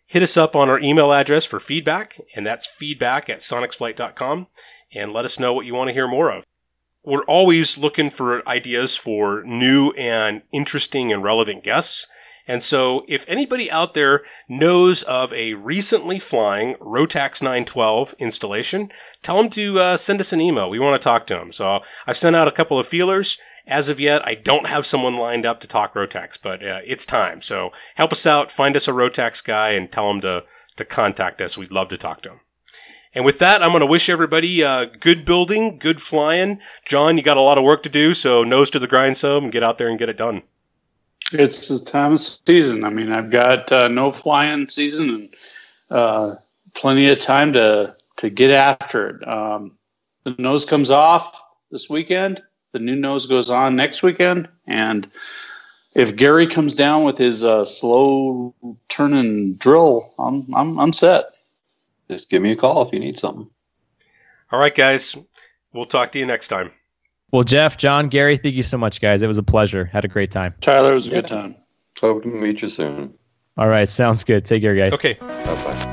Hit 0.06 0.22
us 0.22 0.36
up 0.36 0.56
on 0.56 0.70
our 0.70 0.80
email 0.80 1.12
address 1.12 1.44
for 1.44 1.60
feedback, 1.60 2.16
and 2.34 2.46
that's 2.46 2.66
feedback 2.66 3.28
at 3.28 3.40
sonexflight.com, 3.40 4.46
and 4.94 5.12
let 5.12 5.24
us 5.24 5.38
know 5.38 5.52
what 5.52 5.66
you 5.66 5.74
want 5.74 5.88
to 5.88 5.94
hear 5.94 6.08
more 6.08 6.30
of. 6.30 6.46
We're 7.04 7.24
always 7.24 7.76
looking 7.76 8.08
for 8.10 8.48
ideas 8.48 8.96
for 8.96 9.42
new 9.44 9.90
and 9.98 10.42
interesting 10.50 11.12
and 11.12 11.22
relevant 11.22 11.62
guests. 11.62 12.06
And 12.46 12.62
so 12.62 13.04
if 13.08 13.24
anybody 13.28 13.70
out 13.70 13.92
there 13.92 14.22
knows 14.48 15.02
of 15.02 15.32
a 15.32 15.54
recently 15.54 16.18
flying 16.18 16.74
Rotax 16.76 17.42
912 17.42 18.14
installation, 18.18 18.90
tell 19.22 19.36
them 19.36 19.50
to 19.50 19.78
uh, 19.80 19.96
send 19.96 20.20
us 20.20 20.32
an 20.32 20.40
email. 20.40 20.70
We 20.70 20.78
want 20.78 21.00
to 21.00 21.04
talk 21.04 21.26
to 21.26 21.34
them. 21.34 21.52
So 21.52 21.80
I've 22.06 22.16
sent 22.16 22.36
out 22.36 22.48
a 22.48 22.52
couple 22.52 22.78
of 22.78 22.86
feelers. 22.86 23.38
As 23.66 23.88
of 23.88 23.98
yet, 23.98 24.24
I 24.24 24.34
don't 24.34 24.68
have 24.68 24.86
someone 24.86 25.16
lined 25.16 25.44
up 25.44 25.58
to 25.60 25.66
talk 25.66 25.94
Rotax, 25.94 26.38
but 26.40 26.64
uh, 26.64 26.78
it's 26.86 27.04
time. 27.04 27.42
So 27.42 27.70
help 27.96 28.12
us 28.12 28.24
out, 28.24 28.52
find 28.52 28.76
us 28.76 28.86
a 28.86 28.92
Rotax 28.92 29.44
guy, 29.44 29.70
and 29.70 29.90
tell 29.90 30.06
them 30.06 30.20
to, 30.20 30.44
to 30.76 30.84
contact 30.84 31.42
us. 31.42 31.58
We'd 31.58 31.72
love 31.72 31.88
to 31.88 31.96
talk 31.96 32.22
to 32.22 32.28
them. 32.28 32.40
And 33.12 33.24
with 33.24 33.40
that, 33.40 33.62
I'm 33.62 33.70
going 33.70 33.80
to 33.80 33.86
wish 33.86 34.08
everybody 34.08 34.62
uh, 34.62 34.84
good 34.84 35.24
building, 35.24 35.78
good 35.78 36.00
flying. 36.00 36.60
John, 36.84 37.16
you 37.16 37.24
got 37.24 37.38
a 37.38 37.42
lot 37.42 37.58
of 37.58 37.64
work 37.64 37.82
to 37.84 37.88
do, 37.88 38.14
so 38.14 38.44
nose 38.44 38.70
to 38.70 38.78
the 38.78 38.86
grindstone 38.86 39.44
and 39.44 39.52
get 39.52 39.64
out 39.64 39.78
there 39.78 39.88
and 39.88 39.98
get 39.98 40.10
it 40.10 40.18
done. 40.18 40.42
It's 41.32 41.68
the 41.68 41.84
time 41.84 42.12
of 42.12 42.20
season. 42.20 42.84
I 42.84 42.90
mean, 42.90 43.10
I've 43.10 43.30
got 43.30 43.70
uh, 43.72 43.88
no 43.88 44.12
flying 44.12 44.68
season 44.68 45.10
and 45.10 45.34
uh, 45.90 46.36
plenty 46.74 47.08
of 47.08 47.20
time 47.20 47.52
to 47.54 47.94
to 48.16 48.30
get 48.30 48.50
after 48.50 49.08
it. 49.08 49.28
Um, 49.28 49.76
the 50.24 50.34
nose 50.38 50.64
comes 50.64 50.90
off 50.90 51.40
this 51.70 51.90
weekend. 51.90 52.42
The 52.72 52.78
new 52.78 52.96
nose 52.96 53.26
goes 53.26 53.50
on 53.50 53.76
next 53.76 54.02
weekend, 54.02 54.48
and 54.66 55.10
if 55.94 56.14
Gary 56.14 56.46
comes 56.46 56.74
down 56.74 57.04
with 57.04 57.18
his 57.18 57.42
uh, 57.44 57.64
slow 57.64 58.54
turning 58.88 59.54
drill, 59.54 60.14
I'm 60.18 60.46
I'm 60.54 60.78
I'm 60.78 60.92
set. 60.92 61.36
Just 62.08 62.30
give 62.30 62.42
me 62.42 62.52
a 62.52 62.56
call 62.56 62.86
if 62.86 62.92
you 62.92 63.00
need 63.00 63.18
something. 63.18 63.48
All 64.52 64.60
right, 64.60 64.74
guys. 64.74 65.16
We'll 65.72 65.86
talk 65.86 66.12
to 66.12 66.18
you 66.18 66.26
next 66.26 66.48
time. 66.48 66.70
Well, 67.36 67.44
Jeff, 67.44 67.76
John, 67.76 68.08
Gary, 68.08 68.38
thank 68.38 68.54
you 68.54 68.62
so 68.62 68.78
much, 68.78 69.02
guys. 69.02 69.20
It 69.20 69.26
was 69.26 69.36
a 69.36 69.42
pleasure. 69.42 69.84
Had 69.84 70.06
a 70.06 70.08
great 70.08 70.30
time. 70.30 70.54
Tyler, 70.62 70.92
it 70.92 70.94
was 70.94 71.08
a 71.08 71.10
good 71.10 71.26
time. 71.26 71.54
Hope 72.00 72.22
to 72.22 72.28
meet 72.28 72.62
you 72.62 72.68
soon. 72.68 73.12
All 73.58 73.68
right, 73.68 73.86
sounds 73.86 74.24
good. 74.24 74.46
Take 74.46 74.62
care, 74.62 74.74
guys. 74.74 74.94
Okay. 74.94 75.18
Bye 75.20 75.44
bye. 75.44 75.92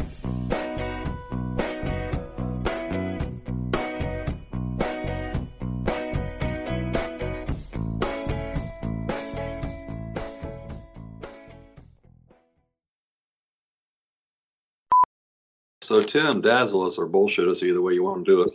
So 15.91 16.01
Tim, 16.01 16.39
dazzle 16.39 16.83
us 16.83 16.97
or 16.97 17.05
bullshit 17.05 17.49
us 17.49 17.63
either 17.63 17.81
way 17.81 17.95
you 17.95 18.01
want 18.01 18.25
to 18.25 18.31
do 18.31 18.43
it. 18.43 18.51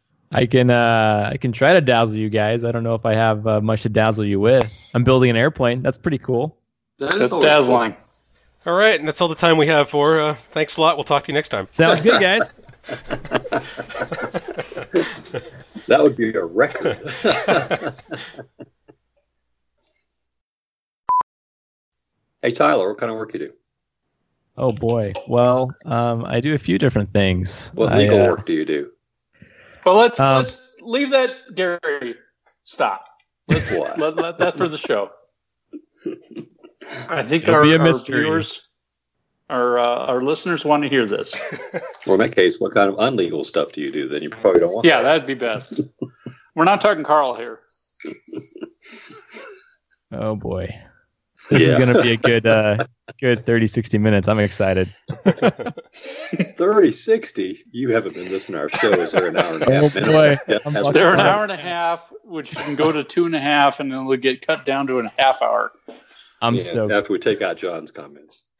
I 0.30 0.46
can 0.46 0.70
uh, 0.70 1.30
I 1.32 1.36
can 1.36 1.50
try 1.50 1.72
to 1.72 1.80
dazzle 1.80 2.16
you 2.16 2.30
guys. 2.30 2.64
I 2.64 2.70
don't 2.70 2.84
know 2.84 2.94
if 2.94 3.04
I 3.04 3.14
have 3.14 3.44
uh, 3.44 3.60
much 3.60 3.82
to 3.82 3.88
dazzle 3.88 4.24
you 4.24 4.38
with. 4.38 4.92
I'm 4.94 5.02
building 5.02 5.30
an 5.30 5.36
airplane. 5.36 5.82
That's 5.82 5.98
pretty 5.98 6.18
cool. 6.18 6.56
That 7.00 7.18
That's 7.18 7.36
dazzling. 7.38 7.96
Cool. 8.64 8.72
All 8.72 8.78
right, 8.78 8.96
and 8.96 9.08
that's 9.08 9.20
all 9.20 9.26
the 9.26 9.34
time 9.34 9.58
we 9.58 9.66
have 9.66 9.90
for. 9.90 10.20
Uh, 10.20 10.34
thanks 10.34 10.76
a 10.76 10.80
lot. 10.80 10.96
We'll 10.96 11.02
talk 11.02 11.24
to 11.24 11.32
you 11.32 11.34
next 11.34 11.48
time. 11.48 11.66
Sounds 11.72 12.02
good, 12.02 12.20
guys. 12.20 12.56
that 15.88 16.00
would 16.00 16.14
be 16.14 16.32
a 16.34 16.44
record. 16.44 16.94
hey 22.42 22.52
Tyler, 22.52 22.90
what 22.90 22.98
kind 22.98 23.10
of 23.10 23.18
work 23.18 23.34
you 23.34 23.40
do? 23.40 23.52
Oh 24.56 24.72
boy. 24.72 25.12
Well, 25.26 25.74
um, 25.84 26.24
I 26.24 26.40
do 26.40 26.54
a 26.54 26.58
few 26.58 26.78
different 26.78 27.12
things. 27.12 27.70
What 27.74 27.96
legal 27.96 28.20
I, 28.20 28.26
uh, 28.26 28.30
work 28.30 28.46
do 28.46 28.52
you 28.52 28.64
do? 28.64 28.90
Well, 29.84 29.96
let's 29.96 30.20
um, 30.20 30.42
let's 30.42 30.74
leave 30.80 31.10
that, 31.10 31.30
Gary. 31.54 32.16
Stop. 32.64 33.06
Let's 33.48 33.72
let, 33.98 34.16
let 34.16 34.38
that 34.38 34.56
for 34.56 34.68
the 34.68 34.78
show. 34.78 35.10
I 37.08 37.22
think 37.22 37.48
our, 37.48 37.66
our 37.66 38.04
viewers, 38.04 38.68
our 39.50 39.78
uh, 39.78 40.06
our 40.06 40.22
listeners 40.22 40.64
want 40.64 40.82
to 40.84 40.88
hear 40.88 41.06
this. 41.06 41.34
Well, 42.06 42.20
in 42.20 42.20
that 42.20 42.36
case, 42.36 42.60
what 42.60 42.74
kind 42.74 42.90
of 42.90 42.96
unlegal 42.96 43.46
stuff 43.46 43.72
do 43.72 43.80
you 43.80 43.90
do? 43.90 44.06
Then 44.10 44.22
you 44.22 44.28
probably 44.28 44.60
don't 44.60 44.74
want. 44.74 44.84
Yeah, 44.84 45.00
that. 45.00 45.22
that'd 45.22 45.26
be 45.26 45.32
best. 45.32 45.80
We're 46.54 46.64
not 46.64 46.82
talking 46.82 47.02
Carl 47.02 47.34
here. 47.34 47.60
Oh 50.12 50.36
boy. 50.36 50.68
This 51.50 51.62
yeah. 51.62 51.68
is 51.68 51.74
going 51.74 51.94
to 51.94 52.02
be 52.02 52.12
a 52.12 52.16
good, 52.16 52.46
uh, 52.46 52.84
good 53.20 53.44
30, 53.44 53.66
60 53.66 53.98
minutes. 53.98 54.28
I'm 54.28 54.38
excited. 54.38 54.94
30, 56.56 56.90
60? 56.90 57.58
You 57.70 57.90
haven't 57.90 58.14
been 58.14 58.30
listening 58.30 58.56
to 58.56 58.62
our 58.62 58.68
show. 58.68 58.92
Is 58.92 59.12
there 59.12 59.26
an 59.26 59.36
hour 59.36 59.54
and 59.54 59.62
a 59.62 59.72
half? 59.80 59.96
Oh, 59.96 60.04
boy. 60.04 60.38
Yeah, 60.48 60.90
they're 60.92 61.12
an 61.12 61.20
hour 61.20 61.42
and 61.42 61.52
a 61.52 61.56
half, 61.56 62.12
which 62.24 62.54
can 62.56 62.76
go 62.76 62.92
to 62.92 63.04
two 63.04 63.26
and 63.26 63.34
a 63.34 63.40
half, 63.40 63.80
and 63.80 63.92
then 63.92 64.00
it'll 64.00 64.16
get 64.16 64.46
cut 64.46 64.64
down 64.64 64.86
to 64.86 64.98
a 64.98 65.12
half 65.18 65.42
hour. 65.42 65.72
I'm 66.40 66.54
yeah, 66.54 66.62
stoked. 66.62 66.92
After 66.92 67.12
we 67.12 67.18
take 67.18 67.42
out 67.42 67.56
John's 67.56 67.90
comments. 67.90 68.44
Yeah. 68.46 68.53